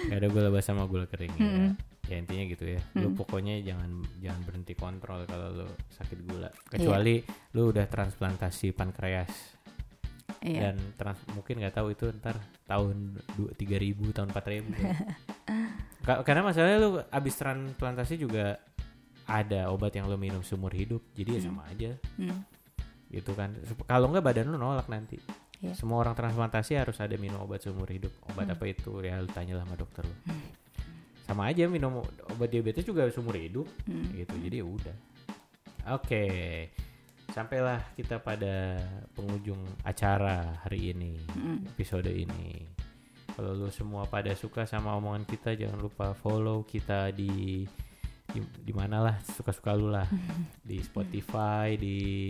Gak 0.07 0.17
ada 0.17 0.29
gula 0.29 0.47
basah 0.47 0.71
sama 0.71 0.87
gula 0.87 1.03
kering. 1.05 1.35
ya. 1.35 1.43
Mm-mm. 1.43 1.69
Ya 2.07 2.15
intinya 2.15 2.43
gitu 2.47 2.63
ya. 2.63 2.79
Lu 2.95 3.11
pokoknya 3.11 3.59
jangan 3.59 3.91
jangan 4.17 4.41
berhenti 4.41 4.71
kontrol 4.71 5.27
kalau 5.27 5.51
lu 5.53 5.67
sakit 5.91 6.23
gula. 6.23 6.47
Kecuali 6.65 7.19
lu 7.51 7.67
udah 7.67 7.83
transplantasi 7.83 8.71
pankreas. 8.71 9.56
Iya. 10.43 10.71
Dan 10.71 10.75
trans 10.95 11.19
mungkin 11.33 11.59
nggak 11.59 11.75
tahu 11.75 11.87
itu 11.93 12.05
ntar 12.19 12.37
tahun 12.67 13.15
dua 13.35 13.51
tiga 13.55 13.77
ribu 13.79 14.11
tahun 14.11 14.29
empat 14.31 14.45
ribu. 14.47 14.71
Ka- 16.07 16.23
karena 16.23 16.41
masalahnya 16.45 16.77
lu 16.79 16.89
abis 17.11 17.35
transplantasi 17.35 18.15
juga 18.15 18.59
ada 19.27 19.67
obat 19.71 19.91
yang 19.91 20.07
lu 20.07 20.15
minum 20.15 20.39
seumur 20.39 20.71
hidup 20.71 21.03
jadi 21.11 21.39
ya 21.39 21.41
sama 21.51 21.67
aja. 21.67 21.91
Hmm. 22.15 22.43
gitu 23.07 23.31
kan. 23.35 23.55
Kalau 23.87 24.11
nggak 24.11 24.23
badan 24.23 24.51
lu 24.51 24.59
nolak 24.59 24.87
nanti. 24.91 25.19
Iya. 25.57 25.73
semua 25.73 25.97
orang 26.05 26.13
transplantasi 26.13 26.77
harus 26.77 27.01
ada 27.01 27.17
minum 27.17 27.41
obat 27.41 27.65
seumur 27.65 27.89
hidup. 27.89 28.13
Obat 28.29 28.45
apa 28.45 28.61
itu? 28.69 29.01
Ya 29.01 29.17
lu 29.17 29.25
tanyalah 29.25 29.65
sama 29.65 29.73
dokter 29.73 30.05
lu. 30.05 30.15
Sama 31.25 31.49
aja 31.49 31.65
minum 31.65 32.05
obat 32.29 32.49
diabetes 32.53 32.85
juga 32.85 33.09
seumur 33.09 33.33
hidup. 33.35 33.65
Hmm. 33.89 34.05
gitu 34.13 34.37
jadi 34.37 34.61
ya 34.61 34.65
udah. 34.69 34.95
Oke 35.97 36.23
sampailah 37.37 37.93
kita 37.93 38.17
pada 38.17 38.81
penghujung 39.13 39.61
acara 39.85 40.57
hari 40.65 40.89
ini 40.89 41.21
Hmm. 41.37 41.61
episode 41.69 42.09
ini 42.09 42.65
Kalau 43.37 43.53
lu 43.53 43.69
semua 43.69 44.09
pada 44.09 44.33
suka 44.33 44.65
sama 44.65 44.97
omongan 44.97 45.21
kita 45.29 45.53
jangan 45.53 45.77
lupa 45.77 46.17
follow 46.17 46.65
kita 46.65 47.13
di 47.13 47.61
di, 48.33 48.41
di 48.41 48.73
mana 48.73 48.97
lah 48.97 49.15
suka-suka 49.21 49.77
lu 49.77 49.93
lah. 49.93 50.09
di 50.67 50.81
Spotify, 50.81 51.77
di 51.77 52.25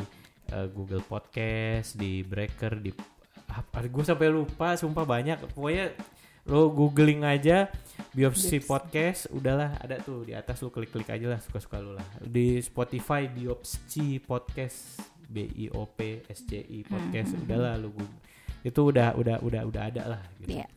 eh, 0.52 0.68
Google 0.76 1.08
Podcast, 1.08 1.96
di 1.96 2.28
Breaker, 2.28 2.84
di 2.84 2.92
apa 3.48 3.88
gue 3.88 4.04
sampai 4.04 4.28
lupa 4.28 4.76
sumpah 4.76 5.08
banyak. 5.08 5.48
Pokoknya 5.56 5.96
lo 6.48 6.72
googling 6.72 7.28
aja 7.28 7.68
biopsi 8.16 8.58
Biopsi. 8.58 8.66
podcast 8.66 9.22
udahlah 9.36 9.76
ada 9.84 10.00
tuh 10.00 10.24
di 10.24 10.32
atas 10.32 10.64
lu 10.64 10.72
klik-klik 10.72 11.08
aja 11.12 11.28
lah 11.28 11.40
suka-suka 11.44 11.78
lu 11.84 11.92
lah. 11.94 12.08
Di 12.24 12.64
Spotify 12.64 13.28
biopsi 13.28 14.24
podcast 14.24 15.04
B 15.28 15.44
I 15.44 15.68
O 15.76 15.84
P 15.86 16.24
S 16.26 16.48
C 16.48 16.56
I 16.64 16.88
podcast 16.88 17.36
Hmm. 17.36 17.44
udahlah 17.44 17.76
lu 17.76 17.92
itu 18.64 18.80
udah 18.80 19.14
udah 19.20 19.38
udah 19.44 19.62
udah 19.68 19.82
ada 19.86 20.04
lah 20.18 20.22
gitu. 20.40 20.60
Iya. 20.60 20.68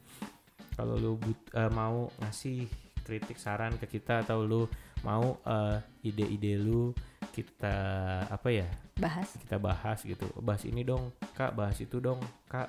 kalau 0.74 0.96
lu 0.96 1.12
but- 1.20 1.52
eh, 1.54 1.70
mau 1.70 2.08
ngasih 2.18 2.64
kritik 3.04 3.36
saran 3.36 3.76
ke 3.76 3.86
kita 3.86 4.24
atau 4.24 4.42
lu 4.42 4.64
mau 5.06 5.38
eh, 5.44 5.78
ide-ide 6.02 6.56
lu 6.58 6.90
kita 7.30 7.74
apa 8.26 8.48
ya 8.50 8.66
bahas. 8.98 9.28
kita 9.38 9.56
bahas 9.56 10.02
gitu. 10.02 10.26
Bahas 10.42 10.66
ini 10.66 10.82
dong 10.82 11.14
kak 11.32 11.54
bahas 11.54 11.78
itu 11.78 12.02
dong 12.02 12.18
kak. 12.50 12.68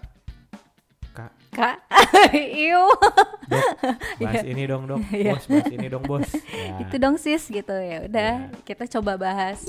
Kak. 1.11 1.31
Kak 1.51 1.75
iu. 2.63 2.85
Dok 3.47 3.67
bahas 4.21 4.43
ini 4.43 4.63
dong 4.63 4.83
dok. 4.85 5.01
Iya. 5.09 5.33
bos 5.33 5.45
bahas 5.45 5.67
ini 5.69 5.87
dong 5.87 6.03
bos. 6.03 6.29
Ya, 6.49 6.71
itu 6.83 6.95
dong 6.97 7.15
sis 7.15 7.43
gitu. 7.45 7.73
Ya 7.73 8.03
udah 8.03 8.33
Iya. 8.47 8.63
kita 8.63 8.83
coba 8.89 9.15
bahas. 9.15 9.65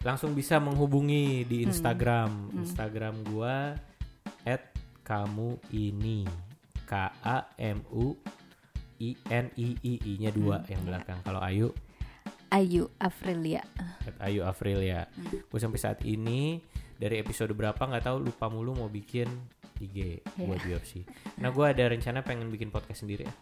Langsung 0.00 0.32
bisa 0.32 0.58
menghubungi 0.58 1.42
Hmm. 1.42 1.46
di 1.46 1.56
Instagram 1.62 2.30
Instagram 2.54 3.14
gua 3.24 3.78
at 4.42 4.62
kamu 5.02 5.56
ini. 5.70 6.24
K 6.84 6.92
A 7.18 7.48
M 7.56 7.80
U 7.88 8.12
I 8.98 9.16
N 9.26 9.48
I 9.54 9.68
I 9.80 9.92
I 9.96 10.12
nya 10.18 10.30
dua 10.30 10.60
Hmm, 10.60 10.68
yang 10.68 10.80
iya. 10.80 10.86
belakang. 10.86 11.18
Kalau 11.22 11.40
Ayu? 11.40 11.68
Ayu 12.50 12.86
Afrilia. 12.96 13.64
At 14.04 14.14
Ayu 14.20 14.44
April 14.44 14.78
ya 14.78 15.08
Hmm. 15.08 15.42
gue 15.42 15.58
sampai 15.58 15.80
saat 15.80 15.98
ini 16.02 16.60
dari 16.94 17.18
episode 17.18 17.50
berapa 17.50 17.74
nggak 17.74 18.04
tahu 18.04 18.22
lupa 18.22 18.46
mulu 18.46 18.76
mau 18.76 18.86
bikin 18.86 19.26
IG 19.84 19.96
Iya. 20.24 20.46
buat 20.48 20.60
biopsi 20.60 21.04
nah 21.38 21.52
gue 21.52 21.64
ada 21.64 21.84
rencana 21.86 22.20
pengen 22.20 22.48
bikin 22.48 22.68
podcast 22.68 23.04
sendiri. 23.04 23.24
Ya 23.24 23.34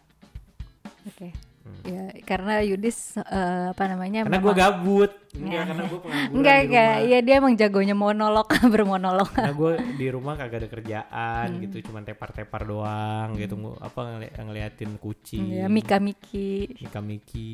oke 1.07 1.27
Hmm. 1.63 1.79
ya 1.81 2.03
karena 2.21 2.59
Yudis 2.59 3.15
eh, 3.15 3.23
apa 3.71 3.83
namanya 3.87 4.27
karena 4.27 4.35
gue 4.35 4.45
memang- 4.45 4.59
gabut. 4.59 5.11
Enggak 5.33 5.49
Ya. 5.49 5.61
karena 5.65 5.83
gue 5.83 5.97
pengangguran 5.97 6.35
enggak 6.35 6.57
enggak. 6.61 6.95
ya 7.01 7.17
dia 7.19 7.35
emang 7.35 7.53
jagonya 7.55 7.95
monolog 7.95 8.47
bermonolog. 8.69 9.29
Karena 9.31 9.49
gue 9.51 9.73
di 9.95 10.07
rumah 10.07 10.35
kagak 10.35 10.59
ada 10.59 10.69
kerjaan 10.69 11.47
Hmm. 11.49 11.61
gitu 11.63 11.87
cuman 11.87 12.03
tepar-tepar 12.03 12.61
doang 12.63 13.33
gitu. 13.33 13.55
Ngu- 13.55 13.79
apa 13.79 13.99
ngeli- 14.05 14.33
ngeliatin 14.35 14.91
kucing. 14.97 15.43
Ya 15.55 15.71
Mika 15.73 15.97
Miki 15.97 16.67
Mika 16.77 16.99
Miki 16.99 17.47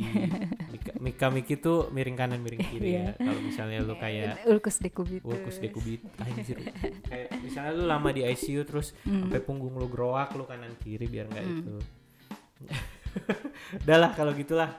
Mika, 0.67 0.91
Mika 0.97 1.27
Miki 1.29 1.53
tuh 1.55 1.87
miring 1.89 2.17
kanan 2.17 2.39
miring 2.39 2.65
kiri 2.65 2.89
Iya. 2.89 3.13
ya. 3.13 3.21
Kalau 3.21 3.41
misalnya 3.41 3.77
lu 3.79 3.93
kayak 3.95 4.33
Ulkus 4.51 4.77
Dekubitus 4.79 5.23
Ulkus 5.23 5.57
dekubit 5.59 6.01
anjir. 6.17 6.57
Kayak 7.05 7.29
misalnya 7.39 7.71
lu 7.73 7.85
lama 7.85 8.09
di 8.09 8.25
ICU 8.25 8.65
terus 8.65 8.91
Hmm. 9.01 9.23
sampai 9.23 9.39
punggung 9.39 9.71
lu 9.71 9.85
groak 9.85 10.33
lu 10.33 10.43
kanan 10.43 10.73
kiri 10.77 11.05
biar 11.05 11.29
nggak 11.29 11.45
itu 11.45 11.77
udah 13.85 13.97
lah 13.97 14.11
kalau 14.15 14.31
gitulah. 14.33 14.71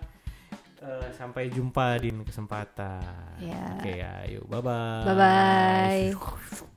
Eh, 0.80 1.08
sampai 1.12 1.52
jumpa 1.52 2.00
di 2.00 2.08
kesempatan. 2.24 3.36
Ya. 3.36 3.76
oke 3.76 3.92
ya 4.00 4.14
yuk 4.32 4.48
bye 4.48 4.64
bye 4.64 5.04
bye 5.12 5.16
bye 5.16 6.68